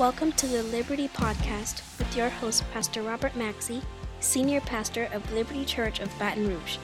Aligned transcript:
Welcome 0.00 0.32
to 0.32 0.46
the 0.46 0.62
Liberty 0.62 1.08
Podcast 1.08 1.82
with 1.98 2.16
your 2.16 2.30
host, 2.30 2.64
Pastor 2.72 3.02
Robert 3.02 3.36
Maxey, 3.36 3.82
Senior 4.20 4.62
Pastor 4.62 5.10
of 5.12 5.30
Liberty 5.34 5.62
Church 5.66 6.00
of 6.00 6.08
Baton 6.18 6.48
Rouge. 6.48 6.78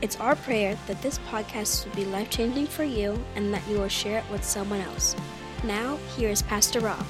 It's 0.00 0.16
our 0.16 0.34
prayer 0.34 0.74
that 0.86 1.02
this 1.02 1.18
podcast 1.30 1.84
will 1.84 1.94
be 1.94 2.06
life 2.06 2.30
changing 2.30 2.66
for 2.66 2.82
you 2.82 3.22
and 3.36 3.52
that 3.52 3.68
you 3.68 3.78
will 3.78 3.88
share 3.88 4.20
it 4.20 4.24
with 4.32 4.42
someone 4.42 4.80
else. 4.80 5.14
Now, 5.62 5.98
here 6.16 6.30
is 6.30 6.40
Pastor 6.40 6.80
Rob. 6.80 7.04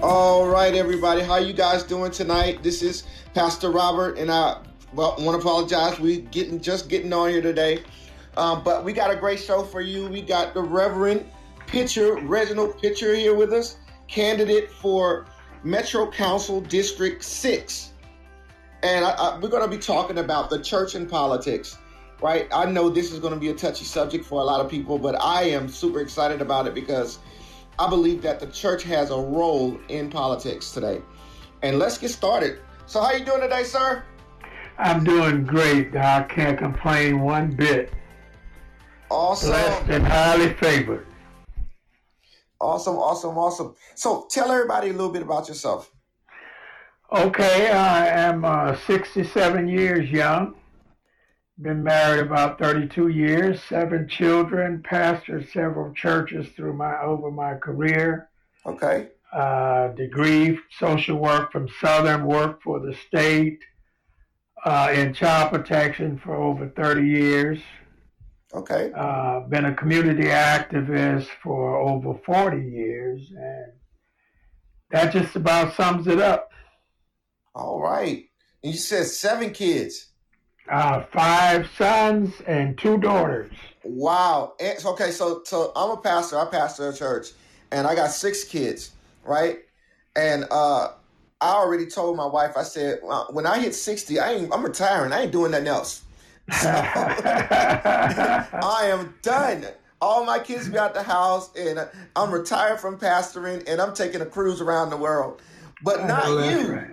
All 0.00 0.48
right, 0.48 0.74
everybody, 0.74 1.20
how 1.20 1.36
you 1.36 1.52
guys 1.52 1.82
doing 1.82 2.10
tonight? 2.10 2.62
This 2.62 2.80
is 2.80 3.04
Pastor 3.34 3.70
Robert, 3.70 4.16
and 4.16 4.32
I 4.32 4.62
well, 4.94 5.14
want 5.18 5.38
to 5.38 5.46
apologize. 5.46 6.00
We 6.00 6.22
getting 6.22 6.58
just 6.58 6.88
getting 6.88 7.12
on 7.12 7.28
here 7.28 7.42
today, 7.42 7.82
um, 8.38 8.64
but 8.64 8.82
we 8.82 8.94
got 8.94 9.10
a 9.10 9.16
great 9.16 9.40
show 9.40 9.62
for 9.62 9.82
you. 9.82 10.08
We 10.08 10.22
got 10.22 10.54
the 10.54 10.62
Reverend 10.62 11.26
Pitcher, 11.66 12.16
Reginald 12.22 12.80
Pitcher, 12.80 13.14
here 13.14 13.34
with 13.34 13.52
us, 13.52 13.76
candidate 14.12 14.70
for 14.70 15.26
Metro 15.64 16.10
Council 16.10 16.60
District 16.60 17.24
Six, 17.24 17.92
and 18.82 19.04
I, 19.04 19.12
I, 19.12 19.38
we're 19.38 19.48
going 19.48 19.68
to 19.68 19.74
be 19.74 19.82
talking 19.82 20.18
about 20.18 20.50
the 20.50 20.60
church 20.60 20.94
and 20.94 21.08
politics. 21.08 21.78
Right, 22.20 22.46
I 22.54 22.66
know 22.66 22.88
this 22.88 23.10
is 23.10 23.18
going 23.18 23.34
to 23.34 23.40
be 23.40 23.48
a 23.48 23.54
touchy 23.54 23.84
subject 23.84 24.24
for 24.24 24.40
a 24.40 24.44
lot 24.44 24.60
of 24.60 24.70
people, 24.70 24.96
but 24.96 25.20
I 25.20 25.42
am 25.42 25.68
super 25.68 26.00
excited 26.00 26.40
about 26.40 26.68
it 26.68 26.74
because 26.74 27.18
I 27.80 27.88
believe 27.88 28.22
that 28.22 28.38
the 28.38 28.46
church 28.46 28.84
has 28.84 29.10
a 29.10 29.16
role 29.16 29.76
in 29.88 30.08
politics 30.08 30.70
today. 30.70 31.02
And 31.62 31.80
let's 31.80 31.98
get 31.98 32.10
started. 32.10 32.60
So, 32.86 33.00
how 33.00 33.12
you 33.12 33.24
doing 33.24 33.40
today, 33.40 33.64
sir? 33.64 34.04
I'm 34.78 35.02
doing 35.02 35.44
great. 35.44 35.96
I 35.96 36.22
can't 36.22 36.58
complain 36.58 37.22
one 37.22 37.50
bit. 37.56 37.92
Awesome. 39.10 39.50
Blessed 39.50 39.88
and 39.88 40.06
highly 40.06 40.54
favored. 40.54 41.06
Awesome, 42.62 42.96
awesome, 42.96 43.36
awesome. 43.36 43.74
So, 43.96 44.26
tell 44.30 44.50
everybody 44.50 44.90
a 44.90 44.92
little 44.92 45.12
bit 45.12 45.22
about 45.22 45.48
yourself. 45.48 45.90
Okay, 47.12 47.70
I 47.70 48.06
am 48.06 48.44
uh, 48.44 48.76
67 48.86 49.68
years 49.68 50.08
young. 50.08 50.54
Been 51.60 51.82
married 51.82 52.20
about 52.20 52.58
32 52.58 53.08
years, 53.08 53.60
seven 53.68 54.08
children, 54.08 54.82
pastored 54.88 55.52
several 55.52 55.92
churches 55.92 56.48
through 56.56 56.74
my 56.74 57.00
over 57.02 57.30
my 57.30 57.54
career. 57.54 58.30
Okay. 58.64 59.08
Uh, 59.32 59.88
degree 59.88 60.58
social 60.78 61.18
work 61.18 61.52
from 61.52 61.68
Southern, 61.80 62.26
worked 62.26 62.62
for 62.62 62.80
the 62.80 62.94
state 63.06 63.58
uh, 64.64 64.92
in 64.94 65.12
child 65.12 65.50
protection 65.50 66.18
for 66.18 66.36
over 66.36 66.68
30 66.68 67.06
years. 67.06 67.58
Okay. 68.54 68.92
Uh, 68.94 69.40
been 69.48 69.64
a 69.64 69.74
community 69.74 70.24
activist 70.24 71.26
for 71.42 71.76
over 71.78 72.18
40 72.26 72.58
years, 72.58 73.32
and 73.34 73.72
that 74.90 75.12
just 75.12 75.34
about 75.36 75.74
sums 75.74 76.06
it 76.06 76.20
up. 76.20 76.50
All 77.54 77.80
right. 77.80 78.24
And 78.62 78.72
you 78.72 78.78
said 78.78 79.06
seven 79.06 79.52
kids. 79.52 80.08
Uh, 80.70 81.02
five 81.12 81.68
sons 81.76 82.32
and 82.46 82.78
two 82.78 82.96
daughters. 82.98 83.50
Wow. 83.82 84.54
And, 84.60 84.84
okay, 84.84 85.10
so 85.10 85.42
so 85.44 85.72
I'm 85.74 85.90
a 85.90 85.96
pastor. 85.96 86.38
I 86.38 86.44
pastor 86.44 86.88
a 86.90 86.94
church, 86.94 87.28
and 87.72 87.86
I 87.86 87.94
got 87.94 88.10
six 88.10 88.44
kids, 88.44 88.92
right? 89.24 89.58
And 90.14 90.44
uh, 90.50 90.92
I 91.40 91.48
already 91.54 91.86
told 91.86 92.16
my 92.16 92.26
wife. 92.26 92.56
I 92.56 92.62
said, 92.62 93.00
when 93.30 93.46
I 93.46 93.58
hit 93.58 93.74
60, 93.74 94.20
I 94.20 94.32
ain't. 94.34 94.54
I'm 94.54 94.62
retiring. 94.62 95.12
I 95.12 95.22
ain't 95.22 95.32
doing 95.32 95.50
nothing 95.50 95.66
else. 95.66 96.02
So, 96.50 96.68
I 96.74 98.88
am 98.92 99.14
done. 99.22 99.66
All 100.00 100.24
my 100.24 100.38
kids 100.40 100.68
be 100.68 100.76
out 100.78 100.94
the 100.94 101.02
house, 101.02 101.50
and 101.56 101.78
I'm 102.16 102.32
retired 102.32 102.80
from 102.80 102.98
pastoring, 102.98 103.62
and 103.68 103.80
I'm 103.80 103.94
taking 103.94 104.20
a 104.20 104.26
cruise 104.26 104.60
around 104.60 104.90
the 104.90 104.96
world. 104.96 105.40
But 105.84 106.00
oh, 106.00 106.06
not 106.06 106.22
Oh, 106.26 106.34
that's 106.36 106.62
you. 106.68 106.74
right. 106.74 106.88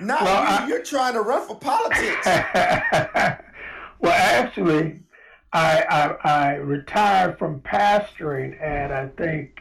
Not 0.00 0.22
Well, 0.22 0.42
you. 0.42 0.48
I- 0.48 0.66
You're 0.68 0.82
trying 0.82 1.14
to 1.14 1.20
run 1.20 1.46
for 1.46 1.56
politics. 1.56 2.26
well, 4.00 4.12
actually, 4.12 5.00
I, 5.52 6.16
I 6.24 6.28
I 6.28 6.54
retired 6.56 7.38
from 7.38 7.60
pastoring 7.60 8.60
at 8.60 8.90
I 8.90 9.06
think 9.16 9.60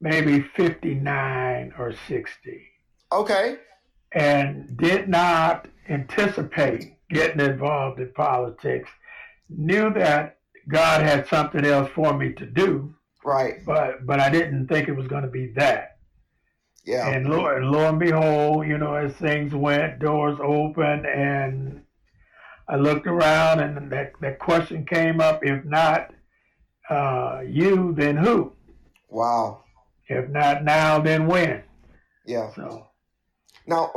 maybe 0.00 0.40
59 0.56 1.74
or 1.78 1.92
60, 2.08 2.62
Okay. 3.12 3.56
and 4.12 4.74
did 4.78 5.06
not 5.08 5.68
anticipate 5.90 6.96
getting 7.10 7.40
involved 7.40 8.00
in 8.00 8.12
politics. 8.12 8.90
Knew 9.48 9.92
that 9.94 10.38
God 10.68 11.02
had 11.02 11.26
something 11.28 11.64
else 11.64 11.90
for 11.94 12.12
me 12.16 12.32
to 12.34 12.46
do, 12.46 12.94
Right. 13.24 13.64
but 13.64 14.06
but 14.06 14.20
I 14.20 14.28
didn't 14.30 14.68
think 14.68 14.88
it 14.88 14.96
was 14.96 15.06
going 15.08 15.22
to 15.22 15.28
be 15.30 15.52
that. 15.56 15.96
Yeah. 16.84 17.08
And 17.08 17.28
lo, 17.28 17.46
and 17.48 17.70
lo 17.70 17.88
and 17.88 17.98
behold, 17.98 18.66
you 18.66 18.78
know, 18.78 18.94
as 18.94 19.12
things 19.14 19.54
went, 19.54 19.98
doors 19.98 20.38
opened, 20.42 21.06
and 21.06 21.82
I 22.68 22.76
looked 22.76 23.06
around, 23.06 23.60
and 23.60 23.90
that, 23.92 24.12
that 24.20 24.38
question 24.38 24.84
came 24.86 25.20
up: 25.20 25.44
if 25.44 25.64
not 25.64 26.12
uh, 26.90 27.40
you, 27.46 27.94
then 27.96 28.16
who? 28.16 28.52
wow. 29.08 29.64
If 30.10 30.30
not 30.30 30.64
now, 30.64 30.98
then 31.00 31.26
when? 31.26 31.62
Yeah. 32.24 32.50
So, 32.54 32.87
Now, 33.68 33.92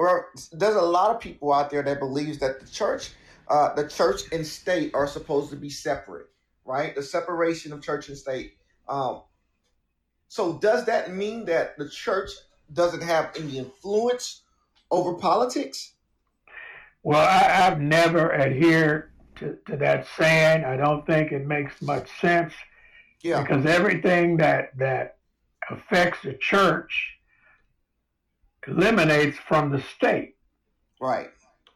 there's 0.52 0.76
a 0.76 0.82
lot 0.82 1.16
of 1.16 1.22
people 1.22 1.54
out 1.54 1.70
there 1.70 1.82
that 1.82 2.00
believes 2.00 2.40
that 2.40 2.60
the 2.60 2.68
church, 2.68 3.12
uh, 3.48 3.74
the 3.74 3.88
church 3.88 4.24
and 4.34 4.46
state 4.46 4.94
are 4.94 5.08
supposed 5.08 5.50
to 5.52 5.56
be 5.56 5.70
separate, 5.70 6.28
right? 6.66 6.94
The 6.94 7.02
separation 7.02 7.72
of 7.72 7.82
church 7.82 8.10
and 8.10 8.18
state. 8.18 8.56
Um, 8.90 9.22
so, 10.28 10.58
does 10.60 10.86
that 10.86 11.14
mean 11.14 11.46
that 11.46 11.78
the 11.78 11.88
church 11.90 12.32
doesn't 12.74 13.02
have 13.02 13.32
any 13.40 13.58
influence 13.58 14.42
over 14.92 15.14
politics? 15.16 15.94
well, 17.04 17.22
I, 17.28 17.66
I've 17.68 17.80
never 17.82 18.32
adhered 18.36 19.12
to, 19.38 19.58
to 19.68 19.78
that 19.78 20.06
saying. 20.18 20.66
I 20.66 20.78
don't 20.78 21.06
think 21.08 21.32
it 21.32 21.48
makes 21.48 21.82
much 21.82 22.08
sense 22.20 22.54
Yeah. 23.24 23.42
because 23.42 23.66
everything 23.66 24.38
that 24.38 24.78
that 24.78 25.18
affects 25.72 26.20
the 26.24 26.34
church 26.34 27.18
eliminates 28.68 29.38
from 29.48 29.72
the 29.72 29.82
state. 29.96 30.36
Right. 31.00 31.30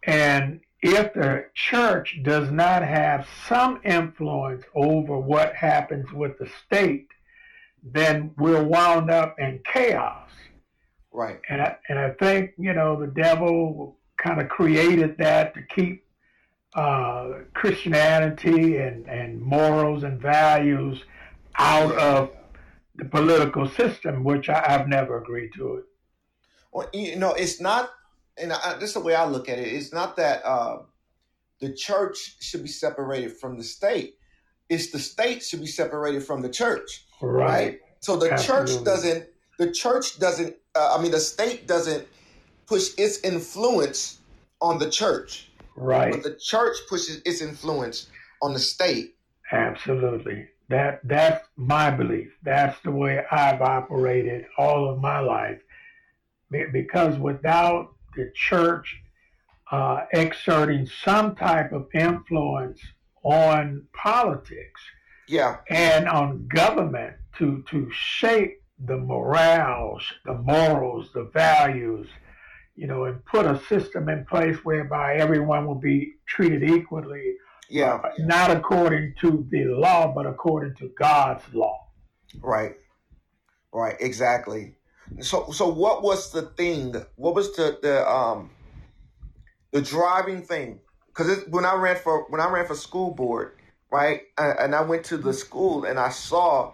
And 0.04 0.62
if 0.82 1.14
the 1.14 1.46
church 1.56 2.20
does 2.24 2.52
not 2.52 2.84
have 2.84 3.28
some 3.48 3.82
influence 3.84 4.64
over 4.76 5.18
what 5.18 5.56
happens 5.56 6.12
with 6.14 6.38
the 6.38 6.48
state, 6.66 7.08
then 7.84 8.32
we're 8.38 8.64
wound 8.64 9.10
up 9.10 9.36
in 9.40 9.62
chaos. 9.66 10.30
Right. 11.12 11.40
And 11.50 11.62
I, 11.62 11.78
and 11.90 11.98
I 11.98 12.12
think, 12.12 12.52
you 12.58 12.74
know, 12.74 13.00
the 13.00 13.08
devil 13.08 13.98
kind 14.18 14.42
of 14.42 14.50
created 14.50 15.18
that 15.18 15.54
to 15.56 15.62
keep 15.64 16.04
uh, 16.76 17.30
Christianity 17.54 18.78
and, 18.78 19.08
and 19.08 19.42
morals 19.42 20.04
and 20.04 20.22
values 20.22 21.02
out 21.58 21.96
of 21.96 22.32
the 22.96 23.06
political 23.06 23.68
system, 23.70 24.24
which 24.24 24.50
I, 24.50 24.64
I've 24.68 24.88
never 24.88 25.18
agreed 25.18 25.52
to 25.56 25.76
it. 25.76 25.86
Well, 26.76 26.90
you 26.92 27.16
know, 27.16 27.32
it's 27.32 27.62
not, 27.62 27.90
and 28.38 28.52
I, 28.52 28.74
this 28.74 28.90
is 28.90 28.96
the 28.96 29.00
way 29.00 29.16
I 29.16 29.24
look 29.26 29.48
at 29.48 29.58
it. 29.58 29.70
It's 29.70 29.94
not 29.94 30.18
that 30.18 30.44
uh, 30.44 30.80
the 31.62 31.72
church 31.74 32.36
should 32.42 32.64
be 32.64 32.68
separated 32.68 33.32
from 33.38 33.58
the 33.58 33.64
state. 33.64 34.16
It's 34.68 34.92
the 34.92 35.00
state 35.00 35.42
should 35.42 35.62
be 35.62 35.68
separated 35.68 36.22
from 36.24 36.42
the 36.42 36.50
church. 36.50 37.06
right? 37.22 37.80
So 38.02 38.18
the 38.18 38.36
church 38.46 38.84
doesn't, 38.84 39.26
the 39.58 39.72
church 39.72 40.20
doesn't, 40.20 40.54
uh, 40.76 40.98
I 41.00 41.02
mean, 41.02 41.12
the 41.12 41.20
state 41.22 41.66
doesn't 41.66 42.06
push 42.68 42.90
its 42.98 43.20
influence 43.22 44.20
on 44.60 44.78
the 44.78 44.90
church, 44.90 45.50
Right. 45.78 46.12
but 46.12 46.24
the 46.24 46.36
church 46.36 46.76
pushes 46.90 47.22
its 47.26 47.42
influence 47.42 48.08
on 48.42 48.52
the 48.52 48.60
state. 48.60 49.16
Absolutely. 49.50 50.50
That 50.68 51.00
that's 51.04 51.48
my 51.56 51.92
belief. 51.92 52.30
That's 52.44 52.78
the 52.84 52.92
way 52.92 53.24
I've 53.32 53.62
operated 53.62 54.46
all 54.58 54.90
of 54.90 55.00
my 55.00 55.20
life. 55.20 55.62
Be- 56.52 56.66
Because 56.72 57.18
without 57.18 57.94
the 58.16 58.32
church 58.34 59.02
uh, 59.72 60.06
exerting 60.14 60.88
some 61.04 61.36
type 61.36 61.72
of 61.72 61.88
influence 61.94 62.80
on 63.24 63.86
politics 63.94 64.82
Yeah, 65.28 65.58
and 65.70 66.08
on 66.08 66.48
government 66.48 67.16
to 67.38 67.64
to 67.72 67.90
shape 67.92 68.62
the 68.86 68.98
morals, 68.98 70.04
the 70.26 70.36
morals, 70.36 71.12
the 71.14 71.24
values, 71.34 72.08
you 72.76 72.88
know, 72.88 73.06
and 73.06 73.24
put 73.26 73.46
a 73.46 73.60
system 73.68 74.10
in 74.10 74.26
place 74.26 74.58
whereby 74.64 75.16
everyone 75.16 75.66
will 75.66 75.82
be 75.94 76.16
treated 76.28 76.64
equally 76.64 77.36
yeah, 77.70 77.96
uh, 77.96 78.10
not 78.20 78.52
according 78.52 79.16
to 79.22 79.48
the 79.50 79.66
law, 79.66 80.14
but 80.14 80.26
according 80.26 80.76
to 80.76 80.92
God's 81.00 81.44
law. 81.54 81.88
right, 82.42 82.76
right, 83.74 83.96
exactly. 84.00 84.76
So, 85.22 85.52
so 85.52 85.70
what 85.70 86.04
was 86.04 86.32
the 86.32 86.44
thing? 86.44 86.96
What 87.16 87.36
was 87.36 87.56
the 87.56 87.78
the 87.82 88.10
um 88.10 88.50
the 89.72 89.82
driving 89.82 90.42
thing? 90.42 90.80
Because 91.08 91.46
when 91.50 91.66
I 91.66 91.76
ran 91.76 91.96
for 91.96 92.26
when 92.30 92.42
I 92.42 92.50
ran 92.50 92.66
for 92.66 92.76
school 92.76 93.12
board, 93.12 93.54
right, 93.92 94.22
and, 94.38 94.60
and 94.60 94.76
I 94.76 94.82
went 94.82 95.04
to 95.06 95.18
the 95.18 95.34
school 95.34 95.86
and 95.86 96.00
I 96.00 96.10
saw 96.10 96.74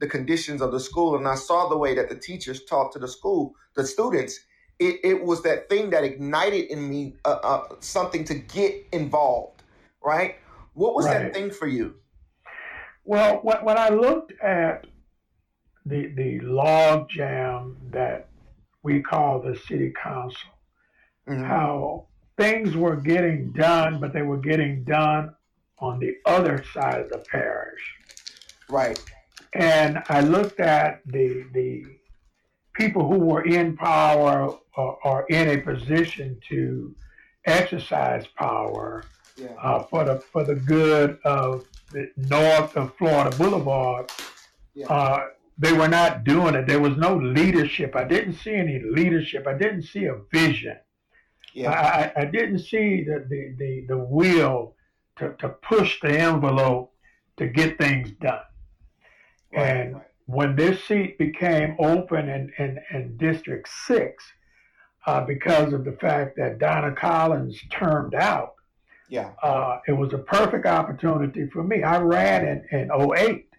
the 0.00 0.06
conditions 0.06 0.62
of 0.62 0.72
the 0.72 0.80
school 0.80 1.16
and 1.16 1.28
I 1.28 1.34
saw 1.34 1.68
the 1.68 1.76
way 1.76 1.94
that 1.94 2.08
the 2.08 2.16
teachers 2.16 2.64
talked 2.64 2.94
to 2.94 2.98
the 2.98 3.08
school, 3.08 3.54
the 3.74 3.86
students, 3.86 4.40
it, 4.80 5.00
it 5.04 5.22
was 5.22 5.42
that 5.42 5.68
thing 5.68 5.90
that 5.90 6.04
ignited 6.04 6.70
in 6.70 6.88
me 6.88 7.14
uh, 7.26 7.38
uh, 7.42 7.64
something 7.80 8.24
to 8.24 8.34
get 8.34 8.86
involved, 8.92 9.62
right? 10.02 10.36
What 10.72 10.94
was 10.94 11.04
right. 11.06 11.24
that 11.24 11.34
thing 11.34 11.50
for 11.50 11.68
you? 11.68 11.96
Well, 13.04 13.40
when, 13.42 13.58
when 13.58 13.78
I 13.78 13.90
looked 13.90 14.32
at 14.40 14.86
the 15.90 16.06
the 16.14 16.40
log 16.40 17.08
jam 17.10 17.76
that 17.90 18.28
we 18.82 19.02
call 19.02 19.40
the 19.40 19.56
city 19.68 19.92
council, 20.02 20.50
mm-hmm. 21.28 21.44
how 21.44 22.06
things 22.38 22.74
were 22.74 22.96
getting 22.96 23.52
done, 23.52 24.00
but 24.00 24.12
they 24.14 24.22
were 24.22 24.38
getting 24.38 24.84
done 24.84 25.34
on 25.78 25.98
the 25.98 26.14
other 26.24 26.64
side 26.72 27.00
of 27.00 27.10
the 27.10 27.18
parish. 27.30 27.82
Right. 28.68 28.98
And 29.52 30.02
I 30.08 30.20
looked 30.20 30.60
at 30.60 31.02
the 31.06 31.44
the 31.52 31.84
people 32.72 33.06
who 33.06 33.18
were 33.18 33.42
in 33.42 33.76
power 33.76 34.54
or, 34.76 34.98
or 35.04 35.26
in 35.28 35.48
a 35.48 35.58
position 35.60 36.40
to 36.48 36.94
exercise 37.46 38.26
power 38.38 39.04
yeah. 39.36 39.48
uh, 39.62 39.82
for 39.84 40.04
the 40.04 40.20
for 40.32 40.44
the 40.44 40.54
good 40.54 41.18
of 41.24 41.64
the 41.92 42.10
north 42.16 42.76
of 42.76 42.94
Florida 42.96 43.36
Boulevard. 43.36 44.10
Yeah. 44.74 44.86
Uh, 44.86 45.26
they 45.60 45.74
were 45.74 45.88
not 45.88 46.24
doing 46.24 46.54
it. 46.54 46.66
There 46.66 46.80
was 46.80 46.96
no 46.96 47.16
leadership. 47.16 47.94
I 47.94 48.04
didn't 48.04 48.32
see 48.32 48.54
any 48.54 48.80
leadership. 48.82 49.46
I 49.46 49.52
didn't 49.52 49.82
see 49.82 50.06
a 50.06 50.16
vision. 50.32 50.78
Yeah. 51.52 51.70
I, 51.70 52.22
I 52.22 52.24
didn't 52.24 52.60
see 52.60 53.04
the, 53.04 53.26
the, 53.28 53.54
the, 53.58 53.84
the 53.88 53.98
will 53.98 54.74
to, 55.16 55.34
to 55.38 55.50
push 55.50 56.00
the 56.00 56.18
envelope 56.18 56.94
to 57.36 57.46
get 57.46 57.76
things 57.76 58.10
done. 58.22 58.40
Right, 59.52 59.66
and 59.66 59.94
right. 59.94 60.04
when 60.24 60.56
this 60.56 60.82
seat 60.84 61.18
became 61.18 61.76
open 61.78 62.30
in, 62.30 62.50
in, 62.56 62.78
in 62.94 63.18
District 63.18 63.68
6, 63.86 64.24
uh, 65.06 65.24
because 65.26 65.74
of 65.74 65.84
the 65.84 65.92
fact 65.92 66.36
that 66.38 66.58
Donna 66.58 66.92
Collins 66.92 67.60
turned 67.70 68.14
out, 68.14 68.54
yeah, 69.10 69.32
uh, 69.42 69.80
it 69.88 69.92
was 69.92 70.12
a 70.14 70.18
perfect 70.18 70.66
opportunity 70.66 71.48
for 71.52 71.64
me. 71.64 71.82
I 71.82 71.98
ran 71.98 72.46
in, 72.46 72.78
in 72.78 72.90
08. 72.92 73.49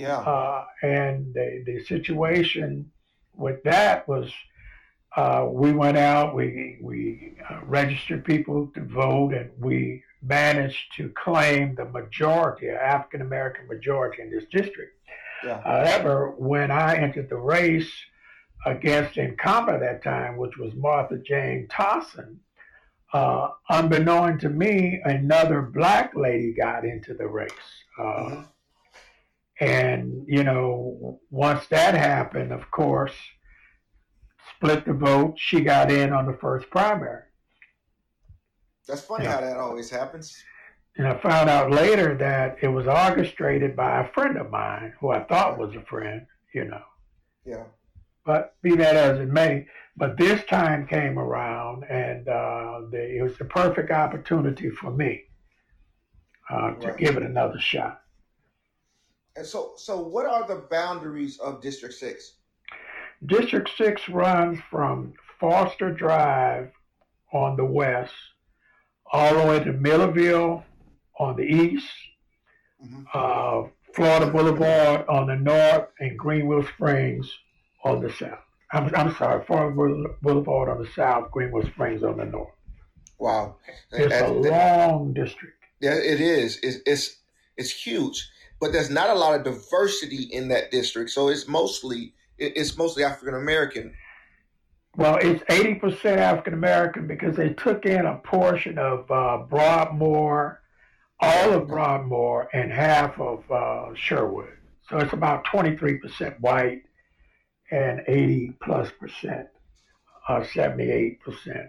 Yeah. 0.00 0.18
Uh, 0.18 0.64
and 0.82 1.32
the, 1.34 1.62
the 1.66 1.84
situation 1.84 2.90
with 3.36 3.62
that 3.64 4.08
was 4.08 4.30
uh, 5.16 5.46
we 5.50 5.72
went 5.72 5.96
out, 5.96 6.34
we, 6.34 6.78
we 6.80 7.34
uh, 7.48 7.60
registered 7.64 8.24
people 8.24 8.70
to 8.74 8.80
vote, 8.84 9.34
and 9.34 9.50
we 9.58 10.02
managed 10.22 10.94
to 10.96 11.10
claim 11.10 11.74
the 11.74 11.84
majority, 11.86 12.68
African 12.68 13.20
American 13.22 13.66
majority 13.66 14.22
in 14.22 14.30
this 14.30 14.44
district. 14.50 14.96
Yeah. 15.44 15.60
However, 15.62 16.34
when 16.38 16.70
I 16.70 16.96
entered 16.96 17.28
the 17.28 17.36
race 17.36 17.90
against 18.66 19.16
incumbent 19.16 19.82
at 19.82 20.02
that 20.02 20.04
time, 20.04 20.36
which 20.36 20.56
was 20.58 20.74
Martha 20.74 21.18
Jane 21.18 21.66
Tassin, 21.68 22.36
uh, 23.12 23.48
unbeknown 23.68 24.38
to 24.38 24.48
me, 24.48 25.00
another 25.04 25.62
black 25.62 26.14
lady 26.14 26.52
got 26.52 26.84
into 26.84 27.14
the 27.14 27.26
race. 27.26 27.50
Uh, 27.98 28.02
mm-hmm. 28.02 28.40
And, 29.60 30.24
you 30.26 30.42
know, 30.42 31.20
once 31.30 31.66
that 31.66 31.94
happened, 31.94 32.50
of 32.50 32.70
course, 32.70 33.12
split 34.56 34.84
the 34.84 34.92
vote. 34.92 35.34
She 35.36 35.60
got 35.60 35.90
in 35.90 36.12
on 36.12 36.26
the 36.26 36.36
first 36.40 36.70
primary. 36.70 37.22
That's 38.86 39.02
funny 39.02 39.24
yeah. 39.24 39.34
how 39.34 39.40
that 39.40 39.56
always 39.58 39.90
happens. 39.90 40.42
And 40.96 41.06
I 41.06 41.16
found 41.20 41.48
out 41.48 41.70
later 41.70 42.16
that 42.16 42.58
it 42.62 42.68
was 42.68 42.86
orchestrated 42.86 43.76
by 43.76 44.00
a 44.00 44.12
friend 44.12 44.36
of 44.36 44.50
mine 44.50 44.92
who 45.00 45.10
I 45.10 45.24
thought 45.24 45.58
was 45.58 45.74
a 45.74 45.82
friend, 45.82 46.26
you 46.54 46.64
know. 46.64 46.82
Yeah. 47.46 47.64
But 48.24 48.54
be 48.62 48.74
that 48.76 48.96
as 48.96 49.18
it 49.18 49.28
may, 49.28 49.66
but 49.96 50.18
this 50.18 50.44
time 50.44 50.86
came 50.86 51.18
around 51.18 51.84
and 51.84 52.28
uh, 52.28 52.80
the, 52.90 53.16
it 53.18 53.22
was 53.22 53.38
the 53.38 53.44
perfect 53.44 53.90
opportunity 53.90 54.70
for 54.70 54.90
me 54.90 55.22
uh, 56.50 56.72
to 56.72 56.88
right. 56.88 56.96
give 56.96 57.16
it 57.16 57.22
another 57.22 57.58
shot. 57.58 58.02
So, 59.42 59.72
so 59.76 60.00
what 60.00 60.26
are 60.26 60.46
the 60.46 60.66
boundaries 60.70 61.38
of 61.38 61.60
District 61.60 61.94
6? 61.94 62.34
District 63.26 63.70
6 63.76 64.08
runs 64.08 64.58
from 64.70 65.14
Foster 65.38 65.92
Drive 65.92 66.70
on 67.32 67.56
the 67.56 67.64
west 67.64 68.12
all 69.12 69.34
the 69.34 69.46
way 69.46 69.58
to 69.64 69.72
Millerville 69.72 70.62
on 71.18 71.36
the 71.36 71.42
east, 71.42 71.86
mm-hmm. 72.82 73.02
uh, 73.12 73.68
Florida 73.94 74.30
Boulevard 74.30 75.06
on 75.08 75.26
the 75.26 75.36
north, 75.36 75.88
and 75.98 76.18
Greenwell 76.18 76.64
Springs 76.74 77.30
on 77.84 78.00
the 78.00 78.12
south. 78.12 78.38
I'm, 78.72 78.94
I'm 78.94 79.14
sorry, 79.16 79.44
Florida 79.44 80.08
Boulevard 80.22 80.68
on 80.68 80.82
the 80.82 80.88
south, 80.94 81.30
Greenwell 81.32 81.66
Springs 81.66 82.02
on 82.02 82.18
the 82.18 82.24
north. 82.24 82.54
Wow, 83.18 83.56
it's 83.92 84.14
a 84.14 84.28
long 84.28 85.12
district. 85.12 85.62
Yeah, 85.80 85.94
it 85.94 86.20
is. 86.20 86.58
It's, 86.62 86.78
it's 86.86 87.16
it's 87.56 87.70
huge, 87.70 88.30
but 88.60 88.72
there's 88.72 88.90
not 88.90 89.10
a 89.10 89.14
lot 89.14 89.34
of 89.34 89.44
diversity 89.44 90.24
in 90.24 90.48
that 90.48 90.70
district. 90.70 91.10
So 91.10 91.28
it's 91.28 91.48
mostly 91.48 92.14
it's 92.38 92.76
mostly 92.76 93.04
African 93.04 93.34
American. 93.34 93.94
Well, 94.96 95.18
it's 95.20 95.42
80% 95.44 96.16
African 96.16 96.54
American 96.54 97.06
because 97.06 97.36
they 97.36 97.50
took 97.50 97.86
in 97.86 98.06
a 98.06 98.16
portion 98.16 98.76
of 98.76 99.08
uh, 99.10 99.38
Broadmoor, 99.48 100.62
all 101.20 101.52
of 101.52 101.68
Broadmoor, 101.68 102.48
and 102.52 102.72
half 102.72 103.18
of 103.20 103.48
uh, 103.50 103.94
Sherwood. 103.94 104.52
So 104.88 104.98
it's 104.98 105.12
about 105.12 105.44
23% 105.44 106.40
white 106.40 106.82
and 107.70 108.02
80 108.08 108.56
plus 108.62 108.90
percent, 108.98 109.46
uh, 110.28 110.42
78 110.42 111.20
percent 111.20 111.68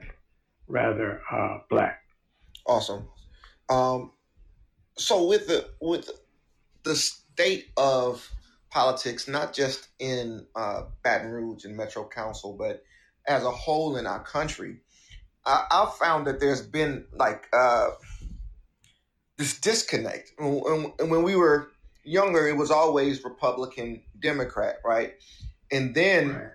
rather 0.68 1.22
uh, 1.32 1.60
black. 1.70 2.02
Awesome. 2.66 3.08
Um, 3.70 4.12
so 4.98 5.28
with 5.28 5.48
the 5.48 5.70
with 5.80 6.10
the 6.83 6.95
state 6.95 7.72
of 7.78 8.30
politics, 8.69 9.28
not 9.28 9.54
just 9.54 9.88
in 10.00 10.45
uh, 10.56 10.83
Baton 11.04 11.31
Rouge 11.31 11.66
and 11.66 11.75
Metro 11.75 12.07
Council, 12.07 12.56
but 12.57 12.83
as 13.28 13.44
a 13.44 13.51
whole 13.51 13.98
in 13.98 14.07
our 14.07 14.24
country, 14.24 14.78
I, 15.45 15.66
have 15.72 15.95
found 15.95 16.28
that 16.28 16.39
there's 16.39 16.62
been 16.62 17.06
like 17.13 17.48
uh, 17.54 17.89
this 19.38 19.60
disconnect. 19.60 20.31
And, 20.39 20.94
and 21.00 21.12
when 21.12 21.24
we 21.24 21.36
were 21.36 21.69
younger, 22.04 22.48
it 22.48 22.57
was 22.57 22.72
always 22.72 23.24
Republican, 23.24 24.01
Democrat, 24.19 24.77
right? 24.86 25.13
And 25.72 25.95
then 25.95 26.36
right. 26.36 26.50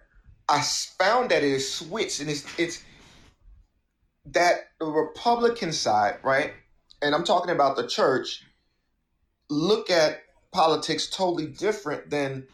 I 0.48 0.62
found 0.62 1.30
that 1.30 1.42
it 1.42 1.50
is 1.50 1.72
switched, 1.72 2.20
and 2.20 2.30
it's 2.30 2.44
it's 2.58 2.82
that 4.26 4.68
the 4.78 4.86
Republican 4.86 5.72
side, 5.72 6.18
right? 6.22 6.52
And 7.02 7.14
I'm 7.14 7.24
talking 7.24 7.50
about 7.50 7.76
the 7.76 7.86
church. 7.86 8.44
Look 9.48 9.90
at 9.90 10.22
politics 10.52 11.08
totally 11.08 11.46
different 11.46 12.10
than 12.10 12.46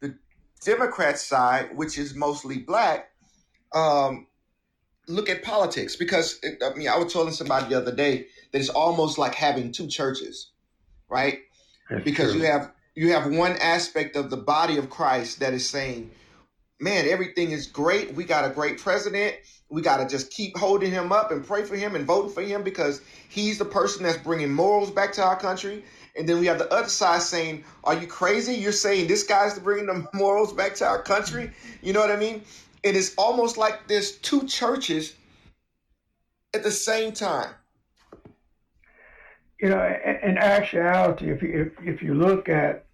the 0.00 0.16
Democrat 0.64 1.18
side, 1.18 1.76
which 1.76 1.98
is 1.98 2.14
mostly 2.14 2.58
black. 2.58 3.10
Um, 3.74 4.26
look 5.08 5.28
at 5.28 5.42
politics 5.42 5.96
because 5.96 6.38
it, 6.42 6.62
I 6.62 6.74
mean 6.74 6.88
I 6.88 6.96
was 6.96 7.12
telling 7.12 7.32
somebody 7.32 7.68
the 7.68 7.78
other 7.78 7.94
day 7.94 8.26
that 8.52 8.58
it's 8.58 8.68
almost 8.68 9.18
like 9.18 9.34
having 9.34 9.72
two 9.72 9.86
churches, 9.86 10.50
right? 11.08 11.40
That's 11.90 12.04
because 12.04 12.32
true. 12.32 12.40
you 12.40 12.46
have 12.46 12.72
you 12.94 13.12
have 13.12 13.30
one 13.32 13.52
aspect 13.52 14.16
of 14.16 14.30
the 14.30 14.36
body 14.36 14.78
of 14.78 14.90
Christ 14.90 15.40
that 15.40 15.54
is 15.54 15.68
saying, 15.68 16.10
"Man, 16.80 17.06
everything 17.08 17.50
is 17.50 17.66
great. 17.66 18.14
We 18.14 18.24
got 18.24 18.44
a 18.44 18.50
great 18.50 18.78
president. 18.78 19.36
We 19.70 19.80
got 19.80 19.98
to 19.98 20.06
just 20.06 20.30
keep 20.30 20.56
holding 20.56 20.90
him 20.90 21.12
up 21.12 21.30
and 21.30 21.46
pray 21.46 21.64
for 21.64 21.76
him 21.76 21.96
and 21.96 22.04
voting 22.04 22.32
for 22.32 22.42
him 22.42 22.62
because 22.62 23.00
he's 23.30 23.58
the 23.58 23.64
person 23.64 24.02
that's 24.02 24.18
bringing 24.18 24.52
morals 24.52 24.90
back 24.90 25.12
to 25.14 25.22
our 25.22 25.36
country." 25.36 25.84
And 26.14 26.28
then 26.28 26.40
we 26.40 26.46
have 26.46 26.58
the 26.58 26.72
other 26.72 26.88
side 26.88 27.22
saying, 27.22 27.64
Are 27.84 27.94
you 27.94 28.06
crazy? 28.06 28.54
You're 28.54 28.72
saying 28.72 29.08
this 29.08 29.22
guy's 29.22 29.58
bringing 29.58 29.86
the 29.86 30.06
morals 30.14 30.52
back 30.52 30.74
to 30.76 30.86
our 30.86 31.02
country? 31.02 31.52
You 31.82 31.92
know 31.92 32.00
what 32.00 32.10
I 32.10 32.16
mean? 32.16 32.42
It 32.82 32.96
is 32.96 33.14
almost 33.16 33.56
like 33.56 33.86
there's 33.88 34.12
two 34.18 34.46
churches 34.46 35.14
at 36.52 36.62
the 36.62 36.70
same 36.70 37.12
time. 37.12 37.54
You 39.60 39.68
know, 39.68 39.96
in 40.22 40.38
actuality, 40.38 41.30
if 41.30 41.40
you, 41.40 41.72
if, 41.78 41.86
if 41.86 42.02
you 42.02 42.14
look 42.14 42.48
at, 42.48 42.84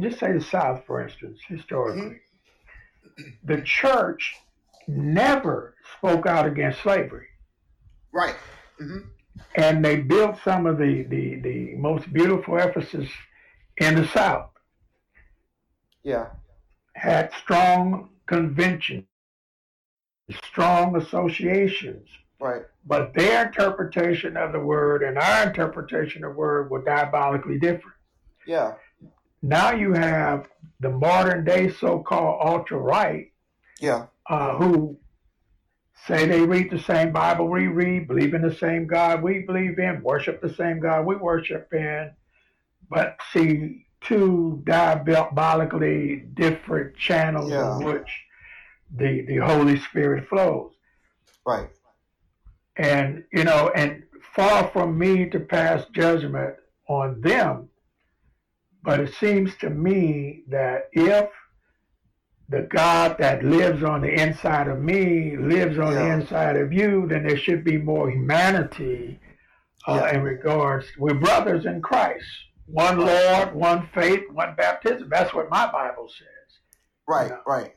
just 0.00 0.18
say 0.18 0.32
the 0.32 0.40
South, 0.40 0.82
for 0.84 1.00
instance, 1.00 1.38
historically, 1.46 2.18
mm-hmm. 3.16 3.22
the 3.44 3.62
church 3.62 4.34
never 4.88 5.76
spoke 5.96 6.26
out 6.26 6.46
against 6.46 6.82
slavery. 6.82 7.28
Right. 8.12 8.34
Mm-hmm 8.82 9.08
and 9.56 9.84
they 9.84 9.96
built 9.96 10.36
some 10.44 10.66
of 10.66 10.78
the, 10.78 11.02
the, 11.04 11.36
the 11.40 11.74
most 11.76 12.12
beautiful 12.12 12.56
Ephesus 12.56 13.08
in 13.78 13.96
the 13.96 14.06
South. 14.08 14.50
Yeah. 16.02 16.26
Had 16.94 17.32
strong 17.42 18.10
conventions, 18.26 19.04
strong 20.44 20.96
associations. 20.96 22.08
Right. 22.40 22.62
But 22.86 23.12
their 23.14 23.46
interpretation 23.46 24.36
of 24.36 24.52
the 24.52 24.60
word 24.60 25.02
and 25.02 25.18
our 25.18 25.46
interpretation 25.48 26.24
of 26.24 26.32
the 26.32 26.38
word 26.38 26.70
were 26.70 26.82
diabolically 26.82 27.58
different. 27.58 27.96
Yeah. 28.46 28.74
now 29.42 29.72
you 29.72 29.92
have 29.92 30.48
the 30.80 30.90
modern 30.90 31.44
day 31.44 31.70
so-called 31.70 32.40
ultra 32.44 32.78
right, 32.78 33.32
yeah, 33.80 34.06
uh, 34.28 34.56
who 34.56 34.98
say 36.06 36.26
they 36.26 36.40
read 36.42 36.70
the 36.70 36.78
same 36.78 37.12
Bible 37.12 37.48
we 37.48 37.66
read, 37.66 38.08
believe 38.08 38.34
in 38.34 38.42
the 38.42 38.54
same 38.54 38.86
God 38.86 39.22
we 39.22 39.40
believe 39.40 39.78
in, 39.78 40.02
worship 40.02 40.40
the 40.40 40.52
same 40.54 40.80
God 40.80 41.04
we 41.06 41.16
worship 41.16 41.72
in, 41.72 42.10
but 42.88 43.18
see 43.32 43.86
two 44.00 44.62
diabolically 44.64 46.24
different 46.34 46.96
channels 46.96 47.50
Yeah. 47.50 47.78
in 47.78 47.84
which 47.84 48.10
the 48.96 49.22
the 49.26 49.36
Holy 49.36 49.78
Spirit 49.78 50.26
flows. 50.28 50.72
right, 51.46 51.68
And 52.76 53.24
you 53.32 53.44
know, 53.44 53.70
and 53.74 54.04
far 54.34 54.68
from 54.72 54.98
me 54.98 55.28
to 55.30 55.40
pass 55.40 55.84
judgment 55.92 56.54
on 56.88 57.20
them, 57.20 57.68
but 58.82 59.00
it 59.00 59.12
seems 59.14 59.54
to 59.58 59.70
me 59.70 60.44
that 60.48 60.88
if 60.92 61.28
the 62.50 62.62
God 62.62 63.16
that 63.18 63.44
lives 63.44 63.82
on 63.84 64.00
the 64.02 64.12
inside 64.12 64.66
of 64.68 64.80
me 64.82 65.36
lives 65.36 65.78
on 65.78 65.94
the 65.94 66.06
inside 66.06 66.56
of 66.56 66.72
you, 66.72 67.06
then 67.08 67.24
there 67.26 67.36
should 67.38 67.62
be 67.64 67.78
more 67.78 68.10
humanity 68.10 69.20
uh, 69.86 69.94
Yeah. 70.04 70.16
in 70.16 70.22
regards. 70.22 70.86
We're 70.98 71.14
brothers 71.14 71.64
in 71.64 71.80
Christ. 71.80 72.26
One 72.66 72.98
Lord, 72.98 73.54
one 73.54 73.88
faith, 73.94 74.24
one 74.32 74.54
baptism. 74.56 75.08
That's 75.08 75.32
what 75.32 75.48
my 75.50 75.70
Bible 75.70 76.08
says. 76.08 76.26
right, 77.08 77.30
Yeah. 77.30 77.38
right. 77.46 77.74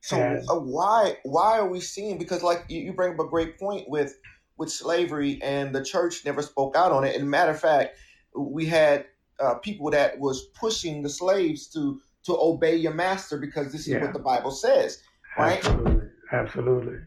So 0.00 0.16
And- 0.16 0.48
uh, 0.50 0.54
why 0.60 1.18
why 1.24 1.58
are 1.58 1.66
we 1.68 1.80
seeing? 1.80 2.18
Because 2.18 2.42
like 2.42 2.64
you, 2.68 2.80
you 2.80 2.92
bring 2.92 3.14
up 3.14 3.20
a 3.20 3.28
great 3.28 3.58
point 3.58 3.88
with 3.88 4.14
with 4.56 4.70
slavery, 4.70 5.40
and 5.42 5.74
the 5.74 5.82
church 5.84 6.24
never 6.24 6.40
spoke 6.42 6.76
out 6.76 6.92
on 6.92 7.04
it. 7.04 7.16
And 7.16 7.28
matter 7.28 7.50
of 7.50 7.60
fact, 7.60 7.96
we 8.36 8.66
had 8.66 9.06
uh, 9.40 9.54
people 9.56 9.90
that 9.90 10.18
was 10.20 10.46
pushing 10.60 11.02
the 11.02 11.08
slaves 11.08 11.66
to 11.72 12.00
to 12.24 12.36
obey 12.36 12.76
your 12.76 12.94
master 12.94 13.38
because 13.38 13.70
this 13.72 13.82
is 13.82 13.94
Yeah. 13.94 14.02
what 14.02 14.12
the 14.12 14.18
Bible 14.18 14.50
says. 14.50 15.02
Right. 15.36 15.58
Absolutely. 15.64 16.10
Absolutely. 16.32 16.98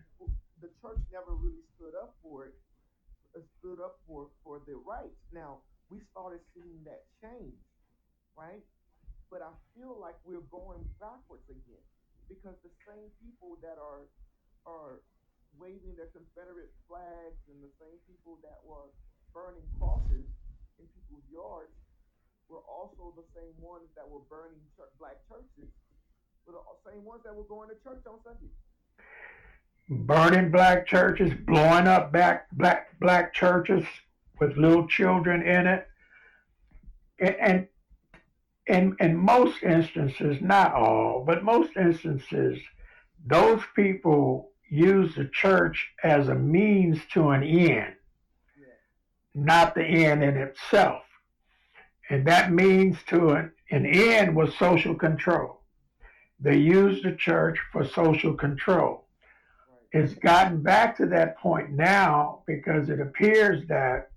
the 0.61 0.69
church 0.81 0.99
never 1.11 1.33
really 1.35 1.63
stood 1.75 1.93
up 1.95 2.15
for 2.21 2.45
it, 2.45 2.55
uh, 3.35 3.41
stood 3.59 3.79
up 3.79 3.99
for 4.07 4.29
for 4.43 4.59
their 4.65 4.77
rights. 4.77 5.21
Now 5.31 5.61
we 5.89 6.01
started 6.11 6.41
seeing 6.53 6.83
that 6.83 7.05
change, 7.21 7.57
right? 8.35 8.63
But 9.29 9.41
I 9.41 9.51
feel 9.75 9.97
like 9.99 10.15
we're 10.23 10.47
going 10.51 10.83
backwards 10.99 11.47
again 11.49 11.83
because 12.29 12.55
the 12.63 12.71
same 12.87 13.09
people 13.21 13.57
that 13.61 13.77
are 13.77 14.07
are 14.65 15.01
waving 15.57 15.95
their 15.95 16.11
Confederate 16.11 16.73
flags 16.87 17.39
and 17.47 17.63
the 17.63 17.71
same 17.79 17.97
people 18.07 18.37
that 18.43 18.59
were 18.63 18.91
burning 19.33 19.65
crosses 19.79 20.27
in 20.79 20.85
people's 20.93 21.25
yards 21.31 21.73
were 22.49 22.63
also 22.69 23.13
the 23.15 23.23
same 23.35 23.53
ones 23.61 23.87
that 23.95 24.09
were 24.09 24.21
burning 24.29 24.59
church, 24.77 24.91
black 24.99 25.17
churches. 25.29 25.69
Were 26.45 26.53
the 26.53 26.91
same 26.91 27.03
ones 27.03 27.21
that 27.25 27.35
were 27.35 27.43
going 27.43 27.69
to 27.69 27.75
church 27.83 28.03
on 28.07 28.19
Sunday. 28.23 28.51
burning 29.89 30.51
black 30.51 30.87
churches, 30.87 31.31
blowing 31.45 31.87
up 31.87 32.11
back 32.11 32.47
black 32.51 32.97
black 32.99 33.33
churches 33.33 33.85
with 34.39 34.57
little 34.57 34.87
children 34.87 35.41
in 35.41 35.67
it, 35.67 35.87
and 37.19 37.35
and 37.41 37.67
in 38.67 38.95
in 38.99 39.15
most 39.17 39.63
instances, 39.63 40.37
not 40.41 40.73
all, 40.73 41.23
but 41.25 41.43
most 41.43 41.75
instances, 41.77 42.59
those 43.25 43.61
people 43.75 44.51
use 44.69 45.15
the 45.15 45.25
church 45.25 45.89
as 46.03 46.27
a 46.27 46.35
means 46.35 46.99
to 47.13 47.29
an 47.29 47.43
end, 47.43 47.93
not 49.35 49.75
the 49.75 49.83
end 49.83 50.23
in 50.23 50.37
itself, 50.37 51.03
and 52.09 52.25
that 52.27 52.51
means 52.51 52.97
to 53.07 53.29
an, 53.29 53.51
an 53.71 53.85
end 53.85 54.35
was 54.35 54.55
social 54.57 54.95
control. 54.95 55.61
They 56.39 56.57
used 56.57 57.03
the 57.03 57.15
church 57.15 57.57
for 57.71 57.85
social 57.87 58.33
control 58.33 59.07
it's 59.91 60.13
gotten 60.15 60.61
back 60.61 60.97
to 60.97 61.05
that 61.07 61.37
point 61.37 61.71
now 61.71 62.43
because 62.45 62.89
it 62.89 62.99
appears 62.99 63.65
that 63.67 64.09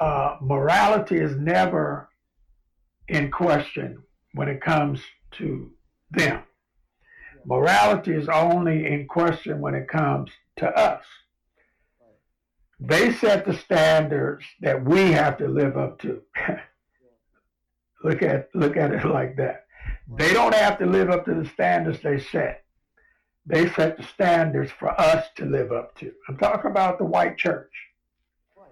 uh, 0.00 0.36
morality 0.40 1.16
is 1.16 1.36
never 1.36 2.08
in 3.08 3.30
question 3.30 4.02
when 4.34 4.48
it 4.48 4.60
comes 4.60 5.00
to 5.32 5.70
them. 6.10 6.42
Morality 7.46 8.12
is 8.12 8.28
only 8.28 8.86
in 8.86 9.06
question 9.06 9.60
when 9.60 9.74
it 9.74 9.88
comes 9.88 10.30
to 10.56 10.66
us. 10.66 11.04
They 12.80 13.12
set 13.12 13.44
the 13.44 13.54
standards 13.54 14.44
that 14.60 14.84
we 14.84 15.12
have 15.12 15.38
to 15.38 15.48
live 15.48 15.76
up 15.76 16.00
to. 16.00 16.22
look 18.04 18.22
at 18.22 18.48
look 18.54 18.76
at 18.76 18.92
it 18.92 19.04
like 19.18 19.36
that. 19.36 19.66
They 20.16 20.32
don't 20.32 20.54
have 20.54 20.78
to 20.78 20.86
live 20.86 21.10
up 21.10 21.24
to 21.24 21.34
the 21.34 21.48
standards 21.48 22.00
they 22.02 22.20
set 22.20 22.64
they 23.46 23.68
set 23.70 23.96
the 23.96 24.02
standards 24.02 24.70
for 24.72 24.98
us 24.98 25.26
to 25.36 25.44
live 25.44 25.70
up 25.72 25.96
to. 25.98 26.12
I'm 26.28 26.38
talking 26.38 26.70
about 26.70 26.98
the 26.98 27.04
white 27.04 27.36
church. 27.36 27.72
Right. 28.56 28.68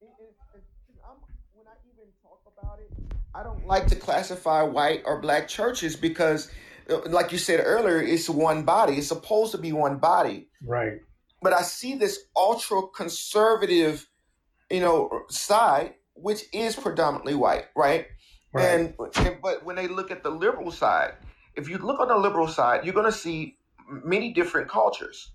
When 0.00 1.66
I 1.66 1.72
even 1.90 2.12
talk 2.22 2.40
about 2.56 2.78
it, 2.78 2.90
I 3.34 3.42
don't 3.42 3.66
like 3.66 3.86
to 3.88 3.96
classify 3.96 4.62
white 4.62 5.02
or 5.06 5.20
black 5.20 5.48
churches 5.48 5.96
because, 5.96 6.50
uh, 6.90 7.00
like 7.06 7.32
you 7.32 7.38
said 7.38 7.62
earlier, 7.64 8.02
it's 8.02 8.28
one 8.28 8.64
body. 8.64 8.94
It's 8.94 9.08
supposed 9.08 9.52
to 9.52 9.58
be 9.58 9.72
one 9.72 9.96
body. 9.96 10.48
Right. 10.62 11.00
But 11.40 11.54
I 11.54 11.62
see 11.62 11.94
this 11.94 12.20
ultra 12.36 12.82
conservative, 12.94 14.06
you 14.70 14.80
know, 14.80 15.22
side, 15.30 15.94
which 16.14 16.44
is 16.52 16.76
predominantly 16.76 17.34
white, 17.34 17.64
right? 17.74 18.06
Right. 18.52 18.64
And, 18.64 18.94
and 19.16 19.38
but 19.42 19.64
when 19.64 19.76
they 19.76 19.88
look 19.88 20.10
at 20.10 20.22
the 20.22 20.30
liberal 20.30 20.70
side, 20.70 21.14
if 21.54 21.68
you 21.68 21.78
look 21.78 22.00
on 22.00 22.08
the 22.08 22.16
liberal 22.16 22.48
side, 22.48 22.84
you're 22.84 22.94
going 22.94 23.10
to 23.10 23.16
see 23.18 23.56
many 23.88 24.32
different 24.32 24.68
cultures. 24.68 25.32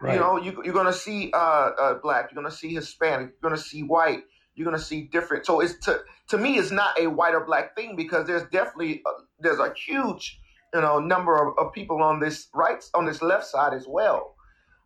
right. 0.00 0.14
You 0.14 0.20
know, 0.20 0.36
you, 0.36 0.60
you're 0.64 0.74
going 0.74 0.86
to 0.86 0.92
see 0.92 1.30
uh, 1.32 1.36
uh, 1.36 1.94
black, 2.02 2.30
you're 2.30 2.40
going 2.40 2.50
to 2.50 2.56
see 2.56 2.74
Hispanic, 2.74 3.34
you're 3.40 3.50
going 3.50 3.60
to 3.60 3.68
see 3.68 3.82
white, 3.82 4.24
you're 4.54 4.64
going 4.64 4.76
to 4.76 4.82
see 4.82 5.02
different. 5.02 5.46
So 5.46 5.60
it's 5.60 5.78
to 5.86 6.00
to 6.28 6.38
me, 6.38 6.58
it's 6.58 6.70
not 6.70 6.98
a 6.98 7.06
white 7.06 7.34
or 7.34 7.44
black 7.44 7.76
thing 7.76 7.94
because 7.94 8.26
there's 8.26 8.48
definitely 8.50 9.02
a, 9.06 9.10
there's 9.38 9.60
a 9.60 9.72
huge 9.74 10.40
you 10.74 10.80
know 10.80 10.98
number 10.98 11.36
of, 11.36 11.56
of 11.58 11.72
people 11.72 12.02
on 12.02 12.20
this 12.20 12.48
right 12.54 12.82
on 12.94 13.06
this 13.06 13.22
left 13.22 13.46
side 13.46 13.74
as 13.74 13.86
well. 13.86 14.34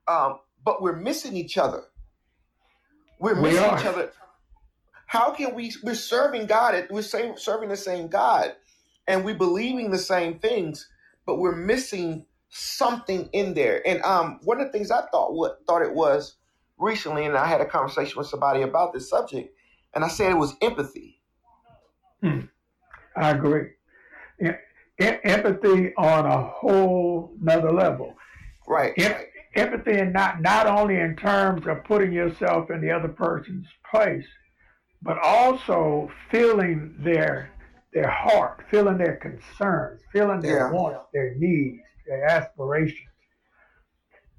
Um, 0.09 0.39
but 0.65 0.83
we're 0.83 0.97
missing 0.97 1.37
each 1.37 1.57
other. 1.57 1.85
We're 3.19 3.35
missing 3.35 3.65
are. 3.65 3.79
each 3.79 3.87
other. 3.87 4.13
How 5.11 5.33
can 5.33 5.57
we? 5.57 5.75
We're 5.83 5.97
serving 5.97 6.47
God. 6.47 6.87
We're 6.89 7.03
serving 7.03 7.69
the 7.69 7.77
same 7.77 8.07
God, 8.07 8.55
and 9.09 9.25
we're 9.25 9.35
believing 9.35 9.91
the 9.91 9.99
same 9.99 10.39
things, 10.39 10.89
but 11.27 11.41
we're 11.41 11.57
missing 11.57 12.27
something 12.49 13.29
in 13.33 13.55
there. 13.55 13.85
And 13.85 14.01
um, 14.03 14.39
one 14.45 14.61
of 14.61 14.69
the 14.69 14.73
things 14.73 14.93
I 14.93 15.03
thought 15.11 15.35
what 15.35 15.67
thought 15.67 15.83
it 15.83 15.93
was 15.93 16.37
recently, 16.79 17.27
and 17.27 17.37
I 17.37 17.47
had 17.47 17.61
a 17.61 17.67
conversation 17.67 18.19
with 18.19 18.29
somebody 18.29 18.63
about 18.63 18.93
this 18.93 19.11
subject, 19.11 19.53
and 19.95 20.05
I 20.05 20.09
said 20.09 20.31
it 20.31 20.39
was 20.39 20.55
empathy. 20.63 21.21
I 23.17 23.31
agree. 23.31 23.71
Em- 24.41 24.59
empathy 25.25 25.93
on 25.97 26.25
a 26.25 26.41
whole 26.41 27.35
nother 27.41 27.73
level. 27.73 28.15
Right. 28.69 28.93
Em- 28.97 29.27
empathy 29.57 29.99
and 29.99 30.13
not 30.13 30.41
not 30.41 30.69
only 30.69 31.01
in 31.01 31.17
terms 31.17 31.67
of 31.67 31.83
putting 31.83 32.13
yourself 32.13 32.71
in 32.71 32.81
the 32.81 32.93
other 32.93 33.09
person's 33.09 33.67
place, 33.91 34.27
but 35.03 35.19
also 35.19 36.11
feeling 36.31 36.95
their 36.99 37.51
their 37.93 38.09
heart, 38.09 38.63
feeling 38.71 38.99
their 38.99 39.17
concerns, 39.17 40.01
feeling 40.13 40.41
their 40.41 40.59
Yeah. 40.59 40.71
wants, 40.71 41.01
their 41.13 41.35
needs, 41.35 41.83
their 42.07 42.25
aspirations. 42.25 43.09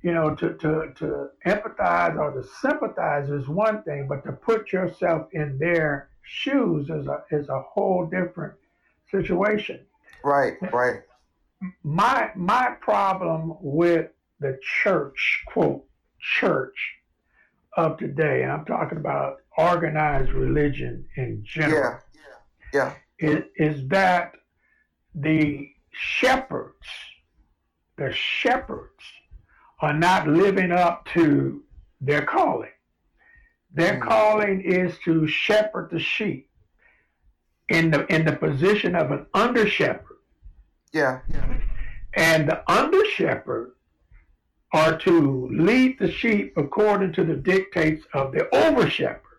You 0.01 0.13
know, 0.13 0.33
to, 0.35 0.53
to, 0.53 0.93
to 0.95 1.29
empathize 1.45 2.17
or 2.17 2.31
to 2.31 2.47
sympathize 2.61 3.29
is 3.29 3.47
one 3.49 3.83
thing, 3.83 4.07
but 4.07 4.23
to 4.23 4.31
put 4.31 4.71
yourself 4.71 5.27
in 5.33 5.57
their 5.59 6.09
shoes 6.23 6.89
is 6.89 7.07
a 7.07 7.23
is 7.31 7.49
a 7.49 7.61
whole 7.61 8.05
different 8.05 8.53
situation 9.09 9.79
Right. 10.23 10.53
Right. 10.71 11.01
my 11.83 12.29
my 12.35 12.75
problem 12.79 13.55
with 13.59 14.11
the 14.39 14.57
church 14.61 15.43
quote 15.47 15.83
church 16.19 16.93
of 17.75 17.97
today 17.97 18.43
and 18.43 18.51
i'm 18.51 18.65
talking 18.65 18.97
about 18.99 19.40
organized 19.57 20.31
religion 20.31 21.05
in 21.17 21.41
general 21.43 21.99
Yeah. 22.73 22.93
Yeah. 23.19 23.29
is, 23.29 23.43
is 23.57 23.87
that 23.89 24.33
the 25.15 25.69
shepherds 25.91 26.87
the 27.97 28.11
shepherds 28.13 29.03
are 29.81 29.93
not 29.93 30.27
living 30.27 30.71
up 30.71 31.05
to 31.13 31.63
their 31.99 32.21
calling 32.25 32.69
their 33.73 33.95
Mm. 33.99 34.01
calling 34.01 34.61
is 34.61 34.97
to 34.99 35.27
shepherd 35.27 35.89
the 35.91 35.99
sheep 35.99 36.49
in 37.69 37.91
the 37.91 38.05
in 38.13 38.25
the 38.25 38.35
position 38.35 38.95
of 38.95 39.11
an 39.11 39.25
under 39.33 39.67
shepherd 39.67 40.17
Yeah. 40.93 41.19
and 42.15 42.47
the 42.49 42.63
under 42.71 43.03
shepherd 43.05 43.73
are 44.73 44.97
to 44.99 45.47
lead 45.51 45.99
the 45.99 46.09
sheep 46.09 46.53
according 46.55 47.11
to 47.13 47.25
the 47.25 47.35
dictates 47.35 48.05
of 48.13 48.31
the 48.31 48.47
over 48.55 48.89
shepherd. 48.89 49.30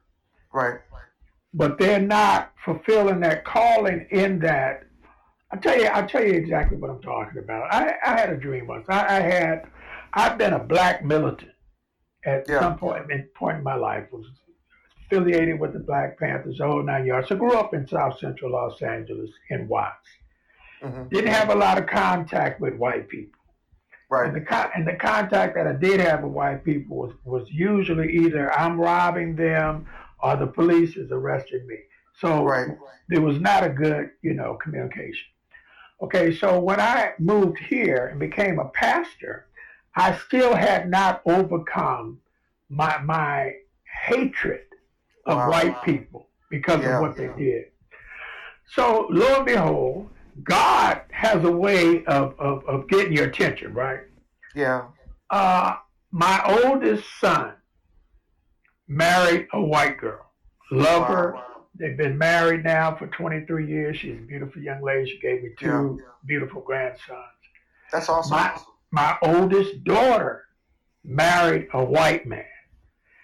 Right. 0.53 0.79
but 1.55 1.79
they're 1.79 2.01
not 2.01 2.53
fulfilling 2.65 3.21
that 3.21 3.45
calling 3.45 4.07
in 4.11 4.39
that. 4.41 4.85
I 5.51 5.57
tell 5.57 5.79
you, 5.79 5.87
I'll 5.87 6.07
tell 6.09 6.25
you 6.25 6.33
exactly 6.35 6.77
what 6.79 6.91
I'm 6.91 7.03
talking 7.03 7.39
about. 7.43 7.73
I, 7.73 7.95
I 8.05 8.19
had 8.19 8.31
a 8.31 8.37
dream 8.37 8.67
once. 8.67 8.87
I, 8.89 9.19
I 9.19 9.21
had, 9.21 9.67
I've 10.15 10.39
been 10.39 10.55
a 10.55 10.59
black 10.59 11.05
militant 11.05 11.51
at 12.25 12.45
Yeah. 12.49 12.61
some 12.61 12.79
point 12.79 13.11
in 13.11 13.29
point 13.35 13.59
in 13.59 13.65
my 13.65 13.75
life. 13.75 14.07
Was 14.13 14.27
affiliated 15.07 15.61
with 15.61 15.75
the 15.75 15.79
Black 15.81 16.19
Panthers, 16.19 16.57
the 16.59 16.67
whole 16.67 16.83
nine 16.83 17.05
yards. 17.05 17.31
I 17.31 17.35
grew 17.35 17.53
up 17.53 17.75
in 17.75 17.87
South 17.87 18.19
Central 18.19 18.53
Los 18.53 18.81
Angeles 18.81 19.31
in 19.51 19.69
Watts. 19.69 20.09
hmm 20.83 21.03
Didn't 21.11 21.33
have 21.33 21.51
a 21.51 21.55
lot 21.55 21.77
of 21.79 21.87
contact 21.87 22.61
with 22.61 22.75
white 22.77 23.09
people. 23.09 23.39
Right. 24.11 24.27
And 24.29 24.37
the 24.37 24.41
con- 24.43 24.71
and 24.75 24.87
the 24.87 24.97
contact 24.97 25.55
that 25.55 25.67
I 25.67 25.73
did 25.75 26.01
have 26.01 26.23
with 26.23 26.33
white 26.33 26.65
people 26.65 26.97
was, 26.97 27.13
was 27.25 27.47
usually 27.51 28.11
either 28.13 28.53
I'm 28.59 28.81
robbing 28.81 29.37
them 29.37 29.87
or 30.23 30.37
the 30.37 30.47
police 30.47 30.97
is 30.97 31.11
arresting 31.11 31.67
me. 31.67 31.79
So 32.19 32.45
Right. 32.45 32.69
there 33.09 33.21
was 33.23 33.41
not 33.41 33.65
a 33.65 33.69
good, 33.69 34.11
you 34.23 34.35
know, 34.35 34.55
communication. 34.63 35.29
Okay, 36.03 36.33
so 36.35 36.59
when 36.61 36.81
I 36.81 37.13
moved 37.19 37.59
here 37.59 38.07
and 38.09 38.19
became 38.19 38.59
a 38.59 38.69
pastor, 38.71 39.47
I 39.95 40.17
still 40.17 40.55
had 40.55 40.91
not 40.91 41.23
overcome 41.27 42.21
my 42.69 42.99
my 42.99 43.55
hatred 44.05 44.67
of 45.27 45.37
Wow. 45.37 45.51
white 45.51 45.83
people 45.83 46.29
because 46.51 46.83
Yeah. 46.83 46.97
of 46.97 47.01
what 47.03 47.17
they 47.17 47.29
did. 47.29 47.67
So 48.67 49.07
lo 49.11 49.37
and 49.37 49.47
behold, 49.47 50.11
God 50.43 51.03
has 51.11 51.45
a 51.45 51.53
way 51.53 52.05
of, 52.07 52.39
of, 52.41 52.65
of 52.67 52.89
getting 52.89 53.13
your 53.13 53.27
attention, 53.27 53.75
right? 53.75 54.01
Yeah. 54.55 54.87
Uh, 55.31 55.77
my 56.11 56.43
oldest 56.65 57.05
son 57.21 57.53
married 58.89 59.49
a 59.53 59.61
white 59.61 59.99
girl. 59.99 60.27
Love 60.71 61.07
her. 61.09 61.37
They've 61.79 61.97
been 61.97 62.19
married 62.19 62.65
now 62.65 62.95
for 62.95 63.07
23 63.09 63.67
years. 63.67 63.97
She's 63.97 64.19
a 64.19 64.23
beautiful 64.23 64.63
young 64.63 64.83
lady. 64.83 65.11
She 65.11 65.19
gave 65.21 65.43
me 65.43 65.51
two 65.59 66.01
beautiful 66.27 66.61
grandsons. 66.61 67.19
That's 67.91 68.09
awesome. 68.09 68.37
My, 68.37 68.59
my 68.91 69.19
oldest 69.23 69.85
daughter 69.85 70.45
married 71.05 71.69
a 71.73 71.83
white 71.83 72.27
man. 72.27 72.45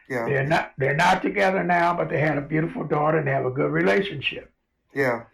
Yeah. 0.09 0.25
They're 0.25 0.47
not 0.47 0.73
they're 0.79 0.97
not 0.97 1.23
together 1.23 1.63
now, 1.63 1.95
but 1.95 2.09
they 2.09 2.19
had 2.19 2.39
a 2.39 2.43
beautiful 2.43 2.85
daughter 2.85 3.19
and 3.19 3.27
they 3.27 3.33
have 3.33 3.45
a 3.45 3.51
good 3.51 3.71
relationship. 3.71 4.51
Yeah. 4.95 5.25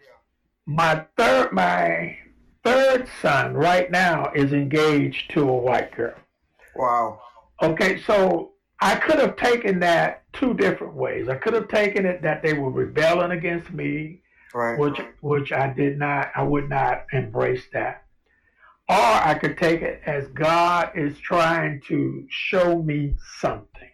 My 0.65 1.05
third 1.17 1.53
my 1.53 2.17
third 2.63 3.07
son 3.21 3.53
right 3.53 3.89
now 3.89 4.31
is 4.35 4.51
engaged 4.51 5.31
to 5.31 5.47
a 5.47 5.57
white 5.57 5.95
girl. 5.95 6.15
Wow. 6.75 7.21
Okay, 7.61 8.01
so 8.01 8.51
I 8.85 8.95
could 8.95 9.17
have 9.19 9.35
taken 9.35 9.79
that 9.79 10.31
two 10.31 10.53
different 10.53 10.93
ways. 10.93 11.27
I 11.27 11.35
could 11.35 11.53
have 11.53 11.67
taken 11.69 12.05
it 12.05 12.21
that 12.21 12.43
they 12.43 12.53
were 12.53 12.69
rebelling 12.69 13.31
against 13.31 13.71
me, 13.71 14.21
Right. 14.53 14.77
which 14.77 14.99
which 15.21 15.51
I 15.51 15.73
did 15.73 15.97
not. 15.97 16.31
I 16.35 16.43
would 16.43 16.69
not 16.69 17.05
embrace 17.11 17.65
that. 17.73 18.03
Or 18.87 18.95
I 19.31 19.33
could 19.41 19.57
take 19.57 19.81
it 19.81 20.01
as 20.05 20.27
God 20.27 20.91
is 20.95 21.17
trying 21.19 21.81
to 21.87 22.25
show 22.29 22.83
me 22.83 23.15
something 23.39 23.89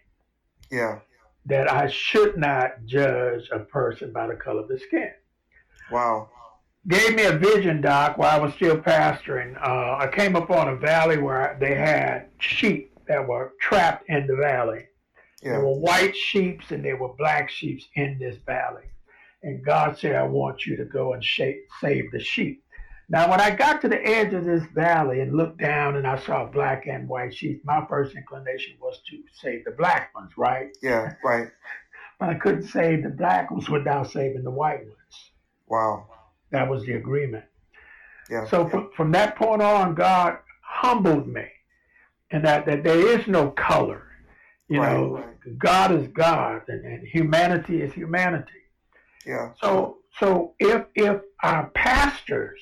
Yeah. 0.70 0.98
that 1.46 1.72
I 1.72 1.86
should 1.88 2.36
not 2.36 2.84
judge 2.84 3.48
a 3.50 3.60
person 3.60 4.12
by 4.12 4.26
the 4.26 4.36
color 4.36 4.60
of 4.60 4.68
the 4.68 4.78
skin. 4.78 5.10
Wow. 5.90 6.28
Gave 6.86 7.14
me 7.14 7.24
a 7.24 7.32
vision, 7.32 7.80
Doc, 7.80 8.18
while 8.18 8.38
I 8.38 8.42
was 8.44 8.52
still 8.54 8.76
pastoring. 8.76 9.56
Uh, 9.56 9.96
I 9.98 10.08
came 10.08 10.36
upon 10.36 10.68
a 10.68 10.76
valley 10.76 11.16
where 11.16 11.56
they 11.58 11.74
had 11.74 12.28
sheep 12.38 12.91
that 13.08 13.26
were 13.26 13.52
trapped 13.60 14.08
in 14.08 14.26
the 14.26 14.36
valley. 14.36 14.86
There 15.42 15.60
were 15.60 15.78
white 15.78 16.14
sheep 16.14 16.60
and 16.70 16.84
there 16.84 16.96
were 16.96 17.14
black 17.14 17.50
sheep 17.50 17.80
in 17.96 18.18
this 18.18 18.36
valley. 18.46 18.84
And 19.42 19.64
God 19.64 19.98
said, 19.98 20.14
I 20.14 20.22
want 20.22 20.66
you 20.66 20.76
to 20.76 20.84
go 20.84 21.14
and 21.14 21.24
shape, 21.24 21.66
save 21.80 22.12
the 22.12 22.20
sheep. 22.20 22.62
Now, 23.08 23.28
when 23.28 23.40
I 23.40 23.50
got 23.50 23.80
to 23.82 23.88
the 23.88 24.00
edge 24.06 24.32
of 24.32 24.44
this 24.44 24.62
valley 24.74 25.20
and 25.20 25.36
looked 25.36 25.58
down 25.58 25.96
and 25.96 26.06
I 26.06 26.18
saw 26.18 26.46
black 26.46 26.86
and 26.86 27.08
white 27.08 27.34
sheep, 27.34 27.62
my 27.64 27.84
first 27.88 28.14
inclination 28.14 28.76
was 28.80 29.00
to 29.10 29.18
save 29.34 29.64
the 29.64 29.72
black 29.72 30.14
ones, 30.14 30.30
right? 30.36 30.68
Yeah. 30.82 31.14
Right. 31.24 31.48
But 32.20 32.28
I 32.28 32.34
couldn't 32.34 32.68
save 32.68 33.02
the 33.02 33.08
black 33.08 33.50
ones 33.50 33.68
without 33.68 34.12
saving 34.12 34.44
the 34.44 34.50
white 34.50 34.78
ones. 34.78 35.32
Wow. 35.66 36.06
That 36.52 36.70
was 36.70 36.84
the 36.84 36.92
agreement. 36.92 37.42
Yeah. 38.30 38.46
So 38.46 38.68
from, 38.68 38.90
from 38.96 39.10
that 39.10 39.34
point 39.34 39.60
on, 39.60 39.96
God 39.96 40.38
humbled 40.60 41.26
me, 41.26 41.46
and 42.32 42.44
that, 42.44 42.66
that 42.66 42.82
there 42.82 43.06
is 43.18 43.26
no 43.26 43.50
color. 43.50 44.02
You 44.68 44.80
Right, 44.80 44.92
know, 44.96 45.16
right. 45.16 45.58
God 45.58 45.92
is 45.92 46.08
God, 46.08 46.62
and, 46.68 46.84
and 46.86 47.06
humanity 47.06 47.82
is 47.82 47.92
humanity. 47.92 48.52
Yeah. 49.26 49.52
So 49.60 49.98
so 50.18 50.54
if 50.58 50.86
if 50.94 51.20
our 51.42 51.68
pastors, 51.70 52.60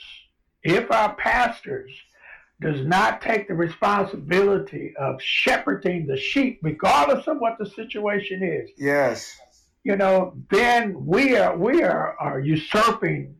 if 0.62 0.90
our 0.90 1.14
pastors 1.14 1.90
does 2.60 2.84
not 2.84 3.22
take 3.22 3.48
the 3.48 3.54
responsibility 3.54 4.92
of 4.98 5.22
shepherding 5.22 6.06
the 6.06 6.16
sheep, 6.16 6.58
regardless 6.62 7.26
of 7.28 7.38
what 7.38 7.56
the 7.58 7.66
situation 7.66 8.42
is, 8.42 8.70
Yes. 8.76 9.38
you 9.84 9.96
know, 9.96 10.34
then 10.50 11.06
we 11.06 11.36
are 11.36 11.56
we 11.56 11.82
are, 11.82 12.16
are 12.18 12.40
usurping 12.40 13.36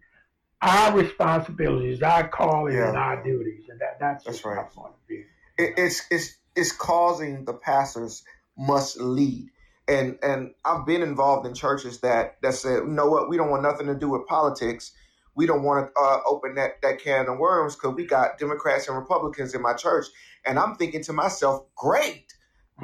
our 0.62 0.97
responsibilities, 0.97 2.03
our 2.03 2.29
calling, 2.29 2.77
and 2.77 2.97
our 2.97 3.23
duties, 3.25 3.64
and 3.69 3.81
that 3.81 3.99
that's, 3.99 4.25
That's 4.25 4.37
just 4.37 4.47
my 4.47 4.53
right. 4.53 4.71
point 4.71 4.93
of 4.93 5.09
view. 5.09 5.25
It, 5.61 5.75
it's 5.77 6.03
it's 6.11 6.37
it's 6.57 6.73
causing 6.73 7.44
the 7.44 7.55
pastors 7.55 8.23
must 8.59 9.01
lead. 9.01 9.49
And 9.88 10.18
and 10.23 10.53
I've 10.64 10.87
been 10.87 11.03
involved 11.03 11.46
in 11.46 11.55
churches 11.55 12.01
that 12.01 12.37
that 12.42 12.55
said, 12.55 12.79
you 12.85 12.87
know 12.88 13.09
what, 13.09 13.29
we 13.29 13.37
don't 13.37 13.51
want 13.51 13.62
nothing 13.62 13.87
to 13.88 13.94
do 13.94 14.09
with 14.11 14.27
politics. 14.27 14.92
We 15.37 15.46
don't 15.46 15.62
want 15.62 15.87
to 15.94 16.01
uh, 16.01 16.20
open 16.27 16.55
that 16.57 16.81
that 16.83 17.01
can 17.01 17.27
of 17.29 17.38
worms 17.38 17.75
because 17.77 17.94
we 17.94 18.05
got 18.07 18.38
Democrats 18.38 18.88
and 18.88 18.96
Republicans 18.96 19.55
in 19.55 19.62
my 19.62 19.75
church. 19.75 20.07
And 20.46 20.59
I'm 20.59 20.75
thinking 20.77 21.03
to 21.05 21.12
myself, 21.12 21.64
great, 21.77 22.33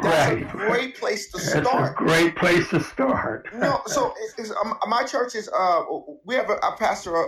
that's 0.03 0.31
Right. 0.31 0.43
a 0.43 0.57
great 0.57 0.97
place 0.97 1.31
to 1.33 1.39
That's 1.39 1.55
a 1.55 1.65
start. 1.65 1.97
great 1.97 2.37
place 2.37 2.69
to 2.71 2.81
start. 2.81 3.47
no, 3.55 3.81
so 3.87 4.13
it's, 4.21 4.35
it's, 4.39 4.51
um, 4.63 4.75
my 4.89 5.03
church 5.05 5.35
is 5.35 5.49
uh 5.49 5.83
we 6.25 6.35
have 6.35 6.51
a, 6.51 6.57
a 6.57 6.77
pastor 6.79 7.15
a, 7.17 7.27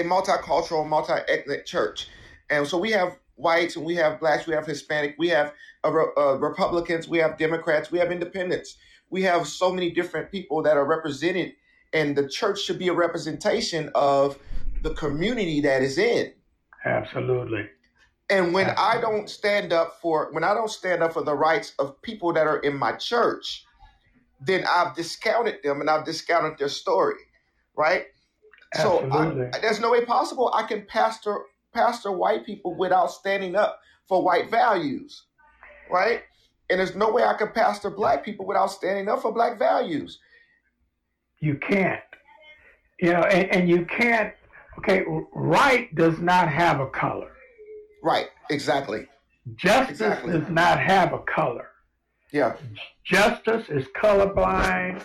a 0.00 0.04
multicultural, 0.04 0.86
multi-ethnic 0.88 1.64
church, 1.66 2.08
and 2.50 2.66
so 2.66 2.76
we 2.78 2.90
have 2.92 3.16
whites 3.38 3.76
and 3.76 3.84
we 3.84 3.94
have 3.94 4.20
blacks, 4.20 4.46
we 4.46 4.54
have 4.54 4.66
Hispanic, 4.66 5.14
we 5.18 5.28
have 5.28 5.52
uh, 5.84 5.90
uh, 6.16 6.34
Republicans, 6.34 7.08
we 7.08 7.18
have 7.18 7.38
Democrats, 7.38 7.90
we 7.90 7.98
have 7.98 8.12
Independents, 8.12 8.76
we 9.10 9.22
have 9.22 9.46
so 9.46 9.72
many 9.72 9.90
different 9.90 10.30
people 10.30 10.62
that 10.62 10.76
are 10.76 10.84
represented, 10.84 11.54
and 11.92 12.16
the 12.16 12.28
church 12.28 12.60
should 12.60 12.78
be 12.78 12.88
a 12.88 12.92
representation 12.92 13.90
of 13.94 14.38
the 14.82 14.92
community 14.94 15.60
that 15.60 15.82
is 15.82 15.98
in. 15.98 16.32
Absolutely. 16.84 17.68
And 18.30 18.52
when 18.52 18.70
I 18.76 19.00
don't 19.00 19.28
stand 19.28 19.72
up 19.72 20.00
for 20.02 20.28
when 20.32 20.44
I 20.44 20.52
don't 20.52 20.70
stand 20.70 21.02
up 21.02 21.14
for 21.14 21.22
the 21.22 21.34
rights 21.34 21.72
of 21.78 22.00
people 22.02 22.32
that 22.34 22.46
are 22.46 22.58
in 22.58 22.76
my 22.76 22.92
church, 22.92 23.64
then 24.40 24.64
I've 24.68 24.94
discounted 24.94 25.62
them 25.62 25.80
and 25.80 25.88
I've 25.88 26.04
discounted 26.04 26.58
their 26.58 26.68
story, 26.68 27.20
right? 27.74 28.04
So 28.74 29.02
Absolutely. 29.02 29.46
I, 29.54 29.60
there's 29.60 29.80
no 29.80 29.90
way 29.90 30.04
possible 30.04 30.52
I 30.54 30.64
can 30.64 30.84
pastor 30.84 31.40
pastor 31.74 32.12
white 32.12 32.44
people 32.46 32.74
without 32.76 33.10
standing 33.10 33.56
up 33.56 33.80
for 34.08 34.22
white 34.22 34.50
values, 34.50 35.24
right? 35.90 36.22
And 36.70 36.80
there's 36.80 36.94
no 36.94 37.10
way 37.10 37.22
I 37.22 37.34
can 37.34 37.52
pastor 37.52 37.90
black 37.90 38.24
people 38.24 38.46
without 38.46 38.70
standing 38.70 39.08
up 39.08 39.22
for 39.22 39.32
black 39.32 39.58
values. 39.58 40.18
You 41.40 41.56
can't. 41.56 42.00
You 43.00 43.12
know, 43.12 43.22
and, 43.22 43.48
and 43.50 43.68
you 43.68 43.86
can't. 43.86 44.34
Okay, 44.78 45.04
right 45.32 45.92
does 45.94 46.18
not 46.18 46.48
have 46.48 46.80
a 46.80 46.88
color. 46.88 47.32
Right? 48.02 48.26
Exactly. 48.50 49.06
Justice 49.56 50.00
Exactly. 50.00 50.32
does 50.38 50.48
not 50.48 50.78
have 50.78 51.12
a 51.12 51.18
color. 51.20 51.68
Yeah. 52.32 52.56
Justice 53.04 53.68
is 53.68 53.86
colorblind. 53.96 55.04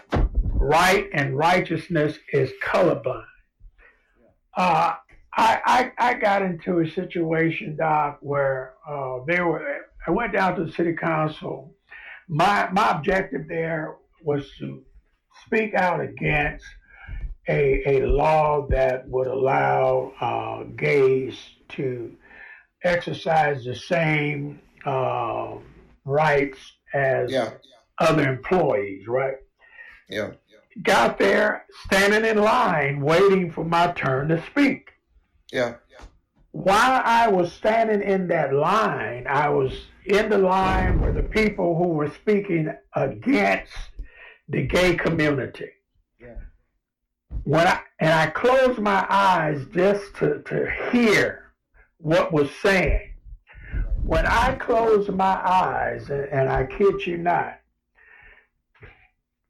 Right 0.56 1.10
and 1.13 1.38
righteousness 1.38 2.17
is 2.32 2.52
colorblind. 2.63 3.26
Uh, 4.56 4.93
I, 5.36 5.91
I 5.98 6.10
I 6.10 6.13
got 6.15 6.41
into 6.41 6.80
a 6.80 6.89
situation, 6.89 7.76
Doc, 7.76 8.19
where 8.22 8.74
uh, 8.88 9.19
they 9.28 9.41
were. 9.41 9.65
I 10.08 10.12
went 10.12 10.34
down 10.34 10.56
to 10.58 10.65
the 10.65 10.72
city 10.72 10.93
council. 10.93 11.76
My 12.28 12.69
my 12.72 12.91
objective 12.91 13.48
there 13.48 13.96
was 14.24 14.50
to 14.60 14.84
speak 15.46 15.74
out 15.74 16.02
against 16.02 16.65
a 17.48 17.82
a 17.86 18.06
law 18.06 18.67
that 18.69 19.08
would 19.10 19.28
allow 19.28 20.13
uh, 20.22 20.63
gays 20.76 21.38
to 21.69 22.15
exercise 22.84 23.63
the 23.63 23.76
same 23.76 24.60
uh, 24.86 25.56
rights 26.06 26.60
as 26.93 27.32
Yeah. 27.32 27.52
other 28.00 28.30
employees, 28.30 29.08
right? 29.08 29.38
Yeah. 30.10 30.32
Got 30.84 31.17
there, 31.17 31.65
standing 31.86 32.26
in 32.30 32.38
line, 32.41 33.02
waiting 33.02 33.52
for 33.52 33.63
my 33.63 33.91
turn 33.93 34.28
to 34.30 34.43
speak. 34.48 34.89
Yeah. 35.54 35.76
While 36.52 37.02
I 37.06 37.28
was 37.28 37.54
standing 37.54 38.02
in 38.02 38.28
that 38.30 38.54
line, 38.54 39.28
I 39.28 39.50
was 39.50 39.72
in 40.06 40.30
the 40.30 40.38
line 40.38 41.00
with 41.00 41.16
the 41.16 41.24
people 41.24 41.78
who 41.78 41.89
were 41.89 42.10
speaking 42.12 42.74
against 42.96 43.74
the 44.50 44.63
gay 44.63 44.96
community. 44.96 45.70
Yeah. 46.20 46.36
when 47.44 47.68
I 47.68 47.82
and 48.00 48.12
I 48.12 48.28
closed 48.28 48.80
my 48.80 49.06
eyes 49.10 49.66
just 49.72 50.16
to, 50.16 50.42
to 50.44 50.72
hear 50.92 51.54
what 51.98 52.34
was 52.34 52.50
saying. 52.62 53.13
When 54.04 54.26
I 54.26 54.56
closed 54.56 55.10
my 55.13 55.39
eyes, 55.48 56.10
and, 56.10 56.26
and 56.26 56.50
I 56.50 56.66
kid 56.66 57.06
you 57.06 57.18
not, 57.18 57.60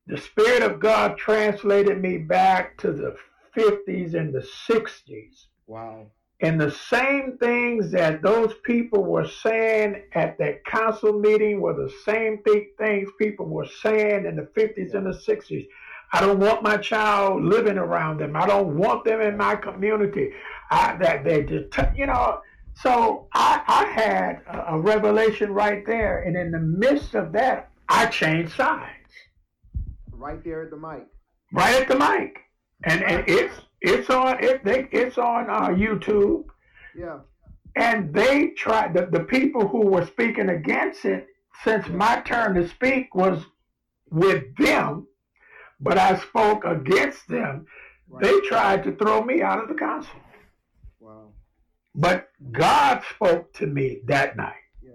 the 0.05 0.17
Spirit 0.17 0.63
of 0.63 0.79
God 0.79 1.17
translated 1.17 2.01
me 2.01 2.17
back 2.17 2.77
to 2.79 2.91
the 2.91 3.15
50s 3.55 4.13
and 4.13 4.33
the 4.33 4.45
60s. 4.67 5.45
Wow. 5.73 6.05
And 6.39 6.61
the 6.61 6.69
same 6.69 7.39
things 7.39 7.91
that 7.93 8.21
those 8.21 8.53
people 8.63 9.03
were 9.03 9.27
saying 9.27 10.03
at 10.13 10.37
that 10.37 10.63
council 10.65 11.17
meeting 11.19 11.61
were 11.61 11.73
the 11.73 11.91
same 12.05 12.43
things 12.77 13.09
people 13.17 13.47
were 13.47 13.65
saying 13.81 14.27
in 14.27 14.35
the 14.35 14.47
50s 14.55 14.93
and 14.93 15.07
the 15.07 15.17
60s. 15.17 15.65
I 16.11 16.21
don't 16.21 16.37
want 16.37 16.61
my 16.61 16.77
child 16.77 17.43
living 17.43 17.79
around 17.79 18.19
them. 18.19 18.35
I 18.35 18.45
don't 18.45 18.77
want 18.77 19.03
them 19.03 19.19
in 19.19 19.35
my 19.35 19.55
community. 19.55 20.31
I, 20.69 20.95
that 20.97 21.23
they 21.23 21.41
just, 21.41 21.75
you 21.95 22.05
know. 22.05 22.41
So 22.75 23.27
I, 23.33 23.63
I 23.67 23.85
had 23.85 24.41
a, 24.45 24.75
a 24.75 24.79
revelation 24.79 25.53
right 25.53 25.83
there, 25.87 26.21
and 26.21 26.37
in 26.37 26.51
the 26.51 26.59
midst 26.59 27.15
of 27.15 27.31
that, 27.31 27.71
I 27.89 28.05
changed 28.07 28.53
sides. 28.53 29.11
Right 30.11 30.43
there 30.43 30.61
at 30.61 30.69
the 30.69 30.77
mic. 30.77 31.07
Right 31.51 31.81
at 31.81 31.87
the 31.87 31.97
mic, 31.97 32.37
and, 32.83 33.03
and 33.03 33.23
it's 33.27 33.59
it's 33.83 34.09
on 34.09 34.43
it 34.43 34.63
they, 34.63 34.87
it's 34.91 35.17
on 35.17 35.49
uh, 35.49 35.67
YouTube. 35.67 36.45
Yeah. 36.95 37.19
And 37.75 38.13
they 38.13 38.49
tried 38.49 38.93
the, 38.93 39.07
the 39.07 39.21
people 39.25 39.67
who 39.67 39.87
were 39.87 40.05
speaking 40.05 40.49
against 40.49 41.05
it, 41.05 41.27
since 41.63 41.87
my 41.89 42.21
turn 42.21 42.55
to 42.55 42.67
speak 42.69 43.13
was 43.13 43.43
with 44.09 44.55
them, 44.57 45.07
but 45.79 45.97
I 45.97 46.17
spoke 46.19 46.65
against 46.65 47.27
them, 47.27 47.65
right. 48.07 48.23
they 48.23 48.39
tried 48.41 48.83
to 48.83 48.95
throw 48.95 49.23
me 49.23 49.41
out 49.41 49.61
of 49.61 49.69
the 49.69 49.75
council. 49.75 50.19
Wow. 50.99 51.29
But 51.95 52.29
God 52.51 53.01
spoke 53.15 53.53
to 53.53 53.65
me 53.65 54.01
that 54.05 54.37
night. 54.37 54.53
Yeah. 54.81 54.91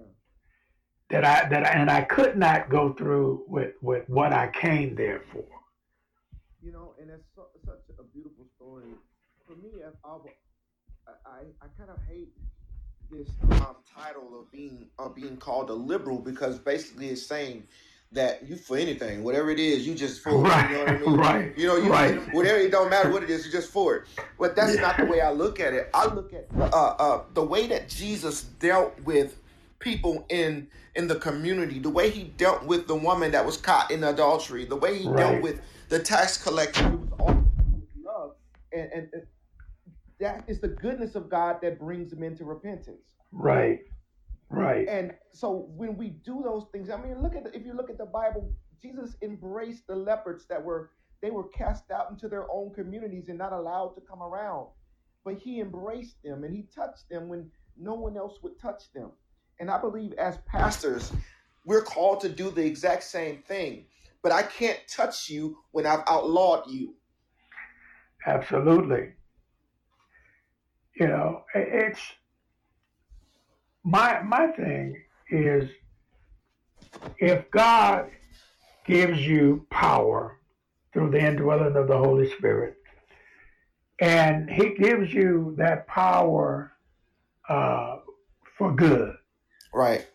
That 1.10 1.24
I 1.24 1.48
that 1.48 1.66
I, 1.66 1.70
and 1.70 1.90
I 1.90 2.02
could 2.02 2.36
not 2.36 2.70
go 2.70 2.92
through 2.92 3.44
with 3.48 3.74
with 3.82 4.08
what 4.08 4.32
I 4.32 4.50
came 4.52 4.94
there 4.94 5.22
for. 5.32 5.44
You 6.62 6.72
know, 6.72 6.94
and 7.00 7.10
it's 7.10 7.24
so, 7.34 7.46
such 7.64 7.84
a 7.98 8.02
beautiful 8.02 8.46
story. 8.56 8.90
For 9.46 9.54
me, 9.56 9.82
as 9.86 9.94
I 10.04 10.16
I, 11.24 11.40
I 11.62 11.66
kind 11.78 11.90
of 11.90 11.98
hate 12.08 12.32
this 13.10 13.28
um, 13.62 13.76
title 13.96 14.38
of 14.38 14.50
being 14.52 14.88
of 14.98 15.14
being 15.14 15.36
called 15.36 15.70
a 15.70 15.74
liberal 15.74 16.18
because 16.18 16.58
basically 16.58 17.08
it's 17.08 17.24
saying 17.24 17.66
that 18.12 18.46
you 18.48 18.56
for 18.56 18.76
anything, 18.76 19.22
whatever 19.22 19.50
it 19.50 19.60
is, 19.60 19.86
you 19.86 19.94
just 19.94 20.22
for 20.22 20.38
right. 20.38 20.70
You 20.70 20.76
know 20.76 20.84
what 20.84 20.90
I 20.90 20.98
mean? 20.98 21.16
right. 21.16 21.58
You 21.58 21.66
know, 21.66 21.76
you 21.76 21.90
right. 21.90 22.34
whatever 22.34 22.58
it 22.58 22.70
don't 22.70 22.88
matter 22.88 23.10
what 23.10 23.22
it 23.22 23.30
is, 23.30 23.44
you 23.44 23.52
just 23.52 23.70
for 23.70 23.96
it. 23.96 24.02
But 24.38 24.56
that's 24.56 24.74
yeah. 24.74 24.80
not 24.80 24.96
the 24.96 25.04
way 25.04 25.20
I 25.20 25.30
look 25.30 25.60
at 25.60 25.74
it. 25.74 25.90
I 25.92 26.06
look 26.06 26.32
at 26.32 26.46
uh, 26.58 26.64
uh, 26.64 27.24
the 27.34 27.42
way 27.42 27.66
that 27.66 27.88
Jesus 27.88 28.42
dealt 28.42 28.98
with 29.04 29.40
people 29.78 30.26
in 30.30 30.68
in 30.94 31.06
the 31.06 31.16
community, 31.16 31.78
the 31.78 31.90
way 31.90 32.10
he 32.10 32.24
dealt 32.24 32.64
with 32.64 32.88
the 32.88 32.94
woman 32.94 33.30
that 33.32 33.44
was 33.44 33.56
caught 33.56 33.90
in 33.90 34.02
adultery, 34.04 34.64
the 34.64 34.76
way 34.76 34.98
he 34.98 35.08
right. 35.08 35.16
dealt 35.16 35.42
with 35.42 35.60
the 35.88 35.98
tax 35.98 36.36
collector. 36.36 36.86
It 36.86 37.00
was 37.00 37.10
all 37.18 37.44
love, 38.04 38.34
and, 38.72 38.90
and, 38.92 39.08
and 39.12 39.22
that 40.20 40.44
is 40.46 40.60
the 40.60 40.68
goodness 40.68 41.14
of 41.14 41.30
God 41.30 41.58
that 41.62 41.78
brings 41.78 42.10
them 42.10 42.22
into 42.22 42.44
repentance. 42.44 43.14
Right. 43.32 43.80
Right. 44.50 44.88
And 44.88 45.12
so 45.32 45.68
when 45.76 45.96
we 45.96 46.08
do 46.08 46.40
those 46.42 46.66
things, 46.72 46.88
I 46.90 46.96
mean, 46.96 47.22
look 47.22 47.36
at 47.36 47.44
the, 47.44 47.54
if 47.54 47.66
you 47.66 47.74
look 47.74 47.90
at 47.90 47.98
the 47.98 48.06
Bible, 48.06 48.50
Jesus 48.80 49.16
embraced 49.22 49.86
the 49.86 49.94
leopards 49.94 50.46
that 50.46 50.62
were 50.62 50.90
they 51.20 51.30
were 51.30 51.48
cast 51.48 51.90
out 51.90 52.10
into 52.10 52.28
their 52.28 52.50
own 52.50 52.72
communities 52.72 53.28
and 53.28 53.36
not 53.36 53.52
allowed 53.52 53.88
to 53.96 54.00
come 54.00 54.22
around. 54.22 54.68
But 55.24 55.34
he 55.34 55.60
embraced 55.60 56.22
them 56.22 56.44
and 56.44 56.54
he 56.54 56.66
touched 56.74 57.08
them 57.10 57.28
when 57.28 57.50
no 57.76 57.94
one 57.94 58.16
else 58.16 58.38
would 58.42 58.58
touch 58.58 58.84
them. 58.94 59.10
And 59.60 59.70
I 59.70 59.80
believe 59.80 60.12
as 60.12 60.38
pastors, 60.46 61.12
we're 61.64 61.82
called 61.82 62.20
to 62.20 62.28
do 62.28 62.50
the 62.50 62.64
exact 62.64 63.02
same 63.02 63.38
thing. 63.38 63.86
But 64.22 64.32
I 64.32 64.42
can't 64.42 64.80
touch 64.88 65.30
you 65.30 65.58
when 65.70 65.86
I've 65.86 66.02
outlawed 66.06 66.70
you. 66.70 66.94
Absolutely. 68.26 69.12
You 70.96 71.06
know, 71.06 71.44
it's 71.54 72.00
my 73.84 74.20
my 74.22 74.48
thing 74.48 75.00
is 75.30 75.70
if 77.18 77.50
God 77.50 78.10
gives 78.84 79.20
you 79.20 79.66
power 79.70 80.40
through 80.92 81.10
the 81.10 81.20
indwelling 81.20 81.76
of 81.76 81.86
the 81.86 81.96
Holy 81.96 82.30
Spirit, 82.30 82.76
and 84.00 84.50
He 84.50 84.74
gives 84.74 85.12
you 85.12 85.54
that 85.58 85.86
power 85.86 86.72
uh, 87.48 87.98
for 88.56 88.74
good, 88.74 89.14
right, 89.72 90.06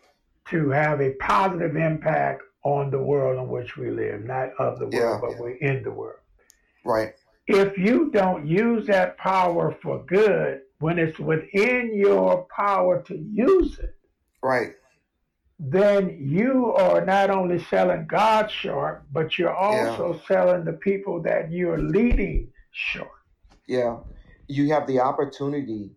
to 0.50 0.70
have 0.70 1.00
a 1.00 1.14
positive 1.14 1.76
impact 1.76 2.42
on 2.64 2.90
the 2.90 2.98
world 2.98 3.38
in 3.38 3.48
which 3.48 3.76
we 3.76 3.90
live, 3.90 4.24
not 4.24 4.50
of 4.58 4.78
the 4.78 4.86
world, 4.86 4.94
yeah, 4.94 5.18
but 5.20 5.30
yeah. 5.32 5.40
we're 5.40 5.56
in 5.56 5.82
the 5.82 5.90
world. 5.90 6.18
Right. 6.84 7.14
If 7.46 7.76
you 7.76 8.10
don't 8.10 8.46
use 8.46 8.86
that 8.86 9.18
power 9.18 9.76
for 9.82 10.02
good, 10.04 10.62
when 10.78 10.98
it's 10.98 11.18
within 11.18 11.92
your 11.94 12.46
power 12.54 13.02
to 13.02 13.16
use 13.16 13.78
it, 13.78 13.94
right, 14.42 14.72
then 15.58 16.18
you 16.20 16.72
are 16.74 17.04
not 17.04 17.30
only 17.30 17.62
selling 17.64 18.06
God 18.06 18.50
short, 18.50 19.04
but 19.12 19.38
you're 19.38 19.54
also 19.54 20.14
yeah. 20.14 20.20
selling 20.26 20.64
the 20.64 20.72
people 20.72 21.22
that 21.22 21.52
you're 21.52 21.78
leading 21.78 22.50
short. 22.72 23.08
Yeah, 23.68 23.98
you 24.48 24.72
have 24.72 24.86
the 24.86 25.00
opportunity 25.00 25.90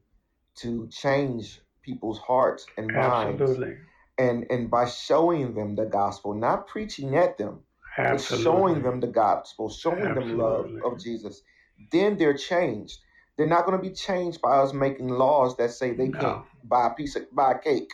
to 0.57 0.87
change 0.89 1.61
people's 1.81 2.19
hearts 2.19 2.65
and 2.77 2.87
minds. 2.87 3.41
Absolutely. 3.41 3.77
And 4.17 4.45
and 4.49 4.69
by 4.71 4.85
showing 4.87 5.53
them 5.53 5.75
the 5.75 5.85
gospel, 5.85 6.33
not 6.33 6.67
preaching 6.67 7.15
at 7.17 7.37
them, 7.37 7.61
Absolutely. 7.97 8.43
but 8.43 8.43
showing 8.43 8.81
them 8.83 8.99
the 8.99 9.07
gospel, 9.07 9.69
showing 9.69 9.99
Absolutely. 9.99 10.31
them 10.31 10.37
love 10.39 10.71
of 10.85 10.99
Jesus, 10.99 11.41
then 11.91 12.17
they're 12.17 12.37
changed. 12.37 12.99
They're 13.37 13.47
not 13.47 13.65
going 13.65 13.77
to 13.79 13.89
be 13.89 13.93
changed 13.93 14.41
by 14.41 14.57
us 14.57 14.73
making 14.73 15.09
laws 15.09 15.57
that 15.57 15.71
say 15.71 15.93
they 15.93 16.09
No. 16.09 16.19
can't 16.19 16.45
buy 16.63 16.87
a 16.87 16.93
piece 16.95 17.15
of 17.15 17.23
buy 17.33 17.51
a 17.53 17.59
cake. 17.59 17.91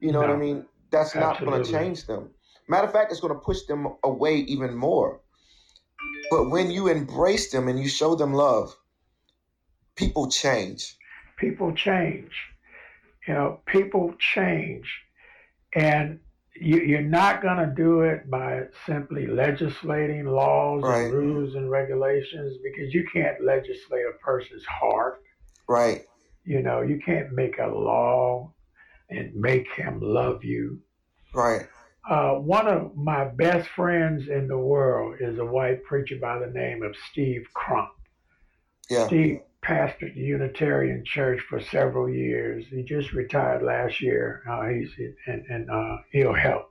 You 0.00 0.12
know 0.12 0.20
what 0.20 0.30
I 0.30 0.36
mean? 0.36 0.66
That's 0.90 1.14
not 1.14 1.40
going 1.44 1.62
to 1.62 1.70
change 1.70 2.06
them. 2.06 2.30
Matter 2.68 2.86
of 2.86 2.92
fact, 2.92 3.10
it's 3.12 3.20
going 3.20 3.34
to 3.34 3.40
push 3.40 3.62
them 3.64 3.88
away 4.04 4.36
even 4.38 4.74
more. 4.76 5.20
But 6.30 6.50
when 6.50 6.70
you 6.70 6.88
embrace 6.88 7.50
them 7.50 7.68
and 7.68 7.78
you 7.80 7.88
show 7.88 8.14
them 8.14 8.34
love, 8.34 8.76
people 9.96 10.28
change. 10.30 10.96
people 11.38 11.72
change. 11.74 12.32
You 13.26 13.34
know, 13.34 13.60
people 13.66 14.14
change. 14.18 14.86
And 15.74 16.20
you, 16.54 16.80
you're 16.80 17.00
not 17.02 17.42
going 17.42 17.56
to 17.56 17.72
do 17.74 18.02
it 18.02 18.30
by 18.30 18.64
simply 18.86 19.26
legislating 19.26 20.26
laws 20.26 20.82
Right. 20.82 21.04
and 21.04 21.12
rules 21.12 21.54
and 21.54 21.70
regulations 21.70 22.58
because 22.62 22.92
you 22.92 23.06
can't 23.12 23.42
legislate 23.44 24.04
a 24.08 24.18
person's 24.24 24.64
heart. 24.66 25.22
Right. 25.68 26.04
You 26.44 26.62
know, 26.62 26.82
you 26.82 27.00
can't 27.04 27.32
make 27.32 27.58
a 27.58 27.66
law 27.66 28.52
and 29.08 29.34
make 29.34 29.70
him 29.72 30.00
love 30.00 30.44
you. 30.44 30.80
Right. 31.34 31.66
Uh, 32.08 32.32
one 32.34 32.66
of 32.66 32.96
my 32.96 33.26
best 33.26 33.68
friends 33.70 34.28
in 34.28 34.48
the 34.48 34.58
world 34.58 35.16
is 35.20 35.38
a 35.38 35.44
white 35.44 35.84
preacher 35.84 36.16
by 36.20 36.38
the 36.38 36.48
name 36.48 36.82
of 36.82 36.94
Steve 37.10 37.46
Crump. 37.54 37.90
Yeah. 38.90 39.06
Steve 39.06 39.40
pastored 39.64 40.14
the 40.14 40.20
Unitarian 40.20 41.04
Church 41.04 41.40
for 41.48 41.60
several 41.60 42.08
years. 42.08 42.64
He 42.68 42.82
just 42.82 43.12
retired 43.12 43.62
last 43.62 44.00
year. 44.00 44.42
Uh, 44.48 44.66
he's 44.66 44.90
in, 44.98 45.44
in 45.48 45.70
uh, 45.70 45.98
ill 46.12 46.34
health. 46.34 46.66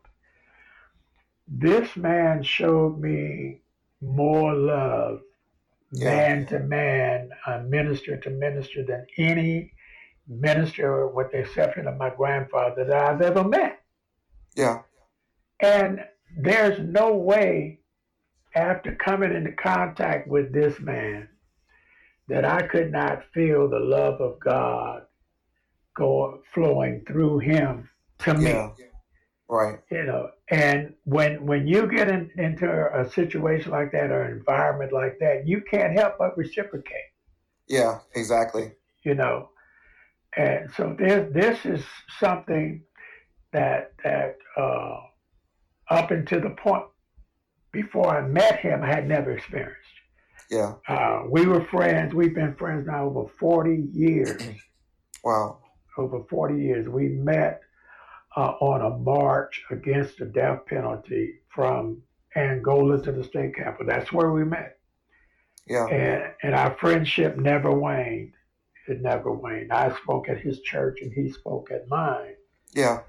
This 1.47 1.95
man 1.95 2.43
showed 2.43 2.99
me 2.99 3.61
more 4.01 4.53
love, 4.53 5.21
Yeah. 5.91 6.15
man 6.15 6.45
to 6.47 6.59
man, 6.59 7.29
uh, 7.45 7.59
minister 7.59 8.17
to 8.17 8.29
minister, 8.29 8.83
than 8.83 9.05
any 9.17 9.73
minister, 10.27 11.07
with 11.07 11.31
the 11.31 11.39
exception 11.39 11.87
of 11.87 11.97
my 11.97 12.09
grandfather, 12.09 12.85
that 12.85 12.93
I've 12.95 13.21
ever 13.21 13.43
met. 13.43 13.81
Yeah. 14.55 14.81
And 15.59 16.03
there's 16.37 16.79
no 16.79 17.15
way, 17.15 17.79
after 18.55 18.95
coming 18.95 19.33
into 19.33 19.51
contact 19.53 20.27
with 20.27 20.53
this 20.53 20.79
man, 20.79 21.27
that 22.31 22.45
I 22.45 22.61
could 22.61 22.91
not 22.91 23.23
feel 23.33 23.69
the 23.69 23.79
love 23.79 24.21
of 24.21 24.39
God 24.39 25.03
go 25.95 26.41
flowing 26.53 27.03
through 27.05 27.39
him 27.39 27.89
to 28.19 28.33
me. 28.33 28.51
Yeah. 28.51 28.69
Right. 29.49 29.79
You 29.91 30.03
know, 30.03 30.29
and 30.49 30.93
when 31.03 31.45
when 31.45 31.67
you 31.67 31.91
get 31.91 32.07
in, 32.07 32.31
into 32.37 32.69
a 32.69 33.09
situation 33.11 33.71
like 33.71 33.91
that 33.91 34.09
or 34.09 34.23
an 34.23 34.37
environment 34.37 34.93
like 34.93 35.17
that, 35.19 35.45
you 35.45 35.61
can't 35.69 35.99
help 35.99 36.15
but 36.19 36.37
reciprocate. 36.37 37.11
Yeah. 37.67 37.99
Exactly. 38.15 38.71
You 39.03 39.15
know, 39.15 39.49
and 40.37 40.71
so 40.77 40.95
this 40.97 41.27
this 41.33 41.65
is 41.65 41.83
something 42.17 42.83
that 43.51 43.91
that 44.05 44.37
uh, 44.55 44.99
up 45.89 46.11
until 46.11 46.39
the 46.39 46.51
point 46.51 46.85
before 47.73 48.07
I 48.07 48.25
met 48.25 48.59
him, 48.59 48.83
I 48.83 48.87
had 48.87 49.05
never 49.05 49.31
experienced. 49.31 50.00
Yeah. 50.51 50.73
Uh, 50.87 51.23
we 51.29 51.45
were 51.45 51.65
friends. 51.65 52.13
We've 52.13 52.35
been 52.35 52.55
friends 52.55 52.85
now 52.85 53.05
over 53.05 53.31
40 53.39 53.87
years. 53.93 54.41
Wow. 55.23 55.59
over 55.99 56.23
40 56.31 56.59
years. 56.59 56.89
We 56.89 57.09
met 57.09 57.61
uh, 58.35 58.53
on 58.59 58.81
a 58.81 58.97
march 58.97 59.61
against 59.69 60.17
the 60.17 60.25
death 60.25 60.65
penalty 60.65 61.35
from 61.53 62.01
Angola 62.35 62.99
to 63.03 63.11
the 63.11 63.23
state 63.23 63.55
capitol. 63.55 63.85
That's 63.85 64.11
where 64.11 64.31
we 64.31 64.43
met. 64.43 64.79
Yeah. 65.67 65.85
And, 65.85 66.33
and 66.41 66.55
our 66.55 66.75
friendship 66.79 67.37
never 67.37 67.71
waned. 67.71 68.33
It 68.87 69.01
never 69.01 69.31
waned. 69.31 69.71
I 69.71 69.95
spoke 69.97 70.27
at 70.27 70.39
his 70.39 70.59
church 70.61 70.97
and 71.03 71.13
he 71.13 71.31
spoke 71.31 71.69
at 71.69 71.87
mine. 71.87 72.33
Yeah. 72.73 73.01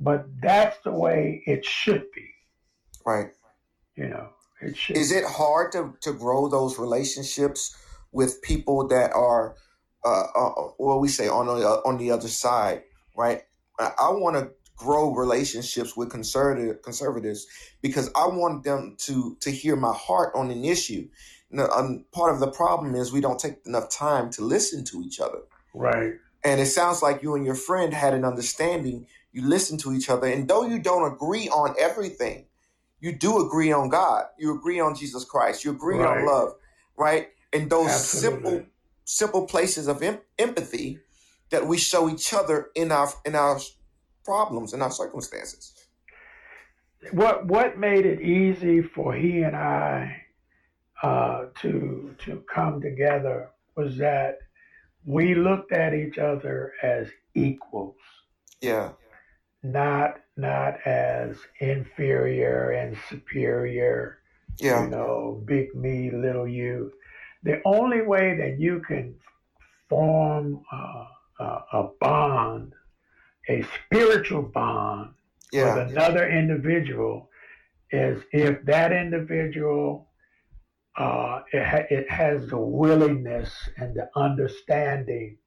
But 0.00 0.24
that's 0.40 0.78
the 0.84 0.92
way 0.92 1.42
it 1.46 1.66
should 1.66 2.10
be. 2.14 2.28
Right. 3.04 3.28
You 3.96 4.08
know, 4.08 4.30
it 4.62 4.76
should. 4.76 4.96
Is 4.96 5.12
it 5.12 5.24
hard 5.24 5.72
to, 5.72 5.94
to 6.02 6.12
grow 6.12 6.48
those 6.48 6.78
relationships 6.78 7.76
with 8.12 8.40
people 8.42 8.86
that 8.88 9.12
are, 9.12 9.56
uh, 10.04 10.24
uh, 10.34 10.52
well, 10.78 11.00
we 11.00 11.08
say 11.08 11.28
on 11.28 11.46
the 11.46 11.66
on 11.84 11.98
the 11.98 12.10
other 12.10 12.28
side, 12.28 12.82
right? 13.16 13.42
I, 13.78 13.92
I 13.98 14.10
want 14.10 14.36
to 14.36 14.50
grow 14.76 15.14
relationships 15.14 15.96
with 15.96 16.10
conservative 16.10 16.82
conservatives 16.82 17.46
because 17.82 18.10
I 18.16 18.26
want 18.26 18.64
them 18.64 18.96
to 19.00 19.36
to 19.40 19.50
hear 19.50 19.76
my 19.76 19.92
heart 19.92 20.32
on 20.34 20.50
an 20.50 20.64
issue. 20.64 21.08
Now, 21.50 21.68
um, 21.68 22.06
part 22.12 22.32
of 22.32 22.40
the 22.40 22.50
problem 22.50 22.94
is 22.94 23.12
we 23.12 23.20
don't 23.20 23.38
take 23.38 23.58
enough 23.66 23.90
time 23.90 24.30
to 24.30 24.42
listen 24.42 24.84
to 24.86 25.02
each 25.02 25.20
other. 25.20 25.40
right. 25.74 26.14
And 26.44 26.60
it 26.60 26.66
sounds 26.66 27.02
like 27.02 27.22
you 27.22 27.36
and 27.36 27.46
your 27.46 27.54
friend 27.54 27.94
had 27.94 28.14
an 28.14 28.24
understanding. 28.24 29.06
You 29.32 29.46
listen 29.46 29.78
to 29.78 29.92
each 29.92 30.10
other, 30.10 30.26
and 30.26 30.48
though 30.48 30.66
you 30.66 30.78
don't 30.78 31.10
agree 31.10 31.48
on 31.48 31.74
everything, 31.78 32.46
you 33.02 33.12
do 33.12 33.44
agree 33.44 33.72
on 33.72 33.88
God. 33.88 34.26
You 34.38 34.54
agree 34.56 34.78
on 34.78 34.94
Jesus 34.94 35.24
Christ. 35.24 35.64
You 35.64 35.72
agree 35.72 35.98
Right. 35.98 36.20
on 36.20 36.26
love, 36.26 36.54
right? 36.96 37.30
And 37.52 37.68
those 37.68 37.88
Absolutely. 37.90 38.40
simple, 38.40 38.66
simple 39.04 39.46
places 39.46 39.88
of 39.88 40.02
em- 40.02 40.20
empathy 40.38 41.00
that 41.50 41.66
we 41.66 41.78
show 41.78 42.08
each 42.08 42.32
other 42.32 42.70
in 42.76 42.92
our 42.92 43.12
in 43.26 43.34
our 43.34 43.58
problems, 44.24 44.72
in 44.72 44.80
our 44.80 44.92
circumstances. 44.92 45.74
What 47.10 47.46
what 47.46 47.76
made 47.76 48.06
it 48.06 48.20
easy 48.22 48.82
for 48.82 49.12
he 49.12 49.42
and 49.42 49.56
I 49.56 50.22
uh, 51.02 51.46
to 51.62 52.14
to 52.20 52.44
come 52.54 52.80
together 52.80 53.50
was 53.76 53.98
that 53.98 54.38
we 55.04 55.34
looked 55.34 55.72
at 55.72 55.92
each 55.92 56.18
other 56.18 56.72
as 56.80 57.08
equals, 57.34 57.96
Yeah, 58.60 58.92
not 59.62 60.20
not 60.36 60.74
as 60.86 61.36
inferior 61.60 62.70
and 62.72 62.96
superior. 63.08 64.18
yeah, 64.60 64.80
You 64.80 64.88
know, 64.88 65.42
big 65.46 65.74
me, 65.74 66.10
little 66.10 66.48
you. 66.48 66.92
The 67.42 67.60
only 67.66 68.02
way 68.02 68.36
that 68.38 68.58
you 68.60 68.80
can 68.86 69.16
form 69.88 70.62
uh, 70.72 71.06
a, 71.40 71.44
a 71.72 71.90
bond, 72.00 72.74
a 73.48 73.62
spiritual 73.86 74.42
bond 74.42 75.14
yeah, 75.52 75.74
with 75.74 75.90
another 75.90 76.28
individual 76.28 77.30
is 77.92 78.22
if 78.32 78.64
that 78.66 78.92
individual 78.92 80.08
uh, 80.96 81.42
it, 81.52 81.64
ha- 81.66 81.86
it 81.90 82.10
has 82.10 82.48
the 82.48 82.58
willingness 82.58 83.52
and 83.78 83.94
the 83.96 84.08
understanding 84.16 85.38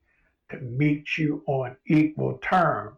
to 0.51 0.57
meet 0.59 1.17
you 1.17 1.43
on 1.47 1.77
equal 1.87 2.37
terms. 2.39 2.97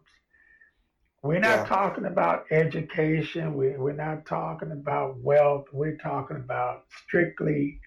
We're 1.22 1.40
not 1.40 1.60
Yeah. 1.60 1.64
talking 1.66 2.04
about 2.06 2.44
education. 2.50 3.54
We, 3.54 3.76
we're 3.76 3.92
not 3.92 4.24
talking 4.26 4.70
about 4.72 5.18
wealth. 5.18 5.66
We're 5.72 5.96
talking 5.96 6.36
about 6.36 6.84
strictly 7.04 7.80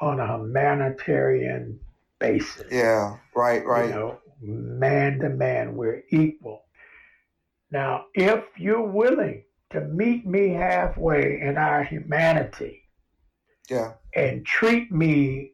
on 0.00 0.18
a 0.20 0.26
humanitarian 0.26 1.78
basis. 2.18 2.66
yeah. 2.72 3.16
Right, 3.34 3.64
right. 3.66 3.88
You 3.88 3.94
know, 3.94 4.18
man 4.42 5.18
to 5.20 5.28
man, 5.28 5.76
we're 5.76 6.02
equal. 6.10 6.64
Now, 7.70 8.06
if 8.14 8.44
you're 8.56 8.82
willing 8.86 9.44
to 9.70 9.82
meet 9.82 10.26
me 10.26 10.48
halfway 10.48 11.40
in 11.40 11.56
our 11.58 11.84
humanity 11.84 12.82
Yeah, 13.68 13.92
and 14.16 14.44
treat 14.44 14.90
me 14.90 15.52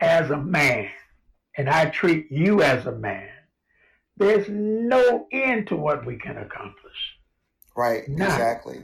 as 0.00 0.30
a 0.30 0.36
man, 0.36 0.90
and 1.56 1.68
I 1.68 1.86
treat 1.90 2.30
you 2.32 2.62
as 2.62 2.86
a 2.86 2.92
man, 2.92 3.28
there's 4.18 4.48
no 4.48 5.26
end 5.32 5.68
to 5.68 5.76
what 5.76 6.04
we 6.06 6.16
can 6.18 6.36
accomplish. 6.36 6.96
right. 7.76 8.08
Nah. 8.08 8.24
Exactly. 8.24 8.82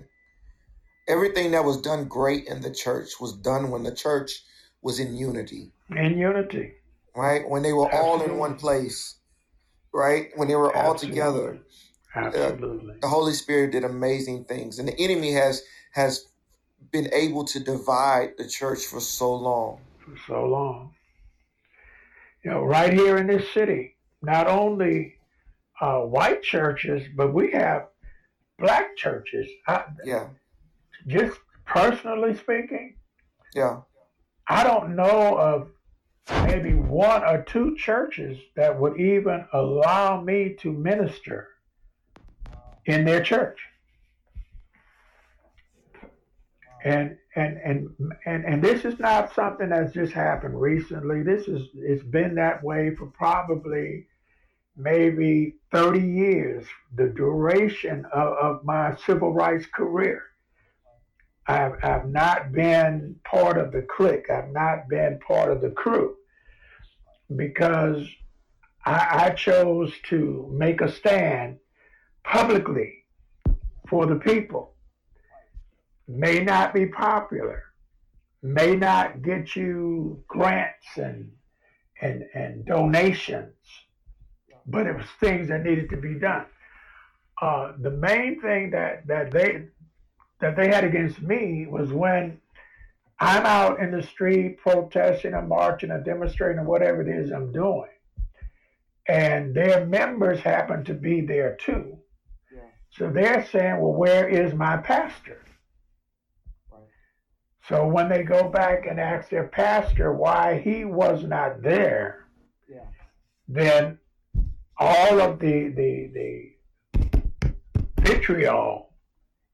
Everything 1.06 1.50
that 1.50 1.64
was 1.64 1.80
done 1.82 2.06
great 2.06 2.46
in 2.46 2.62
the 2.62 2.70
church 2.72 3.10
was 3.20 3.34
done 3.34 3.70
when 3.70 3.82
the 3.82 3.94
church 3.94 4.42
was 4.80 4.98
in 5.00 5.14
unity. 5.14 5.72
In 5.90 6.16
unity. 6.16 6.72
right? 7.14 7.46
When 7.48 7.62
they 7.62 7.72
were 7.74 7.92
all 7.92 8.22
in 8.22 8.38
one 8.38 8.54
place, 8.56 9.16
right? 9.92 10.28
When 10.36 10.48
they 10.48 10.56
were 10.56 10.74
all 10.74 10.94
together, 10.94 11.58
Absolutely. 12.14 12.94
the 13.02 13.08
Holy 13.08 13.32
Spirit 13.34 13.72
did 13.72 13.84
amazing 13.84 14.44
things, 14.44 14.78
and 14.78 14.88
the 14.88 14.98
enemy 14.98 15.32
has 15.32 15.62
has 15.92 16.26
been 16.90 17.08
able 17.12 17.44
to 17.44 17.60
divide 17.60 18.30
the 18.38 18.48
church 18.48 18.84
for 18.86 19.00
so 19.00 19.34
long. 19.34 19.80
for 20.04 20.16
so 20.26 20.44
long. 20.46 20.94
You 22.44 22.50
know, 22.50 22.62
right 22.62 22.92
here 22.92 23.16
in 23.16 23.26
this 23.26 23.44
city, 23.52 23.96
not 24.22 24.46
only 24.46 25.14
uh, 25.80 26.00
white 26.00 26.42
churches, 26.42 27.06
but 27.16 27.32
we 27.32 27.50
have 27.52 27.88
black 28.58 28.96
churches. 28.96 29.48
I, 29.66 29.84
Yeah, 30.04 30.28
just 31.06 31.38
personally 31.66 32.36
speaking, 32.36 32.96
yeah, 33.54 33.80
I 34.48 34.64
don't 34.64 34.94
know 34.96 35.38
of 35.38 35.70
maybe 36.46 36.74
one 36.74 37.22
or 37.24 37.42
two 37.42 37.76
churches 37.76 38.38
that 38.56 38.78
would 38.78 38.98
even 39.00 39.46
allow 39.52 40.20
me 40.20 40.54
to 40.60 40.72
minister 40.72 41.48
in 42.86 43.04
their 43.04 43.22
church. 43.22 43.58
And 46.84 47.16
and 47.34 47.56
and 47.64 47.88
and 48.26 48.44
and 48.44 48.62
this 48.62 48.84
is 48.84 48.98
not 48.98 49.34
something 49.34 49.70
that's 49.70 49.94
just 49.94 50.12
happened 50.12 50.60
recently. 50.60 51.22
This 51.22 51.48
is 51.48 51.68
it's 51.74 52.04
been 52.04 52.34
that 52.34 52.62
way 52.62 52.94
for 52.94 53.06
probably 53.06 54.06
maybe 54.76 55.56
30 55.72 56.00
years, 56.00 56.66
the 56.96 57.08
duration 57.08 58.04
of, 58.12 58.32
of 58.38 58.64
my 58.64 58.96
civil 59.06 59.32
rights 59.32 59.66
career. 59.66 60.22
I've, 61.46 61.74
I've 61.82 62.08
not 62.08 62.52
been 62.52 63.16
part 63.24 63.58
of 63.58 63.72
the 63.72 63.82
clique. 63.82 64.30
I've 64.30 64.50
not 64.50 64.88
been 64.88 65.18
part 65.26 65.50
of 65.52 65.60
the 65.60 65.70
crew 65.70 66.16
because 67.36 68.06
I, 68.84 69.26
I 69.26 69.30
chose 69.30 69.92
to 70.08 70.50
make 70.52 70.80
a 70.80 70.90
stand 70.90 71.58
publicly 72.24 73.04
for 73.88 74.06
the 74.06 74.16
people. 74.16 74.74
May 76.06 76.40
not 76.40 76.74
be 76.74 76.86
popular, 76.86 77.62
may 78.42 78.76
not 78.76 79.22
get 79.22 79.56
you 79.56 80.22
grants 80.28 80.86
and 80.96 81.30
and 82.02 82.24
and 82.34 82.66
donations, 82.66 83.54
but 84.66 84.86
it 84.86 84.96
was 84.96 85.06
things 85.20 85.48
that 85.48 85.62
needed 85.64 85.90
to 85.90 85.96
be 85.96 86.14
done. 86.14 86.46
Uh, 87.40 87.72
the 87.80 87.90
main 87.90 88.40
thing 88.40 88.70
that 88.70 89.06
that 89.06 89.30
they 89.30 89.66
that 90.40 90.56
they 90.56 90.68
had 90.68 90.84
against 90.84 91.20
me 91.20 91.66
was 91.66 91.92
when 91.92 92.40
I'm 93.20 93.44
out 93.46 93.80
in 93.80 93.90
the 93.90 94.02
street 94.02 94.58
protesting 94.58 95.34
or 95.34 95.42
marching 95.42 95.90
or 95.90 96.00
demonstrating 96.00 96.58
or 96.58 96.64
whatever 96.64 97.02
it 97.02 97.08
is 97.08 97.30
I'm 97.32 97.52
doing, 97.52 97.90
and 99.08 99.54
their 99.54 99.86
members 99.86 100.40
happen 100.40 100.84
to 100.84 100.94
be 100.94 101.20
there 101.20 101.56
too. 101.56 101.98
Yeah. 102.52 102.60
So 102.90 103.10
they're 103.10 103.44
saying, 103.46 103.80
"Well, 103.80 103.92
where 103.92 104.28
is 104.28 104.54
my 104.54 104.76
pastor?" 104.78 105.44
Right. 106.70 106.82
So 107.68 107.86
when 107.86 108.08
they 108.08 108.22
go 108.22 108.48
back 108.48 108.86
and 108.86 109.00
ask 109.00 109.28
their 109.28 109.48
pastor 109.48 110.12
why 110.12 110.60
he 110.60 110.84
was 110.84 111.24
not 111.24 111.62
there, 111.62 112.26
Yeah. 112.68 112.86
then 113.48 113.98
all 114.78 115.20
of 115.20 115.38
the 115.38 115.68
the 115.68 116.10
the 116.14 117.52
vitriol 118.00 118.90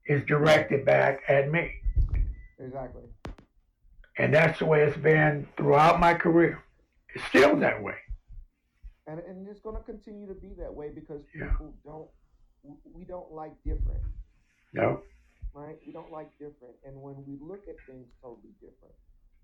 is 0.07 0.23
directed 0.25 0.85
back 0.85 1.21
at 1.27 1.51
me. 1.51 1.71
exactly. 2.59 3.03
And 4.17 4.33
that's 4.33 4.59
the 4.59 4.65
way 4.65 4.83
it's 4.83 4.97
been 4.97 5.47
throughout 5.57 5.99
my 5.99 6.13
career. 6.13 6.61
It's 7.15 7.23
still 7.25 7.55
that 7.57 7.81
way. 7.81 7.95
And 9.07 9.19
and 9.19 9.47
it's 9.47 9.61
going 9.61 9.75
to 9.77 9.83
continue 9.83 10.27
to 10.27 10.33
be 10.33 10.53
that 10.59 10.73
way 10.73 10.89
because 10.93 11.21
Yeah. 11.35 11.49
people 11.51 11.73
don't 11.85 12.09
we 12.93 13.05
don't 13.05 13.31
like 13.31 13.53
different, 13.63 14.03
No. 14.73 15.01
right? 15.53 15.75
We 15.85 15.91
don't 15.91 16.11
like 16.11 16.29
different, 16.37 16.75
and 16.85 17.01
when 17.01 17.15
we 17.25 17.39
look 17.41 17.67
at 17.67 17.75
things 17.87 18.07
totally 18.21 18.53
different, 18.61 18.93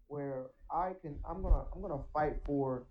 where 0.07 0.47
I 0.71 0.93
can 1.01 1.17
I'm 1.27 1.41
gonna 1.41 1.63
I'm 1.73 1.81
gonna 1.81 2.03
fight 2.13 2.35
for 2.45 2.83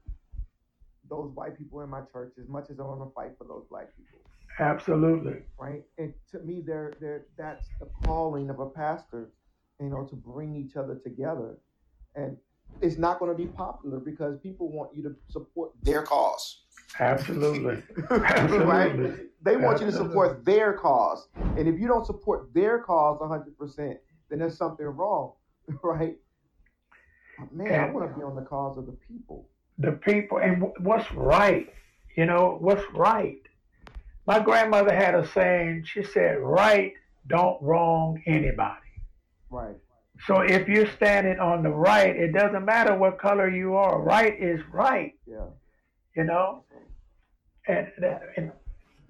those 1.08 1.30
white 1.34 1.56
people 1.56 1.80
in 1.80 1.90
my 1.90 2.00
church 2.12 2.34
as 2.40 2.48
much 2.48 2.70
as 2.70 2.80
I 2.80 2.82
want 2.82 3.00
to 3.00 3.12
fight 3.14 3.32
for 3.38 3.44
those 3.44 3.64
black 3.70 3.88
people. 3.96 4.20
Absolutely. 4.58 5.42
right? 5.58 5.82
And 5.98 6.14
to 6.32 6.40
me, 6.40 6.62
they're, 6.66 6.94
they're, 7.00 7.26
that's 7.36 7.68
the 7.78 7.88
calling 8.04 8.48
of 8.48 8.58
a 8.58 8.66
pastor, 8.66 9.30
you 9.80 9.88
know, 9.88 10.04
to 10.04 10.16
bring 10.16 10.56
each 10.56 10.76
other 10.76 10.94
together. 10.94 11.58
And 12.14 12.36
it's 12.80 12.96
not 12.96 13.18
going 13.18 13.30
to 13.30 13.36
be 13.36 13.48
popular 13.48 13.98
because 13.98 14.38
people 14.40 14.70
want 14.70 14.94
you 14.94 15.02
to 15.02 15.14
support 15.28 15.72
their 15.82 16.02
cause. 16.02 16.62
Absolutely. 16.98 17.82
Absolutely. 18.10 18.66
right? 18.66 19.14
They 19.42 19.56
want 19.56 19.80
you 19.80 19.86
to 19.86 19.92
support 19.92 20.44
their 20.44 20.72
cause. 20.72 21.28
And 21.56 21.68
if 21.68 21.78
you 21.78 21.86
don't 21.86 22.06
support 22.06 22.52
their 22.54 22.78
cause 22.78 23.20
100%, 23.20 23.96
then 24.28 24.38
there's 24.38 24.56
something 24.56 24.86
wrong, 24.86 25.32
right? 25.82 26.16
Man, 27.52 27.66
and 27.66 27.82
I 27.82 27.90
want 27.90 28.10
to 28.10 28.16
be 28.16 28.22
on 28.22 28.34
the 28.34 28.42
cause 28.42 28.78
of 28.78 28.86
the 28.86 28.92
people. 28.92 29.48
The 29.78 29.92
people, 29.92 30.38
and 30.38 30.72
what's 30.80 31.10
right? 31.12 31.72
You 32.16 32.26
know, 32.26 32.56
what's 32.60 32.82
right? 32.94 33.40
My 34.26 34.40
grandmother 34.40 34.94
had 34.94 35.14
a 35.14 35.26
saying, 35.28 35.84
she 35.86 36.02
said, 36.02 36.38
right 36.38 36.94
don't 37.28 37.60
wrong 37.62 38.22
anybody. 38.26 38.80
Right. 39.50 39.76
So 40.26 40.40
if 40.40 40.66
you're 40.68 40.90
standing 40.92 41.38
on 41.38 41.62
the 41.62 41.70
right, 41.70 42.14
it 42.16 42.32
doesn't 42.32 42.64
matter 42.64 42.96
what 42.96 43.18
color 43.18 43.48
you 43.48 43.76
are. 43.76 44.00
Right 44.00 44.34
is 44.40 44.60
right. 44.72 45.14
Yeah. 45.26 45.46
You 46.16 46.24
know, 46.24 46.64
and, 47.68 47.88
and 48.36 48.52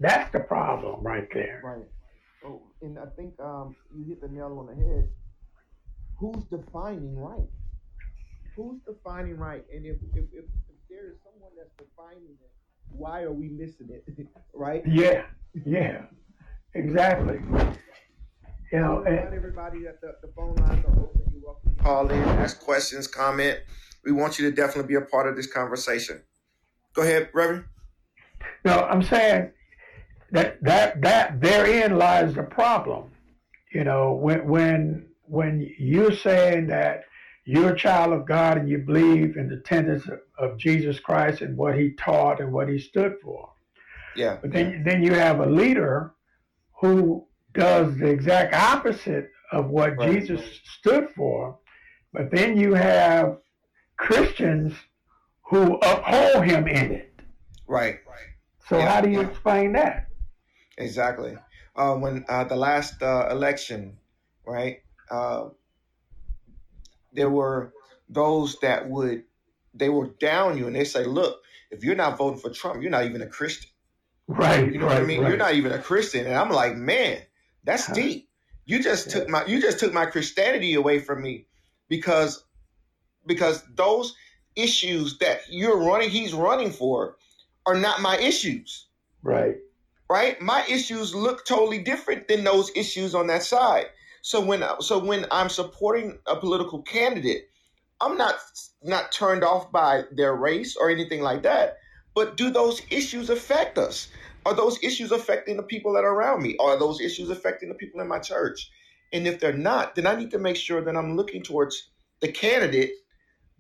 that's 0.01 0.33
the 0.33 0.41
problem 0.41 1.03
right 1.03 1.29
there. 1.33 1.63
Right. 1.65 1.87
Oh, 2.45 2.63
and 2.83 2.99
I 2.99 3.07
think 3.17 3.39
um, 3.41 3.77
you 3.95 4.05
hit 4.05 4.21
the 4.21 4.29
nail 4.29 4.59
on 4.59 4.67
the 4.67 4.85
head. 4.85 5.09
Who's 6.19 6.45
defining 6.51 7.17
right? 7.17 7.49
Who's 8.57 8.81
defining 8.87 9.37
right? 9.37 9.65
And 9.73 9.85
if 9.85 9.97
if, 10.15 10.25
if, 10.33 10.45
if 10.45 10.79
there 10.89 11.09
is 11.09 11.19
someone 11.23 11.53
that's 11.57 11.71
defining 11.77 12.37
it, 12.41 12.51
why 12.89 13.23
are 13.23 13.33
we 13.33 13.49
missing 13.49 13.91
it? 13.91 14.05
right? 14.55 14.83
Yeah. 14.87 15.27
Yeah. 15.67 16.03
Exactly. 16.75 17.39
You 18.73 18.81
know, 18.81 19.05
and, 19.07 19.35
everybody 19.35 19.85
that 19.85 20.01
the, 20.01 20.17
the 20.23 20.33
phone 20.35 20.57
lines 20.57 20.85
are 20.87 20.99
open. 20.99 21.23
You're 21.33 21.43
welcome 21.43 21.75
to 21.77 21.83
call 21.83 22.11
in, 22.11 22.23
ask 22.41 22.61
questions, 22.61 23.07
comment. 23.07 23.61
We 24.05 24.13
want 24.13 24.39
you 24.39 24.51
to 24.51 24.57
definitely 24.57 24.89
be 24.89 24.97
a 24.97 25.03
part 25.03 25.29
of 25.29 25.37
this 25.37 25.47
conversation. 25.47 26.23
Go 26.95 27.03
ahead, 27.03 27.29
Reverend. 27.33 27.65
No, 28.65 28.81
I'm 28.81 29.03
saying 29.03 29.51
that 30.33 30.63
that 30.63 31.03
that 31.03 31.41
therein 31.41 31.99
lies 31.99 32.35
the 32.35 32.43
problem. 32.43 33.11
You 33.73 33.85
know, 33.85 34.15
when 34.15 34.47
when 34.49 35.07
when 35.23 35.71
you're 35.79 36.17
saying 36.17 36.69
that 36.69 37.05
you're 37.47 37.71
a 37.71 37.79
child 37.79 38.13
of 38.13 38.27
God 38.27 38.59
and 38.59 38.69
you 38.69 38.79
believe 38.79 39.37
in 39.37 39.49
the 39.49 39.59
tenets 39.59 40.07
of, 40.09 40.21
of 40.39 40.59
Jesus 40.59 41.01
Christ 41.01 41.41
and 41.41 41.57
what 41.57 41.79
He 41.79 41.93
taught 41.93 42.41
and 42.41 42.53
what 42.53 42.69
He 42.69 42.79
stood 42.79 43.15
for. 43.23 43.51
Yeah. 44.15 44.39
But 44.43 44.53
then 44.53 44.83
then 44.85 45.03
you 45.03 45.15
have 45.15 45.41
a 45.41 45.47
leader 45.47 46.15
who 46.81 47.27
does 47.55 47.97
the 47.99 48.09
exact 48.09 48.55
opposite 48.55 49.31
of 49.53 49.71
what 49.71 49.97
right. 49.97 50.13
Jesus 50.13 50.43
stood 50.79 51.09
for. 51.17 51.59
But 52.13 52.31
then 52.31 52.57
you 52.57 52.75
have 52.75 53.39
Christians 53.97 54.75
who 55.43 55.77
uphold 55.77 56.45
him 56.45 56.67
in 56.67 56.93
it. 56.93 57.21
Right. 57.67 57.99
So 58.69 58.79
yeah. 58.79 58.91
how 58.91 59.01
do 59.01 59.11
you 59.11 59.21
explain 59.21 59.73
that? 59.73 60.09
Exactly. 60.79 61.37
Uh, 61.77 61.95
when 61.95 62.25
uh, 62.29 62.45
the 62.45 62.57
last 62.57 63.01
uh, 63.03 63.29
election, 63.31 63.99
right, 64.47 64.79
uh, 65.11 65.49
there 67.17 67.31
were 67.31 67.73
those 68.09 68.59
that 68.61 68.89
would 68.89 69.25
they 69.75 69.89
will 69.89 70.13
down 70.21 70.57
you 70.57 70.67
and 70.67 70.77
they 70.77 70.85
say, 70.85 71.05
"Look, 71.05 71.41
if 71.71 71.85
you're 71.85 71.97
not 71.97 72.19
voting 72.19 72.41
for 72.41 72.51
Trump, 72.51 72.83
you're 72.83 72.91
not 72.91 73.05
even 73.05 73.23
a 73.23 73.27
Christian." 73.27 73.71
Right. 74.29 74.73
You 74.73 74.79
know 74.79 74.87
right, 74.87 74.95
what 74.95 75.03
I 75.03 75.07
mean? 75.07 75.21
Right. 75.21 75.29
You're 75.29 75.39
not 75.39 75.55
even 75.55 75.73
a 75.73 75.79
Christian, 75.79 76.27
and 76.27 76.35
I'm 76.35 76.51
like, 76.51 76.77
man, 76.77 77.21
that's 77.65 77.91
deep. 77.93 78.29
You 78.65 78.83
just 78.83 79.11
took 79.11 79.29
my 79.29 79.45
you 79.47 79.61
just 79.61 79.79
took 79.79 79.93
my 79.93 80.07
Christianity 80.07 80.75
away 80.75 80.99
from 80.99 81.23
me 81.23 81.47
because 81.89 82.45
because 83.25 83.63
those 83.75 84.15
issues 84.57 85.19
that 85.19 85.41
you're 85.49 85.79
running 85.79 86.11
he's 86.11 86.35
running 86.35 86.71
for 86.71 87.17
are 87.67 87.77
not 87.77 88.01
my 88.01 88.17
issues. 88.19 88.89
Right. 89.23 89.57
Right? 90.09 90.41
My 90.41 90.65
issues 90.69 91.15
look 91.15 91.45
totally 91.45 91.79
different 91.79 92.29
than 92.29 92.45
those 92.45 92.71
issues 92.75 93.15
on 93.15 93.27
that 93.29 93.43
side. 93.43 93.87
So 94.27 94.41
when 94.41 94.65
so 94.81 94.99
when 94.99 95.25
I'm 95.31 95.49
supporting 95.49 96.19
a 96.27 96.35
political 96.35 96.83
candidate, 96.83 97.49
I'm 98.01 98.19
not 98.19 98.35
not 98.83 99.13
turned 99.13 99.45
off 99.45 99.71
by 99.71 100.03
their 100.11 100.35
race 100.35 100.75
or 100.75 100.91
anything 100.91 101.21
like 101.21 101.45
that. 101.45 101.77
But 102.13 102.37
do 102.37 102.51
those 102.51 102.83
issues 102.91 103.31
affect 103.31 103.79
us? 103.79 104.09
Are 104.45 104.53
those 104.53 104.83
issues 104.83 105.13
affecting 105.13 105.57
the 105.57 105.63
people 105.63 105.93
that 105.93 106.03
are 106.03 106.13
around 106.13 106.43
me? 106.43 106.57
Are 106.59 106.77
those 106.77 107.01
issues 107.01 107.31
affecting 107.31 107.69
the 107.69 107.77
people 107.77 108.01
in 108.01 108.09
my 108.09 108.19
church? 108.19 108.69
And 109.13 109.29
if 109.29 109.39
they're 109.39 109.53
not, 109.53 109.95
then 109.95 110.09
I 110.09 110.17
need 110.17 110.33
to 110.33 110.41
make 110.41 110.57
sure 110.57 110.85
that 110.85 110.97
I'm 110.97 111.17
looking 111.17 111.45
towards 111.45 111.89
the 112.21 112.33
candidate 112.33 112.95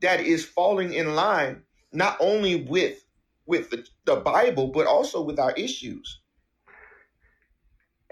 that 0.02 0.18
is 0.18 0.44
falling 0.44 0.94
in 0.94 1.14
line 1.14 1.62
not 1.92 2.16
only 2.18 2.56
with 2.56 3.04
with 3.46 3.70
the, 3.70 3.86
the 4.04 4.16
Bible, 4.16 4.72
but 4.72 4.88
also 4.88 5.22
with 5.22 5.38
our 5.38 5.52
issues. 5.52 6.22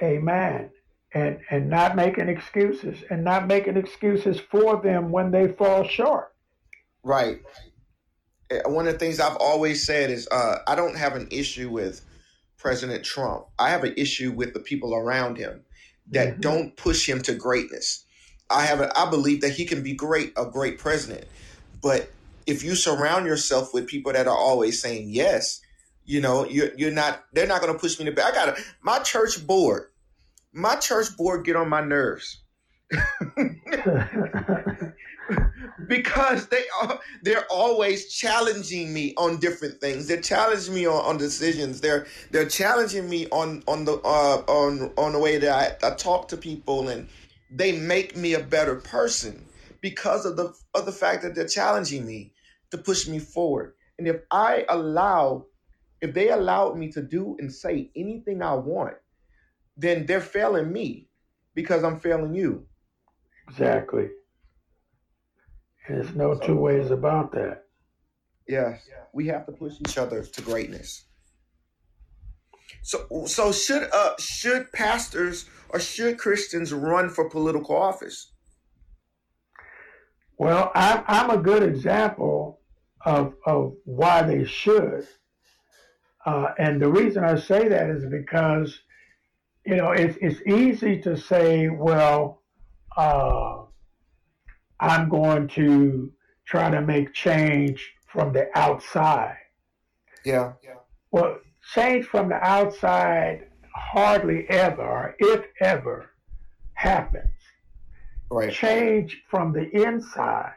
Amen. 0.01 0.71
And 1.15 1.39
and 1.51 1.71
not 1.71 1.95
making 1.95 2.29
excuses 2.29 3.05
and 3.09 3.23
not 3.23 3.47
making 3.47 3.77
excuses 3.77 4.41
for 4.51 4.83
them 4.83 5.11
when 5.13 5.31
they 5.31 5.49
fall 5.49 5.87
short. 5.87 6.35
Right. 7.05 7.41
Eh, 8.51 8.61
one 8.67 8.87
of 8.87 8.95
the 8.95 8.99
things 8.99 9.21
I've 9.21 9.37
always 9.37 9.87
said 9.87 10.11
is 10.11 10.27
uh, 10.31 10.57
I 10.67 10.75
don't 10.75 10.97
have 10.97 11.15
an 11.15 11.29
issue 11.31 11.71
with 11.71 12.05
President 12.59 13.05
Trump. 13.05 13.47
I 13.59 13.71
have 13.71 13.85
an 13.85 13.95
issue 13.97 14.33
with 14.33 14.55
the 14.55 14.61
people 14.61 14.95
around 14.95 15.37
him 15.37 15.63
that 16.11 16.33
mm-hmm. 16.33 16.41
don't 16.41 16.77
push 16.77 17.09
him 17.09 17.23
to 17.23 17.35
greatness. 17.35 18.05
I 18.51 18.63
have 18.67 18.81
a, 18.81 18.99
I 18.99 19.09
believe 19.09 19.41
that 19.43 19.53
he 19.53 19.65
can 19.65 19.83
be 19.83 19.95
great, 19.95 20.33
a 20.37 20.47
great 20.47 20.79
president. 20.79 21.27
But 21.83 22.11
if 22.47 22.63
you 22.63 22.75
surround 22.75 23.27
yourself 23.27 23.73
with 23.73 23.87
people 23.87 24.13
that 24.13 24.27
are 24.27 24.37
always 24.37 24.81
saying 24.81 25.11
yes, 25.11 25.61
you 26.05 26.21
know, 26.21 26.47
you're 26.47 26.75
you're 26.77 26.91
not 26.91 27.25
they're 27.33 27.47
not 27.47 27.61
gonna 27.61 27.79
push 27.79 27.99
me 27.99 28.05
to. 28.05 28.25
I 28.25 28.33
got 28.33 28.59
my 28.83 28.99
church 28.99 29.47
board. 29.47 29.89
My 30.55 30.77
church 30.77 31.17
board 31.17 31.45
get 31.45 31.57
on 31.57 31.69
my 31.69 31.81
nerves. 31.81 32.41
because 35.89 36.47
they 36.49 36.65
are 36.83 37.01
they're 37.23 37.47
always 37.51 38.13
challenging 38.13 38.93
me 38.93 39.15
on 39.17 39.39
different 39.39 39.81
things. 39.81 40.07
They're 40.07 40.21
challenging 40.21 40.75
me 40.75 40.87
on, 40.87 41.05
on 41.05 41.17
decisions. 41.17 41.81
They're 41.81 42.07
they're 42.31 42.49
challenging 42.49 43.09
me 43.09 43.27
on 43.29 43.63
on 43.67 43.85
the 43.85 43.95
uh, 43.95 44.45
on 44.47 44.93
on 44.97 45.13
the 45.13 45.19
way 45.19 45.39
that 45.39 45.81
I, 45.83 45.89
I 45.89 45.95
talk 45.95 46.29
to 46.29 46.37
people, 46.37 46.89
and 46.89 47.09
they 47.51 47.73
make 47.79 48.17
me 48.17 48.35
a 48.35 48.43
better 48.43 48.77
person 48.77 49.45
because 49.81 50.25
of 50.25 50.37
the 50.37 50.55
of 50.75 50.87
the 50.87 50.93
fact 50.93 51.23
that 51.23 51.35
they're 51.35 51.49
challenging 51.49 52.07
me 52.07 52.33
to 52.71 52.79
push 52.79 53.09
me 53.09 53.19
forward. 53.19 53.75
And 53.99 54.09
if 54.09 54.23
I 54.31 54.65
allow, 54.69 55.47
if 56.01 56.15
they 56.15 56.31
allowed 56.31 56.77
me 56.77 56.91
to 56.93 57.03
do 57.03 57.37
and 57.39 57.53
say 57.53 57.91
anything 57.97 58.43
I 58.43 58.55
want, 58.55 58.97
then 59.77 60.07
they're 60.07 60.21
failing 60.21 60.73
me 60.73 61.09
because 61.55 61.85
I'm 61.85 62.01
failing 62.01 62.35
you. 62.35 62.67
Exactly. 63.49 64.09
There's 65.89 66.15
no 66.15 66.39
two 66.39 66.57
ways 66.57 66.91
about 66.91 67.33
that. 67.33 67.65
Yes, 68.49 68.89
we 69.13 69.27
have 69.29 69.47
to 69.47 69.53
push 69.53 69.75
each 69.81 69.99
other 69.99 70.23
to 70.23 70.43
greatness. 70.43 71.07
So, 72.83 73.25
so 73.27 73.53
should 73.53 73.89
uh 73.93 74.15
should 74.19 74.71
pastors 74.73 75.49
or 75.71 75.81
should 75.81 76.19
Christians 76.19 76.73
run 76.73 77.09
for 77.09 77.31
political 77.31 77.77
office? 77.77 78.33
Well, 80.39 80.71
I'm 80.75 81.05
I'm 81.07 81.31
a 81.31 81.43
good 81.43 81.63
example 81.63 82.61
of 83.05 83.35
of 83.47 83.75
why 83.85 84.23
they 84.23 84.45
should, 84.45 85.07
uh, 86.27 86.49
and 86.59 86.81
the 86.81 86.91
reason 86.91 87.25
I 87.25 87.39
say 87.39 87.69
that 87.69 87.91
is 87.91 88.05
because, 88.11 88.79
you 89.65 89.77
know, 89.77 89.93
it's 89.93 90.17
it's 90.21 90.41
easy 90.47 91.01
to 91.01 91.17
say, 91.17 91.69
well, 91.69 92.43
uh, 92.97 93.63
I'm 94.81 95.09
going 95.09 95.49
to 95.49 96.13
try 96.47 96.71
to 96.71 96.81
make 96.83 97.15
change 97.15 97.95
from 98.07 98.33
the 98.33 98.49
outside. 98.57 99.39
Yeah. 100.25 100.53
yeah. 100.63 100.75
Well, 101.11 101.39
change 101.73 102.07
from 102.07 102.29
the 102.29 102.37
outside 102.37 103.49
hardly 103.75 104.49
ever, 104.49 105.17
if 105.19 105.47
ever, 105.61 106.11
happens. 106.75 107.33
Right. 108.31 108.53
Change 108.53 109.23
from 109.31 109.53
the 109.53 109.69
inside. 109.71 110.55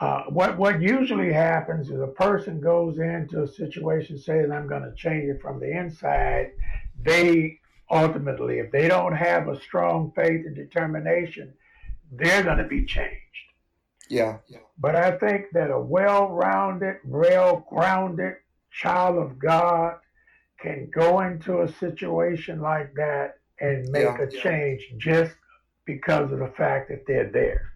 Uh, 0.00 0.24
what 0.24 0.58
what 0.58 0.82
usually 0.82 1.32
happens 1.32 1.88
is 1.88 2.00
a 2.00 2.08
person 2.08 2.60
goes 2.60 2.98
into 2.98 3.42
a 3.42 3.48
situation 3.48 4.18
saying 4.18 4.50
I'm 4.50 4.66
going 4.66 4.82
to 4.82 4.92
change 4.96 5.30
it 5.30 5.40
from 5.40 5.60
the 5.60 5.70
inside. 5.70 6.50
They 7.02 7.60
ultimately, 7.90 8.58
if 8.58 8.70
they 8.70 8.88
don't 8.88 9.14
have 9.14 9.48
a 9.48 9.60
strong 9.60 10.12
faith 10.14 10.46
and 10.46 10.54
determination, 10.54 11.54
they're 12.12 12.42
going 12.42 12.58
to 12.58 12.64
be 12.64 12.84
changed. 12.84 13.20
Yeah. 14.08 14.38
yeah. 14.48 14.58
But 14.78 14.96
I 14.96 15.12
think 15.12 15.46
that 15.52 15.70
a 15.70 15.80
well 15.80 16.28
rounded, 16.28 16.96
well 17.04 17.66
grounded 17.68 18.34
child 18.70 19.18
of 19.18 19.38
God 19.38 19.96
can 20.60 20.90
go 20.94 21.20
into 21.20 21.62
a 21.62 21.72
situation 21.74 22.60
like 22.60 22.94
that 22.94 23.38
and 23.60 23.88
make 23.90 24.04
yeah. 24.04 24.22
a 24.22 24.30
change 24.30 24.82
just 24.98 25.34
because 25.86 26.32
of 26.32 26.38
the 26.38 26.52
fact 26.56 26.88
that 26.88 27.04
they're 27.06 27.30
there. 27.30 27.72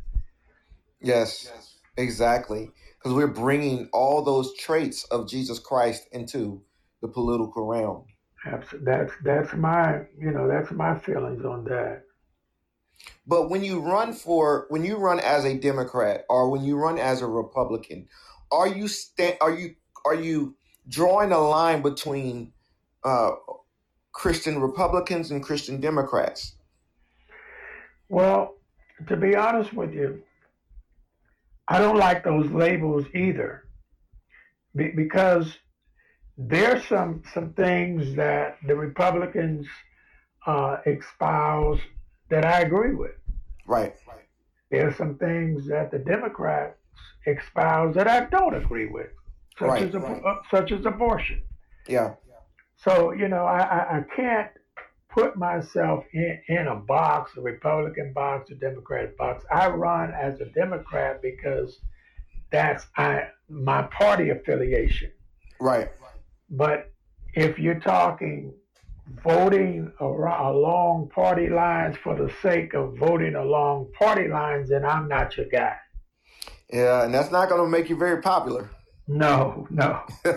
Yes. 1.01 1.51
yes. 1.53 1.75
Exactly. 1.97 2.71
Because 2.99 3.13
we're 3.13 3.27
bringing 3.27 3.89
all 3.93 4.23
those 4.23 4.57
traits 4.57 5.05
of 5.05 5.29
Jesus 5.29 5.59
Christ 5.59 6.09
into 6.13 6.63
the 7.01 7.09
political 7.09 7.65
realm. 7.67 8.05
That's 8.51 8.69
that's 8.83 9.13
that's 9.25 9.55
my 9.55 10.07
you 10.19 10.31
know 10.31 10.49
that's 10.49 10.71
my 10.71 10.99
feelings 10.99 11.45
on 11.45 11.65
that. 11.65 12.05
But 13.27 13.51
when 13.51 13.63
you 13.63 13.81
run 13.81 14.15
for 14.15 14.67
when 14.71 14.85
you 14.85 14.97
run 14.97 15.21
as 15.21 15.45
a 15.45 15.55
Democrat 15.55 16.25
or 16.31 16.51
when 16.51 16.65
you 16.65 16.77
run 16.77 16.99
as 16.99 17.21
a 17.21 17.27
Republican, 17.27 18.09
are 18.51 18.69
you 18.69 18.89
sta- 18.89 19.37
are 19.41 19.55
you 19.55 19.75
are 20.07 20.15
you 20.15 20.57
drawing 20.89 21.33
a 21.33 21.39
line 21.39 21.83
between 21.83 22.53
uh, 23.05 23.33
Christian 24.13 24.61
Republicans 24.61 25.31
and 25.31 25.43
Christian 25.43 25.79
Democrats? 25.79 26.55
Well, 28.09 28.55
to 29.09 29.17
be 29.17 29.37
honest 29.37 29.75
with 29.75 29.93
you, 29.93 30.23
I 31.69 31.79
don't 31.79 31.99
like 31.99 32.25
those 32.25 32.51
labels 32.51 33.05
either, 33.15 33.65
be- 34.75 34.93
because 34.93 35.59
there's 36.39 36.87
some 36.87 37.23
some 37.35 37.53
things 37.55 38.15
that 38.15 38.59
the 38.67 38.75
Republicans 38.75 39.67
uh, 40.47 40.79
espouse 40.87 41.81
that 42.31 42.45
I 42.45 42.61
agree 42.61 42.95
with. 42.95 43.17
Right. 43.67 43.95
There's 44.71 44.97
some 44.97 45.17
things 45.17 45.67
that 45.69 45.91
the 45.91 45.99
Democrats 45.99 46.79
espouse 47.27 47.95
that 47.97 48.07
I 48.07 48.27
don't 48.27 48.55
agree 48.55 48.87
with, 48.87 49.09
such 49.59 49.69
Right, 49.69 49.83
as 49.83 49.95
right. 49.95 50.23
uh, 50.25 50.37
such 50.51 50.71
as 50.73 50.87
abortion. 50.87 51.43
Yeah. 51.89 52.15
So 52.77 53.11
you 53.13 53.29
know, 53.29 53.45
I, 53.45 53.59
I, 53.59 53.99
I 53.99 54.05
can't 54.15 54.51
put 55.11 55.37
myself 55.37 56.05
in, 56.13 56.41
in 56.49 56.69
a 56.69 56.77
box, 56.77 57.33
a 57.37 57.41
Republican 57.41 58.13
box, 58.13 58.51
a 58.51 58.55
Democratic 58.55 59.19
box. 59.19 59.45
I 59.51 59.69
run 59.69 60.13
as 60.13 60.41
a 60.41 60.45
Democrat 60.47 61.21
because 61.21 61.81
that's 62.53 62.87
I 62.97 63.25
my 63.49 63.83
party 63.83 64.31
affiliation. 64.31 65.11
Right. 65.61 65.91
But 66.51 66.91
if 67.35 67.59
you're 67.59 67.81
talking 67.81 68.55
voting 69.25 69.91
along 70.01 71.11
party 71.15 71.49
lines 71.49 71.97
for 72.03 72.15
the 72.15 72.33
sake 72.43 72.75
of 72.75 72.97
voting 72.99 73.35
along 73.35 73.91
party 73.99 74.29
lines, 74.29 74.69
then 74.71 74.85
I'm 74.85 75.09
not 75.09 75.37
your 75.37 75.47
guy. 75.47 75.77
Yeah, 76.73 77.05
and 77.05 77.15
that's 77.15 77.31
not 77.31 77.49
going 77.49 77.63
to 77.63 77.69
make 77.69 77.89
you 77.89 77.97
very 77.97 78.21
popular. 78.21 78.69
No, 79.07 79.67
no, 79.71 80.03
it, 80.25 80.37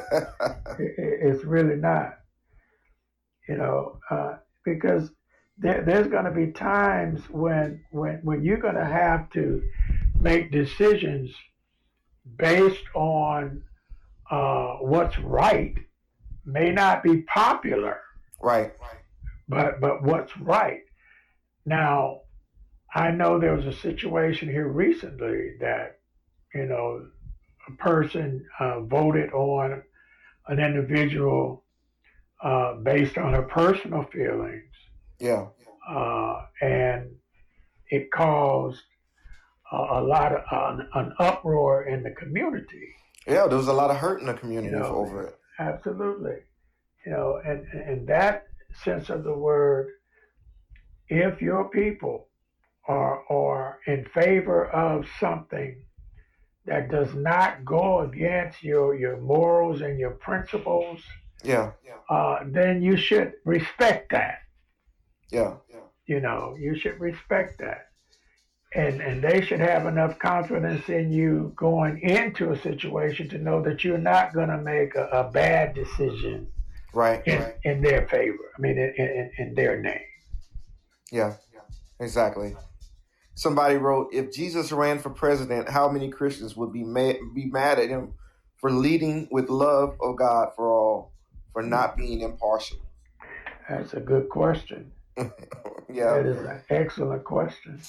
it- 0.79 1.19
it's 1.23 1.43
really 1.43 1.75
not. 1.75 2.17
You 3.49 3.57
know, 3.57 3.99
uh, 4.09 4.35
because 4.63 5.09
there, 5.57 5.83
there's 5.85 6.07
going 6.07 6.23
to 6.25 6.31
be 6.31 6.53
times 6.53 7.21
when 7.29 7.83
when 7.91 8.21
when 8.23 8.45
you're 8.45 8.59
going 8.59 8.75
to 8.75 8.85
have 8.85 9.29
to 9.31 9.61
make 10.21 10.51
decisions 10.51 11.31
based 12.37 12.83
on 12.95 13.63
uh, 14.29 14.75
what's 14.81 15.17
right 15.19 15.75
may 16.45 16.71
not 16.71 17.03
be 17.03 17.21
popular. 17.23 17.99
right. 18.41 18.73
but 19.47 19.79
but 19.81 20.01
what's 20.03 20.35
right 20.37 20.81
now 21.65 22.21
i 22.95 23.11
know 23.11 23.37
there 23.39 23.55
was 23.55 23.65
a 23.65 23.73
situation 23.73 24.47
here 24.49 24.67
recently 24.67 25.53
that 25.59 25.99
you 26.55 26.65
know 26.65 27.05
a 27.67 27.71
person 27.77 28.43
uh, 28.59 28.79
voted 28.81 29.31
on 29.33 29.83
an 30.47 30.59
individual 30.59 31.63
uh, 32.43 32.73
based 32.75 33.17
on 33.19 33.33
her 33.33 33.43
personal 33.43 34.03
feelings 34.11 34.73
Yeah. 35.19 35.47
uh, 35.87 36.45
and 36.61 37.11
it 37.89 38.09
caused 38.11 38.81
a, 39.71 39.75
a 39.75 40.01
lot 40.01 40.31
of 40.33 40.41
an, 40.51 40.87
an 40.95 41.13
uproar 41.19 41.83
in 41.83 42.01
the 42.03 42.11
community 42.11 42.87
Yeah, 43.27 43.45
there 43.47 43.57
was 43.57 43.67
a 43.67 43.73
lot 43.73 43.91
of 43.91 43.97
hurt 43.97 44.21
in 44.21 44.25
the 44.27 44.33
community 44.33 44.73
You 44.75 44.79
know, 44.81 44.95
over 44.95 45.27
it. 45.27 45.35
Absolutely. 45.61 46.37
You 47.05 47.11
know, 47.11 47.41
and 47.45 47.67
in 47.87 48.05
that 48.07 48.47
sense 48.83 49.09
of 49.09 49.23
the 49.23 49.33
word, 49.33 49.89
if 51.07 51.41
your 51.41 51.69
people 51.69 52.27
are 52.87 53.23
are 53.29 53.79
in 53.85 54.05
favor 54.05 54.65
of 54.71 55.05
something 55.19 55.85
that 56.65 56.89
does 56.89 57.13
not 57.13 57.63
go 57.65 57.99
against 58.01 58.63
your 58.63 58.95
your 58.95 59.17
morals 59.17 59.81
and 59.81 59.99
your 59.99 60.11
principles, 60.11 60.99
Yeah. 61.43 61.71
uh, 62.09 62.43
then 62.45 62.81
you 62.81 62.97
should 62.97 63.33
respect 63.45 64.11
that. 64.11 64.39
Yeah, 65.31 65.57
Yeah. 65.69 65.85
You 66.05 66.19
know, 66.21 66.55
you 66.59 66.75
should 66.75 66.99
respect 66.99 67.59
that. 67.59 67.90
And, 68.73 69.01
and 69.01 69.21
they 69.21 69.41
should 69.41 69.59
have 69.59 69.85
enough 69.85 70.17
confidence 70.19 70.87
in 70.87 71.11
you 71.11 71.51
going 71.57 71.99
into 71.99 72.51
a 72.53 72.57
situation 72.61 73.27
to 73.29 73.37
know 73.37 73.61
that 73.63 73.83
you're 73.83 73.97
not 73.97 74.33
going 74.33 74.47
to 74.47 74.57
make 74.57 74.95
a, 74.95 75.07
a 75.07 75.29
bad 75.29 75.73
decision 75.75 76.47
Right. 76.93 77.25
in, 77.25 77.41
Right. 77.41 77.55
in 77.63 77.81
their 77.81 78.07
favor. 78.07 78.51
I 78.57 78.61
mean, 78.61 78.77
in, 78.77 78.93
in, 78.97 79.31
in 79.37 79.53
their 79.55 79.81
name. 79.81 79.99
Yeah. 81.11 81.35
Exactly. 81.99 82.55
Somebody 83.35 83.75
wrote, 83.75 84.13
if 84.13 84.31
Jesus 84.33 84.71
ran 84.71 84.99
for 84.99 85.09
president, 85.09 85.69
how 85.69 85.89
many 85.89 86.09
Christians 86.09 86.55
would 86.55 86.71
be 86.73 86.83
mad, 86.83 87.17
be 87.35 87.45
mad 87.45 87.79
at 87.79 87.89
him 87.89 88.13
for 88.57 88.71
leading 88.71 89.27
with 89.31 89.49
love 89.49 89.95
of 90.01 90.15
God 90.17 90.49
for 90.55 90.69
all, 90.71 91.11
for 91.53 91.61
not 91.61 91.95
being 91.97 92.21
impartial? 92.21 92.77
That's 93.69 93.93
a 93.93 93.99
good 93.99 94.29
question. 94.29 94.91
Yeah. 95.93 96.13
That 96.13 96.25
is 96.25 96.37
an 96.45 96.61
excellent 96.69 97.25
question. 97.25 97.81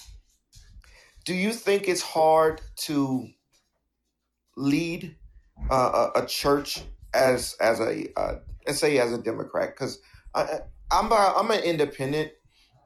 Do 1.24 1.34
you 1.34 1.52
think 1.52 1.88
it's 1.88 2.02
hard 2.02 2.60
to 2.76 3.28
lead 4.56 5.16
uh, 5.70 6.10
a, 6.14 6.22
a 6.22 6.26
church 6.26 6.82
as 7.14 7.56
as 7.60 7.80
a 7.80 8.06
uh, 8.16 8.34
let's 8.66 8.80
say 8.80 8.98
as 8.98 9.12
a 9.12 9.18
Democrat? 9.18 9.70
Because 9.70 9.98
I'm 10.34 11.12
a, 11.12 11.34
I'm 11.36 11.50
an 11.50 11.62
independent. 11.62 12.32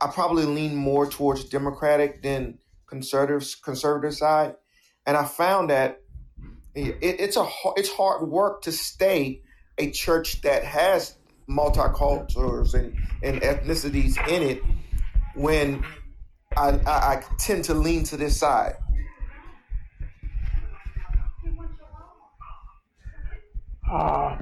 I 0.00 0.08
probably 0.08 0.44
lean 0.44 0.76
more 0.76 1.08
towards 1.08 1.44
Democratic 1.44 2.22
than 2.22 2.58
conservative 2.86 3.48
conservative 3.62 4.14
side, 4.14 4.54
and 5.06 5.16
I 5.16 5.24
found 5.24 5.70
that 5.70 6.00
it, 6.74 6.96
it's 7.00 7.36
a 7.36 7.48
it's 7.76 7.90
hard 7.90 8.28
work 8.28 8.62
to 8.62 8.72
stay 8.72 9.42
a 9.78 9.90
church 9.90 10.42
that 10.42 10.64
has 10.64 11.16
multicultures 11.48 12.74
and, 12.74 12.96
and 13.22 13.40
ethnicities 13.42 14.16
in 14.28 14.42
it 14.42 14.62
when 15.34 15.84
I, 16.56 16.68
I, 16.86 16.90
I 16.90 17.22
tend 17.38 17.64
to 17.64 17.74
lean 17.74 18.04
to 18.04 18.16
this 18.16 18.38
side. 18.38 18.74
Uh, 23.90 24.38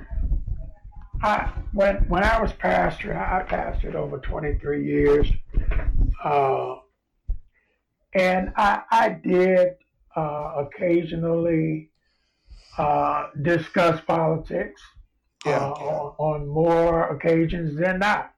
I, 1.23 1.51
when, 1.73 1.97
when 2.09 2.23
I 2.25 2.41
was 2.41 2.53
pastor, 2.53 3.17
I 3.17 3.43
pastored 3.43 3.95
over 3.95 4.19
23 4.19 4.85
years. 4.85 5.31
Uh, 6.23 6.77
and 8.15 8.53
I, 8.57 8.83
I 8.91 9.09
did 9.11 9.75
uh, 10.17 10.55
occasionally 10.67 11.91
uh, 12.79 13.29
discuss 13.43 14.01
politics 14.07 14.81
Yeah. 15.45 15.59
uh, 15.59 15.71
on, 15.73 16.15
on 16.43 16.49
more 16.49 17.09
occasions 17.15 17.77
than 17.79 17.99
not. 17.99 18.33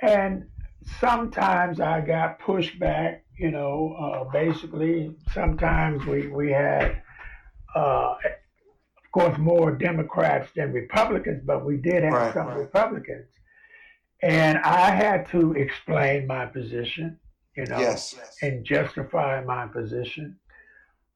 And 0.00 0.46
sometimes 1.00 1.80
I 1.80 2.00
got 2.00 2.40
pushback, 2.40 3.20
you 3.38 3.50
know, 3.50 3.94
uh, 3.98 4.24
basically, 4.30 5.14
sometimes 5.32 6.04
we, 6.06 6.28
we 6.28 6.50
had, 6.52 7.02
uh, 7.74 8.14
of 8.18 9.10
course, 9.12 9.38
more 9.38 9.72
Democrats 9.72 10.50
than 10.56 10.72
Republicans, 10.72 11.42
but 11.44 11.64
we 11.64 11.76
did 11.76 12.02
have 12.04 12.12
Right, 12.12 12.34
some 12.34 12.46
right. 12.48 12.58
Republicans. 12.58 13.28
And 14.22 14.58
I 14.58 14.90
had 14.90 15.28
to 15.30 15.52
explain 15.52 16.26
my 16.26 16.46
position, 16.46 17.18
you 17.56 17.66
know, 17.66 17.78
Yes. 17.78 18.14
and 18.42 18.64
justify 18.64 19.42
my 19.44 19.66
position. 19.66 20.38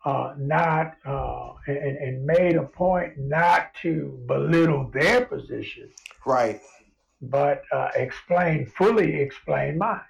Uh, 0.03 0.33
not 0.39 0.95
uh, 1.05 1.53
and, 1.67 1.99
and 1.99 2.25
made 2.25 2.57
a 2.57 2.63
point 2.63 3.13
not 3.19 3.75
to 3.83 4.19
belittle 4.27 4.91
their 4.95 5.27
position, 5.27 5.91
Right. 6.25 6.59
But 7.23 7.63
uh, 7.73 7.89
explain 7.95 8.67
fully 8.67 9.21
explain 9.21 9.79
mine. 9.79 10.01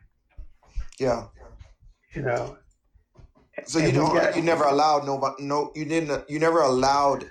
Yeah. 0.99 1.27
You 2.15 2.23
know, 2.23 2.59
So 3.67 3.79
you 3.79 3.93
don't. 3.93 4.15
got- 4.15 4.37
you 4.37 4.43
never 4.43 4.65
allowed 4.65 5.07
nobody. 5.07 5.45
No. 5.45 5.71
You 5.75 5.85
didn't. 5.85 6.29
You 6.29 6.39
never 6.39 6.61
allowed 6.63 7.31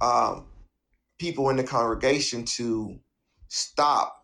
um, 0.00 0.46
people 1.18 1.48
in 1.50 1.56
the 1.56 1.64
congregation 1.64 2.44
to 2.44 2.98
stop 3.48 4.14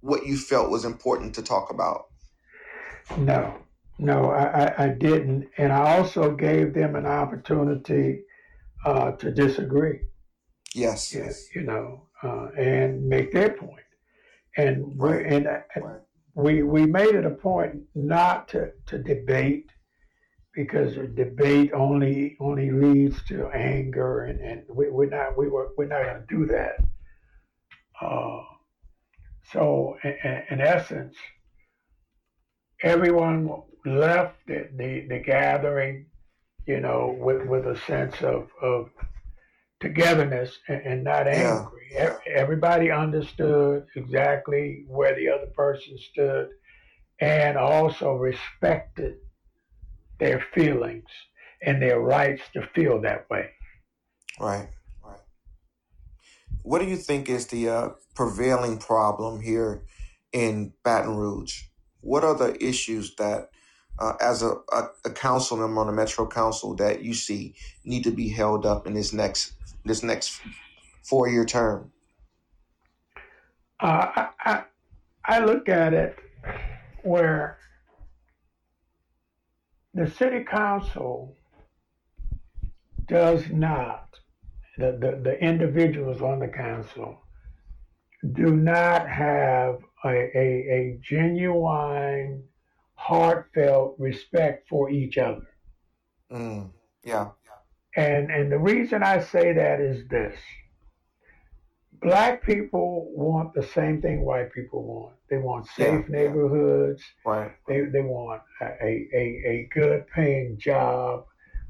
what 0.00 0.26
you 0.26 0.36
felt 0.36 0.70
was 0.70 0.84
important 0.84 1.34
to 1.34 1.42
talk 1.42 1.70
about. 1.70 2.06
no, 3.16 3.58
no, 3.98 4.30
I, 4.30 4.84
I, 4.84 4.88
didn't, 4.88 5.48
and 5.56 5.72
I 5.72 5.96
also 5.96 6.34
gave 6.34 6.74
them 6.74 6.96
an 6.96 7.06
opportunity 7.06 8.22
uh, 8.84 9.12
to 9.12 9.30
disagree. 9.30 10.00
Yes. 10.74 11.14
Yeah, 11.14 11.30
you 11.54 11.62
know, 11.66 12.08
uh, 12.22 12.48
and 12.58 13.06
make 13.06 13.32
their 13.32 13.50
point. 13.50 13.83
And 14.56 14.96
we 14.98 15.08
Right. 15.08 15.26
and 15.26 15.46
uh, 15.46 15.60
Right. 15.76 16.00
we 16.34 16.62
we 16.62 16.86
made 16.86 17.14
it 17.14 17.24
a 17.24 17.30
point 17.30 17.82
not 17.94 18.48
to 18.48 18.72
to 18.86 18.98
debate 18.98 19.70
because 20.54 20.94
debate 21.14 21.72
only 21.72 22.36
only 22.40 22.70
leads 22.70 23.22
to 23.24 23.48
anger, 23.48 24.24
and, 24.24 24.40
and 24.40 24.62
we, 24.68 24.90
we're 24.90 25.10
not 25.10 25.36
we 25.36 25.48
were 25.48 25.70
we're 25.76 25.86
not 25.86 26.04
going 26.04 26.20
to 26.20 26.26
do 26.28 26.46
that. 26.46 26.76
Uh, 28.00 28.42
so 29.52 29.96
in, 30.02 30.42
in, 30.50 30.60
essence, 30.60 31.14
everyone 32.82 33.50
left 33.84 34.36
the, 34.46 34.68
the, 34.76 35.06
the 35.08 35.18
gathering, 35.18 36.06
you 36.66 36.80
know, 36.80 37.16
with, 37.18 37.46
with 37.46 37.66
a 37.66 37.78
sense 37.80 38.22
of, 38.22 38.48
of 38.62 38.90
togetherness 39.84 40.58
and, 40.68 40.82
and 40.84 41.04
not 41.04 41.28
angry. 41.28 41.82
Yeah. 41.92 42.16
Everybody 42.26 42.90
understood 42.90 43.86
exactly 43.94 44.84
where 44.88 45.14
the 45.14 45.28
other 45.28 45.50
person 45.54 45.96
stood 46.10 46.48
and 47.20 47.56
also 47.56 48.14
respected 48.14 49.16
their 50.18 50.44
feelings 50.54 51.10
and 51.62 51.80
their 51.80 52.00
rights 52.00 52.42
to 52.54 52.68
feel 52.74 53.00
that 53.02 53.28
way. 53.30 53.50
Right, 54.40 54.68
right. 55.04 55.20
What 56.62 56.80
do 56.80 56.86
you 56.86 56.96
think 56.96 57.28
is 57.28 57.46
the 57.46 57.68
uh, 57.68 57.88
prevailing 58.14 58.78
problem 58.78 59.40
here 59.40 59.84
in 60.32 60.72
Baton 60.82 61.16
Rouge? 61.16 61.62
What 62.00 62.24
are 62.24 62.34
the 62.34 62.62
issues 62.62 63.14
that, 63.16 63.50
uh, 63.98 64.14
as 64.20 64.42
a, 64.42 64.56
a, 64.72 64.88
a 65.04 65.10
council 65.10 65.56
member 65.56 65.80
on 65.80 65.86
the 65.86 65.92
Metro 65.92 66.26
Council, 66.26 66.74
that 66.76 67.02
you 67.02 67.14
see 67.14 67.54
need 67.84 68.04
to 68.04 68.10
be 68.10 68.28
held 68.28 68.66
up 68.66 68.86
in 68.86 68.94
this 68.94 69.12
next 69.12 69.52
this 69.84 70.02
next 70.02 70.40
four 71.02 71.28
year 71.28 71.44
term? 71.44 71.92
Uh, 73.80 74.06
I, 74.14 74.28
I 74.44 74.64
I 75.26 75.38
look 75.40 75.68
at 75.68 75.94
it 75.94 76.18
where 77.02 77.58
the 79.94 80.10
city 80.10 80.44
council 80.44 81.36
does 83.06 83.48
not, 83.50 84.08
the, 84.76 84.92
the, 84.92 85.20
the 85.22 85.38
individuals 85.42 86.20
on 86.20 86.40
the 86.40 86.48
council 86.48 87.20
do 88.32 88.56
not 88.56 89.08
have 89.08 89.78
a, 90.04 90.08
a, 90.08 90.38
a 90.38 90.98
genuine, 91.02 92.42
heartfelt 92.94 93.96
respect 93.98 94.68
for 94.68 94.90
each 94.90 95.18
other. 95.18 95.46
Mm, 96.32 96.70
yeah. 97.04 97.28
And 97.96 98.30
and 98.30 98.50
the 98.50 98.58
reason 98.58 99.02
I 99.02 99.20
say 99.20 99.52
that 99.52 99.80
is 99.80 100.08
this 100.08 100.36
black 102.04 102.44
people 102.44 103.08
want 103.14 103.54
the 103.54 103.62
same 103.62 104.00
thing 104.02 104.24
white 104.24 104.52
people 104.52 104.82
want. 104.84 105.14
They 105.30 105.38
want 105.38 105.66
safe 105.66 106.04
yeah, 106.08 106.16
neighborhoods. 106.16 107.02
Yeah. 107.26 107.32
Right. 107.32 107.52
They 107.66 107.80
they 107.92 108.02
want 108.02 108.42
a, 108.60 109.08
a, 109.14 109.42
a 109.46 109.68
good 109.72 110.06
paying 110.08 110.58
job. 110.58 111.24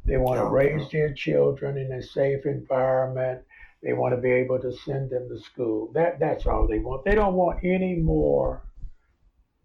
They 0.07 0.17
want 0.17 0.39
yeah, 0.39 0.45
to 0.45 0.51
raise 0.51 0.91
their 0.91 1.15
children 1.15 1.79
in 1.79 1.93
a 1.93 2.03
safe 2.03 2.45
environment. 2.45 3.43
They 3.83 3.93
want 3.93 4.15
to 4.15 4.21
be 4.21 4.33
able 4.33 4.59
to 4.61 4.73
send 4.73 5.11
them 5.11 5.29
to 5.29 5.39
school. 5.39 5.91
That 5.95 6.19
that's 6.19 6.47
all 6.47 6.67
they 6.67 6.79
want. 6.79 7.05
They 7.05 7.15
don't 7.15 7.35
want 7.35 7.61
any 7.63 7.97
more 7.97 8.63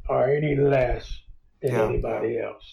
or 0.07 0.29
any 0.29 0.55
less 0.55 1.09
than 1.61 1.75
anybody 1.75 2.39
else. 2.39 2.63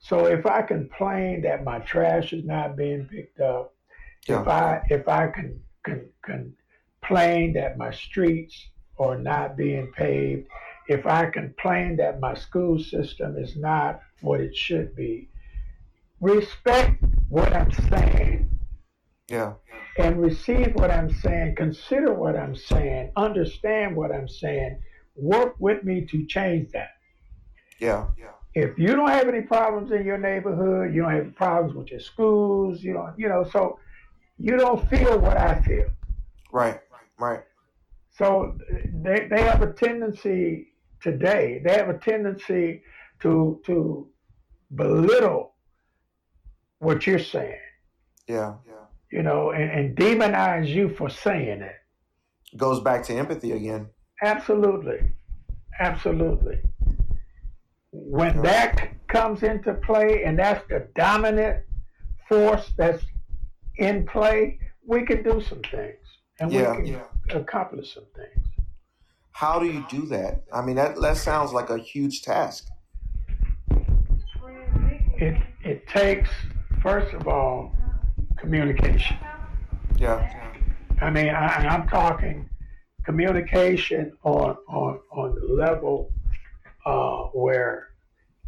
So 0.00 0.26
if 0.26 0.46
I 0.46 0.62
complain 0.62 1.42
that 1.42 1.62
my 1.62 1.78
trash 1.80 2.32
is 2.32 2.44
not 2.44 2.76
being 2.76 3.04
picked 3.04 3.40
up, 3.40 3.74
if 4.26 4.48
I 4.48 4.82
if 4.88 5.06
I 5.08 5.28
can 5.28 5.60
can 5.84 6.08
can 6.24 6.54
complain 7.00 7.52
that 7.54 7.78
my 7.78 7.90
streets 7.90 8.68
are 8.98 9.18
not 9.18 9.56
being 9.56 9.92
paved, 9.92 10.48
if 10.88 11.06
I 11.06 11.26
complain 11.26 11.96
that 11.96 12.18
my 12.18 12.34
school 12.34 12.78
system 12.78 13.36
is 13.36 13.56
not 13.56 14.00
what 14.22 14.40
it 14.40 14.56
should 14.56 14.96
be, 14.96 15.28
respect 16.20 17.02
what 17.28 17.54
I'm 17.54 17.70
saying. 17.90 18.50
Yeah. 19.28 19.54
And 19.98 20.20
receive 20.20 20.74
what 20.74 20.90
I'm 20.90 21.12
saying, 21.12 21.56
consider 21.56 22.14
what 22.14 22.36
I'm 22.36 22.56
saying, 22.56 23.12
understand 23.16 23.96
what 23.96 24.12
I'm 24.12 24.28
saying, 24.28 24.80
work 25.14 25.56
with 25.58 25.84
me 25.84 26.06
to 26.06 26.26
change 26.26 26.72
that. 26.72 26.90
Yeah. 27.78 28.06
Yeah. 28.18 28.32
If 28.54 28.78
you 28.78 28.96
don't 28.96 29.10
have 29.10 29.28
any 29.28 29.42
problems 29.42 29.92
in 29.92 30.04
your 30.04 30.18
neighborhood, 30.18 30.92
you 30.92 31.02
don't 31.02 31.12
have 31.12 31.34
problems 31.36 31.74
with 31.74 31.90
your 31.90 32.00
schools, 32.00 32.82
you 32.82 32.92
don't, 32.94 33.16
you 33.16 33.28
know, 33.28 33.44
so 33.44 33.78
you 34.38 34.56
don't 34.56 34.88
feel 34.88 35.18
what 35.18 35.36
I 35.36 35.60
feel. 35.62 35.86
Right. 36.52 36.80
Right. 37.18 37.42
So 38.10 38.56
they, 39.02 39.28
they 39.30 39.42
have 39.42 39.62
a 39.62 39.72
tendency 39.72 40.68
today, 41.00 41.60
they 41.64 41.74
have 41.74 41.88
a 41.88 41.98
tendency 41.98 42.82
to 43.20 43.60
to 43.66 44.08
belittle 44.74 45.54
what 46.78 47.06
you're 47.06 47.18
saying. 47.18 47.60
Yeah. 48.26 48.54
Yeah. 48.66 48.72
You 49.12 49.22
know, 49.22 49.50
and, 49.50 49.70
and 49.70 49.96
demonize 49.96 50.68
you 50.68 50.88
for 50.88 51.10
saying 51.10 51.62
it. 51.62 51.76
Goes 52.56 52.80
back 52.80 53.04
to 53.04 53.14
empathy 53.14 53.52
again. 53.52 53.88
Absolutely. 54.22 55.00
Absolutely. 55.78 56.60
When 57.92 58.40
that 58.42 58.90
comes 59.08 59.42
into 59.42 59.74
play 59.74 60.24
and 60.24 60.38
that's 60.38 60.66
the 60.68 60.88
dominant 60.94 61.64
force 62.28 62.70
that's 62.76 63.04
in 63.76 64.06
play, 64.06 64.60
we 64.86 65.04
can 65.04 65.22
do 65.22 65.40
some 65.40 65.60
things 65.62 65.98
and 66.38 66.52
yeah, 66.52 66.76
we 66.76 66.90
can 66.90 67.00
accomplish 67.30 67.94
some 67.94 68.06
things. 68.14 68.46
How 69.32 69.58
do 69.58 69.66
you 69.66 69.84
do 69.88 70.06
that? 70.06 70.44
I 70.52 70.62
mean, 70.62 70.76
that, 70.76 71.00
that 71.00 71.16
sounds 71.16 71.52
like 71.52 71.70
a 71.70 71.78
huge 71.78 72.22
task. 72.22 72.68
It, 75.16 75.40
it 75.64 75.86
takes, 75.88 76.30
first 76.82 77.12
of 77.14 77.26
all, 77.26 77.74
communication. 78.38 79.16
Yeah. 79.98 80.28
I 81.00 81.10
mean, 81.10 81.28
I, 81.28 81.66
I'm 81.68 81.88
talking 81.88 82.48
communication 83.04 84.12
on, 84.22 84.56
on, 84.68 85.00
on 85.12 85.34
the 85.34 85.54
level 85.54 86.12
uh, 86.86 87.24
where 87.32 87.88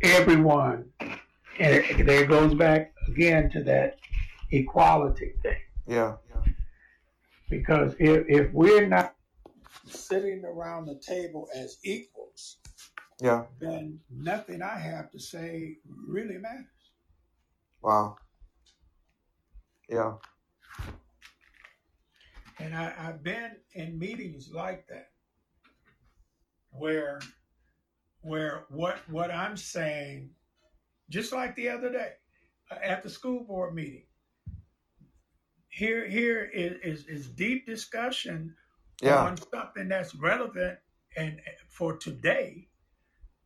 everyone, 0.02 0.90
and 1.00 1.14
it, 1.58 2.06
there 2.06 2.26
goes 2.26 2.54
back 2.54 2.92
again 3.08 3.50
to 3.50 3.62
that 3.64 3.98
equality 4.50 5.32
thing. 5.42 5.58
Yeah. 5.86 6.16
Because 7.50 7.94
if, 7.98 8.24
if 8.28 8.52
we're 8.52 8.86
not 8.86 9.14
sitting 9.86 10.44
around 10.44 10.86
the 10.86 11.00
table 11.06 11.48
as 11.54 11.78
equals, 11.84 12.58
yeah, 13.20 13.44
then 13.60 14.00
nothing 14.10 14.62
I 14.62 14.78
have 14.78 15.10
to 15.10 15.20
say 15.20 15.76
really 16.08 16.38
matters. 16.38 16.66
Wow. 17.82 18.16
Yeah. 19.88 20.14
And 22.58 22.74
I, 22.74 22.92
I've 22.98 23.22
been 23.22 23.56
in 23.74 23.98
meetings 23.98 24.50
like 24.52 24.86
that 24.88 25.10
where 26.70 27.20
where 28.22 28.64
what 28.70 28.98
what 29.08 29.30
I'm 29.30 29.56
saying, 29.56 30.30
just 31.10 31.32
like 31.32 31.54
the 31.54 31.68
other 31.68 31.92
day 31.92 32.12
uh, 32.70 32.76
at 32.82 33.02
the 33.02 33.10
school 33.10 33.44
board 33.44 33.74
meeting, 33.74 34.04
here 35.68 36.08
here 36.08 36.44
is, 36.44 36.80
is, 36.82 37.06
is 37.06 37.28
deep 37.28 37.66
discussion 37.66 38.54
yeah. 39.02 39.24
on 39.24 39.36
something 39.36 39.88
that's 39.88 40.14
relevant 40.14 40.78
and 41.16 41.40
for 41.68 41.96
today. 41.96 42.68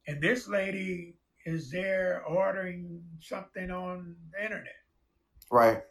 And 0.07 0.23
this 0.23 0.47
lady 0.47 1.17
is 1.45 1.71
there 1.71 2.23
ordering 2.29 3.03
something 3.21 3.71
on 3.71 4.17
the 4.33 4.45
internet. 4.45 4.75
Right. 5.51 5.83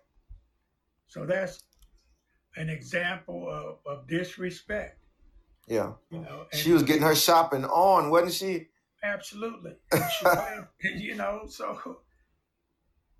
So 1.07 1.25
that's 1.25 1.63
an 2.55 2.69
example 2.69 3.49
of, 3.49 3.79
of 3.85 4.07
disrespect. 4.07 4.99
Yeah. 5.67 5.93
You 6.11 6.19
know, 6.19 6.45
she 6.53 6.71
was 6.71 6.83
getting 6.83 7.01
her 7.01 7.15
shopping 7.15 7.65
on, 7.65 8.09
wasn't 8.09 8.33
she? 8.33 8.67
Absolutely. 9.13 9.73
You 10.83 11.15
know, 11.15 11.43
so 11.47 11.99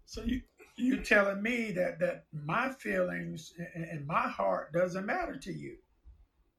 so 0.06 0.24
you 0.24 0.42
you 0.78 1.02
telling 1.04 1.42
me 1.42 1.72
that 1.72 2.00
that 2.00 2.26
my 2.34 2.72
feelings 2.74 3.54
and 3.76 4.06
my 4.08 4.28
heart 4.28 4.74
doesn't 4.74 5.06
matter 5.06 5.38
to 5.38 5.52
you. 5.54 5.78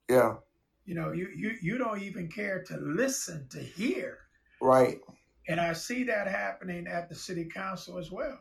Yeah. 0.08 0.36
You 0.84 0.94
know, 0.94 1.12
you 1.12 1.28
you 1.36 1.52
you 1.60 1.78
don't 1.78 2.02
even 2.02 2.28
care 2.28 2.62
to 2.68 2.76
listen 2.78 3.48
to 3.50 3.58
hear. 3.58 4.18
Right. 4.60 5.00
And 5.48 5.60
I 5.60 5.74
see 5.74 6.04
that 6.04 6.28
happening 6.28 6.86
at 6.86 7.08
the 7.08 7.14
city 7.14 7.44
council 7.44 7.98
as 7.98 8.10
well. 8.10 8.38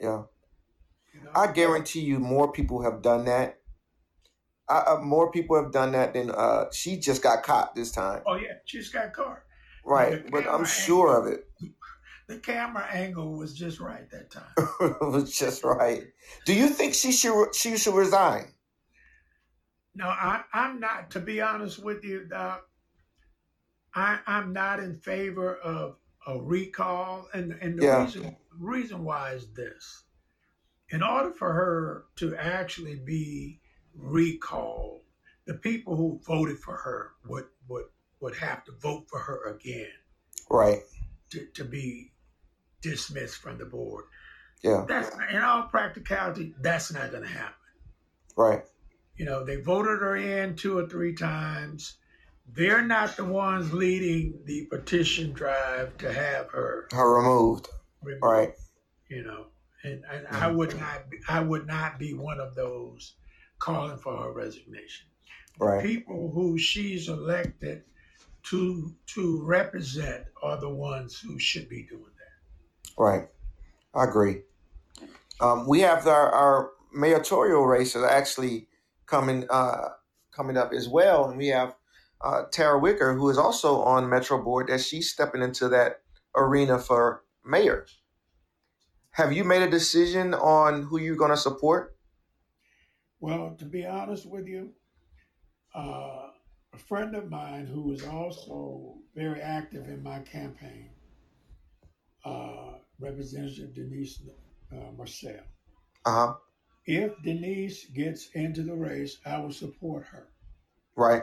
Yeah. 0.00 0.22
You 1.14 1.24
know? 1.24 1.30
I 1.34 1.52
guarantee 1.52 2.00
you 2.00 2.18
more 2.18 2.50
people 2.52 2.82
have 2.82 3.02
done 3.02 3.24
that. 3.26 3.60
uh, 4.68 4.98
more 5.02 5.30
people 5.30 5.62
have 5.62 5.70
done 5.72 5.92
that 5.92 6.14
than 6.14 6.30
uh, 6.30 6.64
she 6.72 6.98
just 6.98 7.22
got 7.22 7.42
caught 7.42 7.74
this 7.74 7.92
time. 7.92 8.22
Oh 8.26 8.34
yeah, 8.36 8.54
she 8.64 8.78
just 8.78 8.92
got 8.92 9.12
caught. 9.12 9.43
Right, 9.84 10.30
but 10.30 10.46
I'm 10.48 10.64
sure 10.64 11.16
of 11.18 11.26
it 11.32 11.46
the 12.26 12.38
camera 12.38 12.86
angle 12.90 13.36
was 13.36 13.54
just 13.54 13.80
right 13.80 14.08
that 14.10 14.30
time. 14.30 14.44
it 14.80 15.00
was 15.00 15.36
just 15.36 15.62
right. 15.64 16.04
Do 16.46 16.54
you 16.54 16.68
think 16.68 16.94
she 16.94 17.12
should 17.12 17.54
she 17.54 17.76
should 17.76 17.94
resign? 17.94 18.46
No, 19.94 20.06
I, 20.08 20.42
I'm 20.52 20.80
not. 20.80 21.10
To 21.12 21.20
be 21.20 21.40
honest 21.40 21.82
with 21.82 22.02
you, 22.04 22.24
Doc, 22.24 22.66
I, 23.94 24.18
I'm 24.26 24.52
not 24.52 24.80
in 24.80 24.98
favor 24.98 25.56
of 25.56 25.96
a 26.26 26.40
recall, 26.40 27.28
and 27.34 27.52
and 27.60 27.78
the 27.78 27.84
Yeah. 27.84 28.04
reason 28.04 28.36
reason 28.58 29.04
why 29.04 29.32
is 29.32 29.52
this: 29.52 30.04
in 30.90 31.02
order 31.02 31.30
for 31.30 31.52
her 31.52 32.06
to 32.16 32.34
actually 32.36 32.96
be 32.96 33.60
recalled, 33.94 35.02
the 35.46 35.54
people 35.54 35.94
who 35.94 36.20
voted 36.26 36.58
for 36.58 36.76
her 36.76 37.12
would 37.26 37.46
would 37.68 37.86
would 38.24 38.34
have 38.36 38.64
to 38.64 38.72
vote 38.72 39.04
for 39.08 39.18
her 39.18 39.54
again 39.54 39.92
Right. 40.50 40.80
to, 41.30 41.46
to 41.54 41.64
be 41.64 42.12
dismissed 42.80 43.36
from 43.36 43.58
the 43.58 43.66
board. 43.66 44.04
Yeah. 44.62 44.86
That's 44.88 45.14
in 45.30 45.42
all 45.42 45.64
practicality, 45.64 46.54
that's 46.62 46.90
not 46.90 47.10
going 47.10 47.22
to 47.24 47.28
happen. 47.28 47.54
Right. 48.34 48.62
You 49.16 49.26
know, 49.26 49.44
they 49.44 49.56
voted 49.56 50.00
her 50.00 50.16
in 50.16 50.56
two 50.56 50.78
or 50.78 50.88
three 50.88 51.14
times. 51.14 51.98
They're 52.50 52.82
not 52.82 53.16
the 53.16 53.24
ones 53.26 53.72
leading 53.74 54.40
the 54.46 54.66
petition 54.70 55.32
drive 55.32 55.96
to 55.98 56.10
have 56.10 56.50
her 56.50 56.88
Her 56.92 57.16
removed. 57.18 57.68
removed. 58.02 58.24
Right. 58.24 58.52
You 59.08 59.22
know, 59.22 59.46
and, 59.82 60.02
and 60.10 60.26
I 60.28 60.46
mm-hmm. 60.46 60.56
would 60.56 60.80
not 60.80 61.10
be, 61.10 61.18
I 61.28 61.40
would 61.40 61.66
not 61.66 61.98
be 61.98 62.14
one 62.14 62.40
of 62.40 62.54
those 62.54 63.14
calling 63.58 63.98
for 63.98 64.16
her 64.16 64.32
resignation. 64.32 65.08
Right. 65.58 65.84
People 65.84 66.30
who 66.34 66.58
she's 66.58 67.08
elected 67.10 67.84
to 68.44 68.94
to 69.06 69.42
represent 69.42 70.24
are 70.42 70.58
the 70.58 70.68
ones 70.68 71.18
who 71.18 71.38
should 71.38 71.68
be 71.68 71.82
doing 71.82 72.02
that. 72.02 73.02
Right. 73.02 73.28
I 73.94 74.04
agree. 74.04 74.42
Um, 75.40 75.66
we 75.66 75.80
have 75.80 76.06
our, 76.06 76.30
our 76.30 76.70
mayoral 76.92 77.66
race 77.66 77.96
is 77.96 78.04
actually 78.04 78.68
coming 79.06 79.46
uh, 79.50 79.90
coming 80.32 80.56
up 80.56 80.72
as 80.72 80.88
well, 80.88 81.28
and 81.28 81.38
we 81.38 81.48
have 81.48 81.74
uh, 82.20 82.44
Tara 82.50 82.78
Wicker, 82.78 83.14
who 83.14 83.28
is 83.30 83.38
also 83.38 83.82
on 83.82 84.08
Metro 84.08 84.42
Board, 84.42 84.68
that 84.68 84.80
she's 84.80 85.10
stepping 85.10 85.42
into 85.42 85.68
that 85.68 86.00
arena 86.34 86.78
for 86.78 87.22
mayor. 87.44 87.86
Have 89.10 89.32
you 89.32 89.44
made 89.44 89.62
a 89.62 89.70
decision 89.70 90.34
on 90.34 90.82
who 90.82 90.98
you're 90.98 91.16
going 91.16 91.30
to 91.30 91.36
support? 91.36 91.96
Well, 93.20 93.54
to 93.58 93.64
be 93.64 93.86
honest 93.86 94.26
with 94.26 94.46
you, 94.46 94.72
uh, 95.74 96.28
a 96.74 96.78
friend 96.78 97.14
of 97.14 97.30
mine 97.30 97.66
who 97.66 97.92
is 97.92 98.04
also 98.04 98.94
very 99.14 99.40
active 99.40 99.88
in 99.88 100.02
my 100.02 100.18
campaign, 100.20 100.90
uh, 102.24 102.72
Representative 102.98 103.74
Denise 103.74 104.22
uh, 104.72 104.90
Marcelle. 104.96 105.46
Uh 106.04 106.10
huh. 106.10 106.34
If 106.86 107.12
Denise 107.22 107.86
gets 107.86 108.28
into 108.34 108.62
the 108.62 108.74
race, 108.74 109.18
I 109.24 109.38
will 109.38 109.52
support 109.52 110.04
her. 110.06 110.28
Right. 110.96 111.22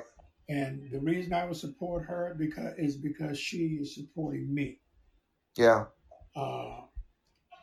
And 0.50 0.90
the 0.92 1.00
reason 1.00 1.34
I 1.34 1.46
will 1.46 1.54
support 1.54 2.06
her 2.06 2.36
because 2.38 2.74
is 2.78 2.96
because 2.96 3.38
she 3.38 3.80
is 3.82 3.96
supporting 3.96 4.54
me. 4.54 4.80
Yeah. 5.56 5.86
Uh, 6.36 6.82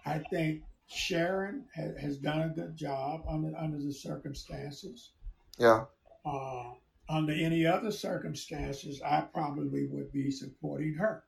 I 0.07 0.19
think 0.31 0.63
Sharon 0.87 1.65
ha- 1.75 1.99
has 2.01 2.19
done 2.19 2.43
a 2.43 2.49
good 2.55 2.77
job 2.77 3.23
under 3.29 3.57
under 3.57 3.79
the 3.79 3.93
circumstances. 3.93 5.13
Yeah. 5.59 5.85
Uh, 6.25 6.73
under 7.09 7.33
any 7.33 7.65
other 7.67 7.91
circumstances, 7.91 9.01
I 9.03 9.23
probably 9.23 9.87
would 9.87 10.13
be 10.13 10.31
supporting 10.31 10.95
her. 10.95 11.25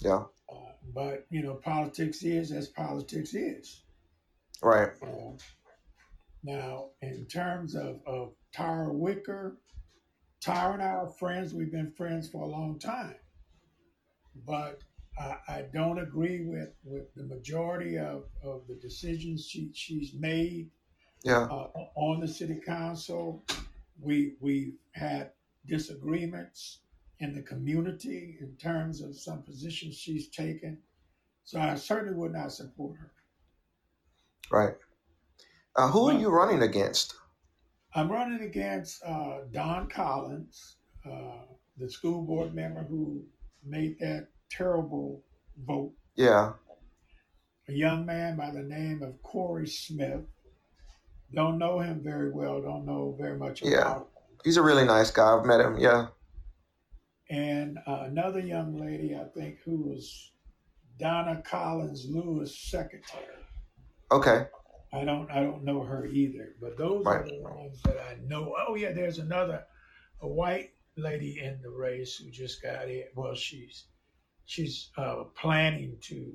Yeah. 0.00 0.24
Uh, 0.52 0.72
but 0.94 1.26
you 1.30 1.42
know, 1.42 1.54
politics 1.54 2.22
is 2.22 2.50
as 2.52 2.68
politics 2.68 3.34
is. 3.34 3.82
Right. 4.62 4.90
Uh, 5.02 5.32
now, 6.44 6.90
in 7.02 7.26
terms 7.26 7.74
of, 7.76 8.00
of 8.06 8.32
Tara 8.52 8.92
Wicker, 8.92 9.58
Tara 10.40 10.72
and 10.74 10.82
I 10.82 10.86
are 10.86 11.08
friends. 11.08 11.54
We've 11.54 11.70
been 11.70 11.92
friends 11.92 12.28
for 12.28 12.42
a 12.42 12.46
long 12.48 12.78
time. 12.80 13.14
But 14.46 14.82
I, 15.18 15.36
I 15.48 15.64
don't 15.72 16.00
agree 16.00 16.44
with, 16.44 16.70
with 16.84 17.14
the 17.14 17.22
majority 17.24 17.96
of, 17.98 18.24
of 18.42 18.62
the 18.66 18.74
decisions 18.80 19.46
she, 19.46 19.70
she's 19.72 20.14
made 20.18 20.70
Yeah. 21.24 21.42
uh, 21.44 21.68
on 21.94 22.20
the 22.20 22.26
city 22.28 22.58
council. 22.66 23.44
We 24.00 24.34
we 24.40 24.74
had 24.92 25.32
disagreements 25.66 26.80
in 27.20 27.34
the 27.34 27.42
community 27.42 28.36
in 28.40 28.56
terms 28.56 29.00
of 29.00 29.16
some 29.16 29.42
positions 29.42 29.96
she's 29.96 30.28
taken. 30.28 30.78
So 31.44 31.60
I 31.60 31.74
certainly 31.76 32.14
would 32.14 32.32
not 32.32 32.52
support 32.52 32.96
her. 32.98 33.12
Right. 34.50 34.74
Uh, 35.76 35.88
who 35.88 36.08
are 36.10 36.18
you 36.18 36.28
running 36.28 36.62
against? 36.62 37.14
I'm 37.94 38.10
running 38.10 38.42
against 38.42 39.02
uh, 39.04 39.40
Dawn 39.50 39.88
Collins, 39.88 40.76
uh, 41.06 41.44
the 41.76 41.90
school 41.90 42.22
board 42.22 42.54
member 42.54 42.84
who 42.84 43.22
made 43.64 43.98
that 44.00 44.28
terrible 44.50 45.22
vote. 45.66 45.92
Yeah. 46.16 46.52
A 47.68 47.72
young 47.72 48.04
man 48.04 48.36
by 48.36 48.50
the 48.50 48.62
name 48.62 49.02
of 49.02 49.22
Corey 49.22 49.66
Smith. 49.68 50.22
Don't 51.34 51.58
know 51.58 51.80
him 51.80 52.00
very 52.02 52.30
well. 52.30 52.60
Don't 52.60 52.84
know 52.84 53.16
very 53.18 53.38
much 53.38 53.62
Yeah. 53.62 53.80
about 53.80 53.96
him. 53.98 54.06
He's 54.44 54.56
a 54.56 54.62
really 54.62 54.84
nice 54.84 55.10
guy. 55.10 55.36
I've 55.36 55.44
met 55.46 55.60
him. 55.60 55.78
Yeah. 55.78 56.08
and 57.30 57.78
uh, 57.86 58.02
another 58.06 58.40
young 58.40 58.76
lady, 58.76 59.14
I 59.16 59.24
think, 59.34 59.58
who 59.64 59.76
was 59.88 60.32
Donna 60.98 61.42
Collins 61.46 62.06
Lewis' 62.10 62.58
secretary. 62.58 63.24
Okay. 64.10 64.46
I 64.92 65.04
don't, 65.04 65.30
I 65.30 65.42
don't 65.42 65.64
know 65.64 65.82
her 65.82 66.04
either, 66.04 66.54
but 66.60 66.76
those 66.76 67.06
Right. 67.06 67.22
are 67.22 67.26
the 67.26 67.40
ones 67.40 67.80
that 67.84 67.96
I 67.98 68.16
know. 68.26 68.54
Oh 68.68 68.74
yeah, 68.74 68.92
there's 68.92 69.18
another, 69.18 69.64
a 70.20 70.28
white 70.28 70.72
lady 70.96 71.38
in 71.42 71.62
the 71.62 71.70
race 71.70 72.16
who 72.16 72.30
just 72.30 72.60
got 72.62 72.88
it. 72.88 73.12
Well, 73.16 73.34
she's, 73.34 73.86
she's 74.44 74.90
uh, 74.98 75.24
planning 75.40 75.96
to 76.02 76.34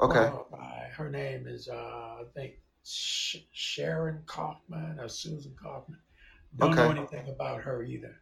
Okay. 0.00 0.28
qualify. 0.28 0.88
Her 0.90 1.10
name 1.10 1.48
is, 1.48 1.66
uh, 1.68 1.74
I 1.74 2.22
think, 2.36 2.52
Sh- 2.90 3.44
Sharon 3.52 4.22
Kaufman 4.26 4.98
or 4.98 5.08
Susan 5.08 5.54
Kaufman. 5.62 5.98
Don't 6.56 6.74
know 6.74 6.90
anything 6.90 7.28
about 7.28 7.60
her 7.60 7.82
either. 7.82 8.20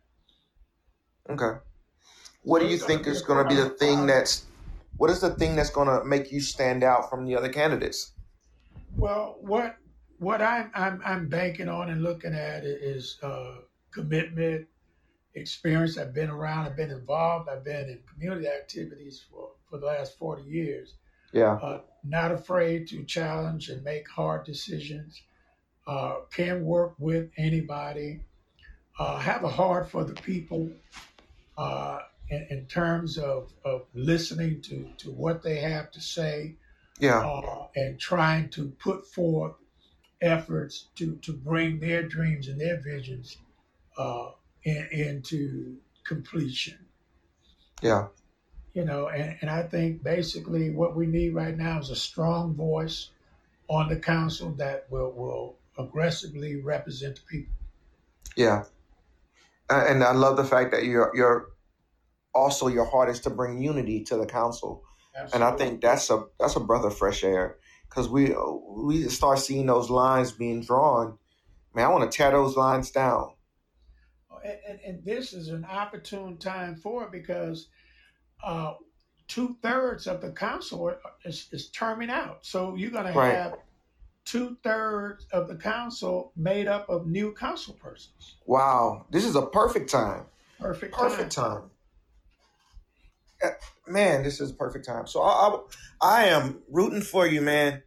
Okay. 1.30 1.58
What 2.42 2.60
do 2.60 2.66
you 2.66 2.78
think 2.78 3.06
is 3.06 3.22
going 3.22 3.46
to 3.46 3.48
be 3.48 3.60
the 3.60 3.70
thing 3.70 4.06
that's 4.06 4.46
what 4.96 5.10
is 5.10 5.20
the 5.20 5.30
thing 5.30 5.56
that's 5.56 5.70
going 5.70 5.88
to 5.88 6.04
make 6.04 6.32
you 6.32 6.40
stand 6.40 6.82
out 6.82 7.10
from 7.10 7.26
the 7.26 7.36
other 7.36 7.48
candidates? 7.48 8.12
Well, 8.96 9.36
what 9.40 9.76
what 10.18 10.42
I'm 10.42 10.70
I'm 10.74 11.00
I'm 11.04 11.28
banking 11.28 11.68
on 11.68 11.90
and 11.90 12.02
looking 12.02 12.34
at 12.34 12.64
is 12.64 13.18
uh, 13.22 13.56
commitment, 13.92 14.66
experience. 15.34 15.98
I've 15.98 16.14
been 16.14 16.30
around. 16.30 16.66
I've 16.66 16.76
been 16.76 16.90
involved. 16.90 17.48
I've 17.48 17.64
been 17.64 17.88
in 17.88 18.00
community 18.12 18.48
activities 18.48 19.24
for 19.30 19.50
for 19.68 19.78
the 19.78 19.86
last 19.86 20.18
forty 20.18 20.42
years. 20.42 20.94
Yeah. 21.32 21.54
Uh, 21.54 21.80
not 22.04 22.32
afraid 22.32 22.88
to 22.88 23.04
challenge 23.04 23.68
and 23.68 23.82
make 23.82 24.08
hard 24.08 24.44
decisions. 24.44 25.20
Uh, 25.86 26.16
can 26.32 26.64
work 26.64 26.94
with 26.98 27.30
anybody. 27.36 28.20
Uh, 28.98 29.18
have 29.18 29.44
a 29.44 29.48
heart 29.48 29.88
for 29.90 30.04
the 30.04 30.14
people. 30.14 30.70
Uh, 31.58 32.00
in, 32.28 32.46
in 32.50 32.66
terms 32.66 33.18
of, 33.18 33.52
of 33.64 33.86
listening 33.94 34.60
to, 34.62 34.88
to 34.98 35.10
what 35.10 35.42
they 35.42 35.56
have 35.56 35.90
to 35.92 36.00
say, 36.00 36.56
Yeah. 36.98 37.20
uh, 37.20 37.68
and 37.76 37.98
trying 38.00 38.48
to 38.50 38.70
put 38.78 39.06
forth 39.06 39.54
efforts 40.20 40.88
to, 40.96 41.16
to 41.16 41.32
bring 41.32 41.78
their 41.78 42.02
dreams 42.02 42.48
and 42.48 42.60
their 42.60 42.80
visions 42.80 43.36
uh, 43.96 44.30
in, 44.64 44.88
into 44.90 45.76
completion. 46.04 46.78
Yeah. 47.82 48.08
You 48.76 48.84
know, 48.84 49.08
and, 49.08 49.38
and 49.40 49.48
I 49.48 49.62
think 49.62 50.02
basically 50.02 50.68
what 50.68 50.94
we 50.94 51.06
need 51.06 51.30
right 51.30 51.56
now 51.56 51.78
is 51.78 51.88
a 51.88 51.96
strong 51.96 52.52
voice 52.52 53.08
on 53.68 53.88
the 53.88 53.96
council 53.96 54.50
that 54.58 54.84
will, 54.90 55.12
will 55.12 55.56
aggressively 55.78 56.56
represent 56.56 57.16
the 57.16 57.22
people. 57.22 57.54
Yeah. 58.36 58.64
And 59.70 60.04
I 60.04 60.12
love 60.12 60.36
the 60.36 60.44
fact 60.44 60.72
that 60.72 60.84
you're 60.84 61.10
you're 61.14 61.48
also 62.34 62.68
your 62.68 62.84
heart 62.84 63.08
is 63.08 63.20
to 63.20 63.30
bring 63.30 63.62
unity 63.62 64.04
to 64.04 64.16
the 64.18 64.26
council. 64.26 64.84
And 65.32 65.42
I 65.42 65.56
think 65.56 65.80
that's 65.80 66.10
a 66.10 66.26
that's 66.38 66.56
a 66.56 66.60
breath 66.60 66.84
of 66.84 66.94
fresh 66.94 67.24
air 67.24 67.56
because 67.88 68.10
we 68.10 68.34
we 68.68 69.04
start 69.04 69.38
seeing 69.38 69.64
those 69.64 69.88
lines 69.88 70.32
being 70.32 70.60
drawn. 70.60 71.16
Man, 71.74 71.86
I 71.86 71.88
want 71.88 72.12
to 72.12 72.14
tear 72.14 72.30
those 72.30 72.58
lines 72.58 72.90
down. 72.90 73.32
and, 74.44 74.58
and, 74.68 74.80
and 74.86 75.02
this 75.02 75.32
is 75.32 75.48
an 75.48 75.64
opportune 75.64 76.36
time 76.36 76.76
for 76.76 77.04
it 77.04 77.10
because 77.10 77.68
uh, 78.42 78.74
two 79.28 79.56
thirds 79.62 80.06
of 80.06 80.20
the 80.20 80.30
council 80.30 80.94
is, 81.24 81.48
is 81.52 81.68
terming 81.70 82.10
out. 82.10 82.38
So 82.44 82.74
you're 82.76 82.90
going 82.90 83.12
to 83.12 83.20
have 83.20 83.54
two 84.24 84.56
thirds 84.62 85.26
of 85.32 85.48
the 85.48 85.56
council 85.56 86.32
made 86.36 86.66
up 86.66 86.88
of 86.88 87.06
new 87.06 87.32
council 87.32 87.74
persons. 87.74 88.36
Wow, 88.44 89.06
this 89.10 89.24
is 89.24 89.36
a 89.36 89.46
perfect 89.46 89.90
time. 89.90 90.26
Perfect, 90.58 90.94
Perfect 90.94 91.32
time. 91.32 91.62
time. 91.62 91.70
Uh, 93.42 93.50
Man, 93.88 94.22
this 94.22 94.40
is 94.40 94.50
a 94.50 94.54
perfect 94.54 94.84
time. 94.86 95.06
So 95.06 95.20
I, 95.22 95.58
I, 96.00 96.22
I 96.22 96.24
am 96.26 96.62
rooting 96.70 97.02
for 97.02 97.26
you, 97.26 97.40
man. 97.40 97.82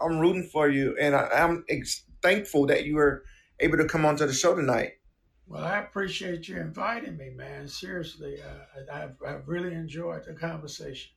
I'm 0.00 0.18
rooting 0.18 0.48
for 0.50 0.68
you, 0.68 0.96
and 0.98 1.14
I, 1.14 1.28
I'm 1.28 1.64
ex- 1.68 2.04
thankful 2.22 2.66
that 2.66 2.86
you 2.86 2.94
were 2.94 3.24
able 3.60 3.76
to 3.78 3.84
come 3.84 4.04
onto 4.06 4.26
the 4.26 4.32
show 4.32 4.54
tonight. 4.54 4.92
Well, 5.46 5.64
I 5.64 5.78
appreciate 5.78 6.48
you 6.48 6.56
inviting 6.56 7.16
me, 7.16 7.30
man. 7.30 7.68
Seriously, 7.68 8.38
uh, 8.40 8.92
I, 8.92 9.02
I've, 9.04 9.16
I've 9.26 9.48
really 9.48 9.74
enjoyed 9.74 10.24
the 10.24 10.34
conversation. 10.34 11.12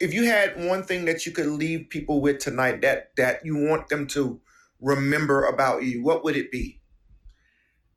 If 0.00 0.12
you 0.12 0.24
had 0.24 0.66
one 0.66 0.82
thing 0.82 1.04
that 1.06 1.24
you 1.24 1.32
could 1.32 1.46
leave 1.46 1.88
people 1.88 2.20
with 2.20 2.40
tonight 2.40 2.82
that 2.82 3.16
that 3.16 3.46
you 3.46 3.56
want 3.56 3.88
them 3.88 4.06
to 4.08 4.40
remember 4.80 5.44
about 5.44 5.84
you, 5.84 6.02
what 6.02 6.24
would 6.24 6.36
it 6.36 6.50
be? 6.50 6.82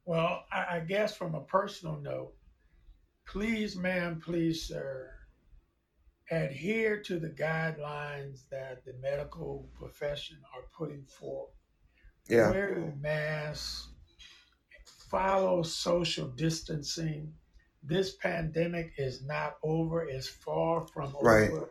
Well, 0.06 0.46
I, 0.52 0.78
I 0.78 0.80
guess 0.80 1.18
from 1.18 1.36
a 1.36 1.42
personal 1.42 2.00
note, 2.00 2.34
please, 3.26 3.76
ma'am, 3.76 4.22
please, 4.24 4.66
sir, 4.66 5.12
adhere 6.32 7.02
to 7.02 7.20
the 7.20 7.30
guidelines 7.30 8.48
that 8.50 8.86
the 8.86 8.94
medical 9.02 9.70
profession 9.78 10.38
are 10.56 10.64
putting 10.78 11.04
forth. 11.06 11.57
Yeah. 12.30 12.50
Wear 12.52 12.78
your 12.80 12.94
mask, 13.00 13.90
follow 15.10 15.64
social 15.64 16.28
distancing. 16.28 17.34
This 17.84 18.16
pandemic 18.16 18.94
is 18.98 19.24
not 19.24 19.58
over, 19.64 20.04
it's 20.04 20.28
far 20.28 20.86
from 20.88 21.16
Right. 21.22 21.50
over. 21.50 21.70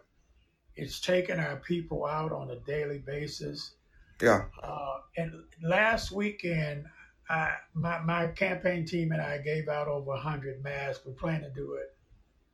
It's 0.74 1.00
taking 1.00 1.38
our 1.38 1.56
people 1.56 2.04
out 2.06 2.32
on 2.32 2.50
a 2.50 2.56
daily 2.60 2.98
basis. 2.98 3.74
Yeah. 4.20 4.44
Uh, 4.62 4.98
and 5.16 5.32
last 5.62 6.10
weekend, 6.12 6.86
I, 7.28 7.54
my, 7.74 8.00
my 8.00 8.28
campaign 8.28 8.86
team 8.86 9.12
and 9.12 9.20
I 9.20 9.38
gave 9.38 9.68
out 9.68 9.88
over 9.88 10.10
100 10.12 10.62
masks. 10.62 11.04
We 11.04 11.12
plan 11.12 11.42
to 11.42 11.50
do 11.50 11.74
it 11.74 11.94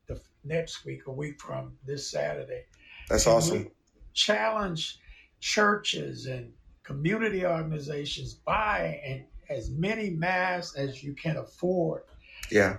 the 0.06 0.20
next 0.44 0.84
week, 0.84 1.06
a 1.06 1.12
week 1.12 1.40
from 1.40 1.76
this 1.84 2.10
Saturday. 2.10 2.64
That's 3.08 3.26
And 3.26 3.34
awesome. 3.36 3.70
challenge 4.14 4.98
churches 5.40 6.26
and 6.26 6.52
community 6.82 7.44
organizations 7.46 8.34
buy 8.34 9.00
and 9.04 9.24
as 9.48 9.70
many 9.70 10.10
masks 10.10 10.76
as 10.76 11.02
you 11.02 11.14
can 11.14 11.36
afford. 11.36 12.02
Yeah. 12.50 12.78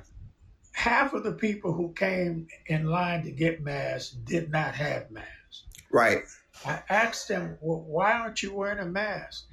Half 0.74 1.14
of 1.14 1.24
the 1.24 1.34
people 1.34 1.74
who 1.74 1.94
came 1.94 2.48
in 2.66 2.86
line 2.88 3.24
to 3.24 3.32
get 3.32 3.62
masks 3.64 4.12
did 4.12 4.52
not 4.52 4.74
have 4.76 5.12
masks. 5.12 5.64
Right. 5.92 6.24
I 6.66 6.82
asked 6.90 7.28
them, 7.28 7.58
well, 7.62 7.82
why 7.82 8.14
aren't 8.14 8.42
you 8.42 8.54
wearing 8.54 8.80
a 8.80 8.86
mask? 8.86 9.46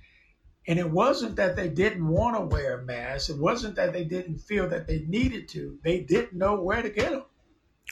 And 0.67 0.79
it 0.79 0.91
wasn't 0.91 1.37
that 1.37 1.57
they 1.57 1.69
didn't 1.69 2.07
want 2.07 2.37
to 2.37 2.55
wear 2.55 2.79
a 2.81 2.85
mask. 2.85 3.31
It 3.31 3.39
wasn't 3.39 3.77
that 3.77 3.93
they 3.93 4.05
didn't 4.05 4.39
feel 4.39 4.69
that 4.69 4.87
they 4.87 5.01
needed 5.01 5.49
to. 5.51 5.79
They 5.83 6.01
didn't 6.01 6.39
know 6.39 6.61
where 6.61 6.83
to 6.83 6.91
get 6.91 7.11
them. 7.11 7.25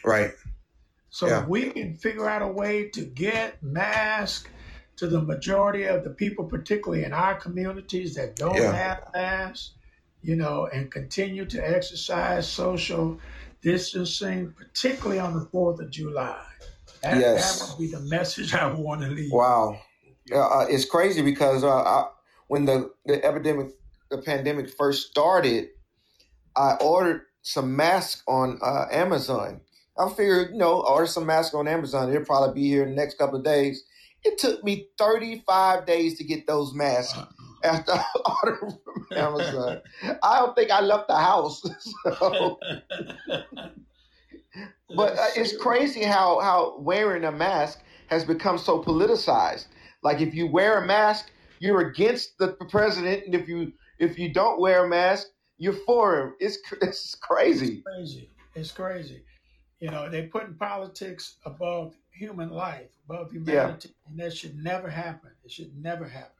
Right. 0.04 0.32
So 1.10 1.26
Yeah. 1.26 1.42
if 1.42 1.48
we 1.48 1.70
can 1.70 1.94
figure 1.96 2.28
out 2.28 2.42
a 2.42 2.46
way 2.46 2.88
to 2.90 3.04
get 3.04 3.62
masks 3.62 4.48
to 4.98 5.06
the 5.06 5.20
majority 5.22 5.84
of 5.84 6.04
the 6.04 6.10
people, 6.10 6.44
particularly 6.44 7.04
in 7.04 7.12
our 7.12 7.34
communities 7.34 8.14
that 8.16 8.36
don't 8.36 8.56
Yeah. 8.56 8.72
have 8.72 9.08
masks, 9.14 9.72
you 10.22 10.34
know, 10.36 10.66
and 10.72 10.90
continue 10.90 11.44
to 11.46 11.58
exercise 11.58 12.48
social 12.48 13.18
distancing, 13.62 14.52
particularly 14.52 15.18
on 15.20 15.34
the 15.38 15.46
4th 15.46 15.80
of 15.80 15.90
July. 15.90 16.44
That, 17.02 17.18
Yes. 17.18 17.60
that 17.60 17.68
would 17.70 17.78
be 17.78 17.90
the 17.92 18.00
message 18.00 18.54
I 18.54 18.72
want 18.72 19.02
to 19.02 19.08
leave. 19.08 19.32
Wow. 19.32 19.80
Uh, 20.34 20.66
it's 20.68 20.84
crazy 20.84 21.22
because 21.22 21.62
uh, 21.64 21.70
I, 21.70 22.08
when 22.48 22.64
the, 22.64 22.90
the 23.06 23.24
epidemic, 23.24 23.68
the 24.10 24.18
pandemic 24.18 24.68
first 24.70 25.08
started, 25.10 25.68
I 26.56 26.74
ordered 26.80 27.22
some 27.42 27.76
masks 27.76 28.22
on 28.26 28.58
uh, 28.62 28.86
Amazon. 28.90 29.60
I 29.96 30.08
figured, 30.10 30.50
you 30.52 30.58
know, 30.58 30.80
order 30.82 31.06
some 31.06 31.26
masks 31.26 31.54
on 31.54 31.66
Amazon. 31.68 32.10
It'll 32.10 32.24
probably 32.24 32.60
be 32.62 32.68
here 32.68 32.82
in 32.82 32.90
the 32.90 32.94
next 32.96 33.16
couple 33.18 33.38
of 33.38 33.44
days. 33.44 33.84
It 34.24 34.38
took 34.38 34.64
me 34.64 34.88
35 34.98 35.86
days 35.86 36.18
to 36.18 36.24
get 36.24 36.46
those 36.46 36.74
masks 36.74 37.18
after 37.64 37.92
I 37.92 38.04
ordered 38.44 38.74
from 38.84 39.06
Amazon. 39.12 39.80
I 40.22 40.40
don't 40.40 40.54
think 40.56 40.70
I 40.70 40.80
left 40.80 41.08
the 41.08 41.16
house. 41.16 41.62
so, 42.02 42.58
but 44.96 45.18
uh, 45.18 45.26
it's 45.36 45.56
crazy 45.56 46.02
how, 46.02 46.40
how 46.40 46.78
wearing 46.78 47.24
a 47.24 47.32
mask 47.32 47.80
has 48.08 48.24
become 48.24 48.58
so 48.58 48.82
politicized. 48.82 49.66
Like 50.02 50.20
if 50.20 50.34
you 50.34 50.46
wear 50.46 50.82
a 50.82 50.86
mask, 50.86 51.30
you're 51.60 51.80
against 51.80 52.38
the 52.38 52.48
president, 52.70 53.24
and 53.26 53.34
if 53.34 53.48
you 53.48 53.72
if 53.98 54.16
you 54.18 54.32
don't 54.32 54.60
wear 54.60 54.84
a 54.84 54.88
mask, 54.88 55.26
you're 55.58 55.72
for 55.72 56.20
him. 56.20 56.34
It's 56.38 56.58
it's 56.80 57.16
crazy. 57.16 57.82
crazy. 57.84 58.30
It's 58.54 58.70
crazy. 58.70 59.24
You 59.80 59.90
know, 59.90 60.08
they're 60.08 60.28
putting 60.28 60.54
politics 60.54 61.36
above 61.44 61.94
human 62.18 62.50
life, 62.50 62.90
above 63.08 63.30
humanity, 63.30 63.94
and 64.08 64.18
that 64.18 64.36
should 64.36 64.56
never 64.56 64.90
happen. 64.90 65.30
It 65.44 65.50
should 65.50 65.76
never 65.76 66.06
happen. 66.06 66.32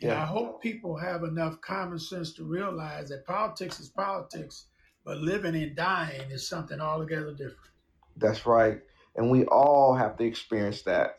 And 0.00 0.10
Yeah. 0.10 0.22
I 0.22 0.26
hope 0.26 0.62
people 0.62 0.96
have 0.96 1.24
enough 1.24 1.60
common 1.60 1.98
sense 1.98 2.32
to 2.34 2.44
realize 2.44 3.08
that 3.08 3.26
politics 3.26 3.80
is 3.80 3.88
politics, 3.88 4.66
but 5.04 5.18
living 5.18 5.56
and 5.56 5.74
dying 5.74 6.30
is 6.30 6.46
something 6.46 6.80
altogether 6.80 7.32
different. 7.32 7.70
That's 8.16 8.46
right. 8.46 8.80
And 9.16 9.30
we 9.30 9.44
all 9.46 9.94
have 9.94 10.16
to 10.18 10.24
experience 10.24 10.82
that. 10.82 11.18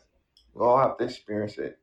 We 0.54 0.64
all 0.64 0.78
have 0.78 0.96
to 0.98 1.04
experience 1.04 1.58
it. 1.58 1.78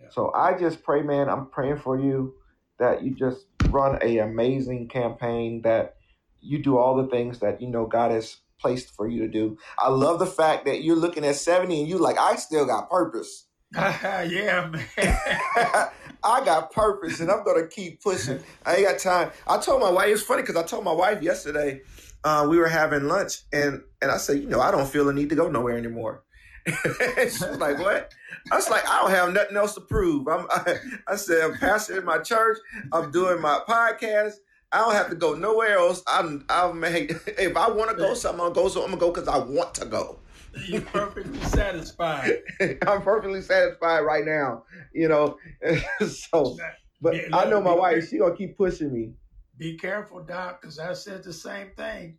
Yeah. 0.00 0.08
So 0.10 0.32
I 0.34 0.56
just 0.56 0.82
pray, 0.82 1.02
man, 1.02 1.28
I'm 1.28 1.46
praying 1.46 1.78
for 1.78 1.98
you 1.98 2.34
that 2.78 3.02
you 3.02 3.14
just 3.14 3.46
run 3.70 3.98
a 4.02 4.18
amazing 4.18 4.88
campaign, 4.88 5.62
that 5.62 5.96
you 6.40 6.62
do 6.62 6.78
all 6.78 6.96
the 6.96 7.08
things 7.08 7.40
that 7.40 7.60
you 7.60 7.68
know 7.68 7.86
God 7.86 8.12
has 8.12 8.36
placed 8.58 8.94
for 8.94 9.08
you 9.08 9.20
to 9.20 9.28
do. 9.28 9.58
I 9.78 9.88
love 9.88 10.18
the 10.18 10.26
fact 10.26 10.66
that 10.66 10.82
you're 10.82 10.96
looking 10.96 11.24
at 11.24 11.36
70 11.36 11.80
and 11.80 11.88
you 11.88 11.98
like, 11.98 12.18
I 12.18 12.36
still 12.36 12.66
got 12.66 12.90
purpose. 12.90 13.46
yeah, 13.74 14.70
man. 14.70 14.86
I 16.24 16.44
got 16.44 16.72
purpose 16.72 17.20
and 17.20 17.30
I'm 17.30 17.44
gonna 17.44 17.66
keep 17.66 18.02
pushing. 18.02 18.40
I 18.64 18.76
ain't 18.76 18.88
got 18.88 18.98
time. 18.98 19.30
I 19.46 19.58
told 19.58 19.80
my 19.80 19.90
wife, 19.90 20.08
it's 20.08 20.22
funny 20.22 20.42
because 20.42 20.56
I 20.56 20.62
told 20.62 20.84
my 20.84 20.92
wife 20.92 21.22
yesterday, 21.22 21.82
uh, 22.24 22.46
we 22.48 22.58
were 22.58 22.68
having 22.68 23.04
lunch 23.04 23.42
and 23.52 23.82
and 24.02 24.10
I 24.10 24.16
said, 24.16 24.38
you 24.38 24.48
know, 24.48 24.60
I 24.60 24.70
don't 24.70 24.88
feel 24.88 25.04
the 25.04 25.12
need 25.12 25.28
to 25.30 25.36
go 25.36 25.50
nowhere 25.50 25.76
anymore. 25.76 26.24
she 26.66 27.24
was 27.24 27.58
like, 27.58 27.78
what? 27.78 28.12
I 28.50 28.56
was 28.56 28.68
like, 28.68 28.88
I 28.88 29.00
don't 29.00 29.10
have 29.10 29.32
nothing 29.32 29.56
else 29.56 29.74
to 29.74 29.80
prove. 29.80 30.28
I'm, 30.28 30.46
I, 30.50 30.76
I 31.06 31.16
said, 31.16 31.42
I'm 31.42 31.54
pastor 31.56 31.98
in 31.98 32.04
my 32.04 32.18
church. 32.18 32.58
I'm 32.92 33.10
doing 33.10 33.40
my 33.40 33.60
podcast. 33.68 34.34
I 34.70 34.78
don't 34.80 34.94
have 34.94 35.10
to 35.10 35.16
go 35.16 35.34
nowhere 35.34 35.78
else. 35.78 36.02
I'm, 36.06 36.44
I'm. 36.48 36.84
If 36.84 37.56
I 37.56 37.70
want 37.70 37.90
to 37.90 37.96
go 37.96 38.14
somewhere, 38.14 38.48
I'm 38.48 38.52
gonna 38.52 38.66
go. 38.66 38.68
So 38.68 38.82
I'm 38.82 38.88
gonna 38.88 39.00
go 39.00 39.10
because 39.10 39.28
I 39.28 39.38
want 39.38 39.74
to 39.76 39.86
go. 39.86 40.18
You're 40.66 40.82
perfectly 40.82 41.40
satisfied. 41.40 42.42
I'm 42.86 43.02
perfectly 43.02 43.42
satisfied 43.42 44.00
right 44.00 44.24
now. 44.24 44.64
You 44.92 45.08
know, 45.08 45.38
so. 46.08 46.56
But 47.00 47.14
Yeah, 47.14 47.28
I 47.32 47.44
know 47.46 47.60
my 47.60 47.70
look, 47.70 47.80
wife. 47.80 48.08
She 48.08 48.18
gonna 48.18 48.36
keep 48.36 48.56
pushing 48.56 48.92
me. 48.92 49.12
Be 49.56 49.76
careful, 49.78 50.20
Doc, 50.22 50.60
because 50.60 50.78
I 50.78 50.92
said 50.92 51.24
the 51.24 51.32
same 51.32 51.70
thing. 51.76 52.18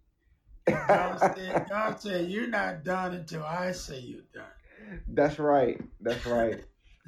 God 0.68 1.20
said, 1.20 1.68
God 1.70 2.02
said, 2.02 2.30
You're 2.30 2.48
not 2.48 2.84
done 2.84 3.14
until 3.14 3.44
I 3.44 3.72
say 3.72 4.00
you're 4.00 4.22
done. 4.34 5.02
That's 5.08 5.40
right. 5.40 5.80
That's 6.02 6.26
right. 6.26 6.64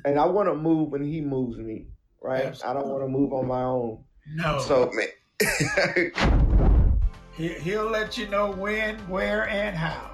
And 0.06 0.20
I 0.20 0.26
want 0.26 0.50
to 0.50 0.56
move 0.56 0.90
when 0.90 1.04
he 1.04 1.22
moves 1.22 1.58
me. 1.58 1.88
Right. 2.22 2.56
I 2.64 2.74
don't 2.74 2.88
want 2.88 3.04
to 3.04 3.08
move 3.08 3.34
on 3.34 3.48
my 3.48 3.64
own. 3.64 4.04
No. 4.36 4.60
So 4.60 4.92
man. 4.94 5.08
he, 7.34 7.50
he'll 7.50 7.90
let 7.90 8.18
you 8.18 8.28
know 8.28 8.52
when, 8.52 8.98
where, 9.08 9.48
and 9.50 9.76
how. 9.76 10.11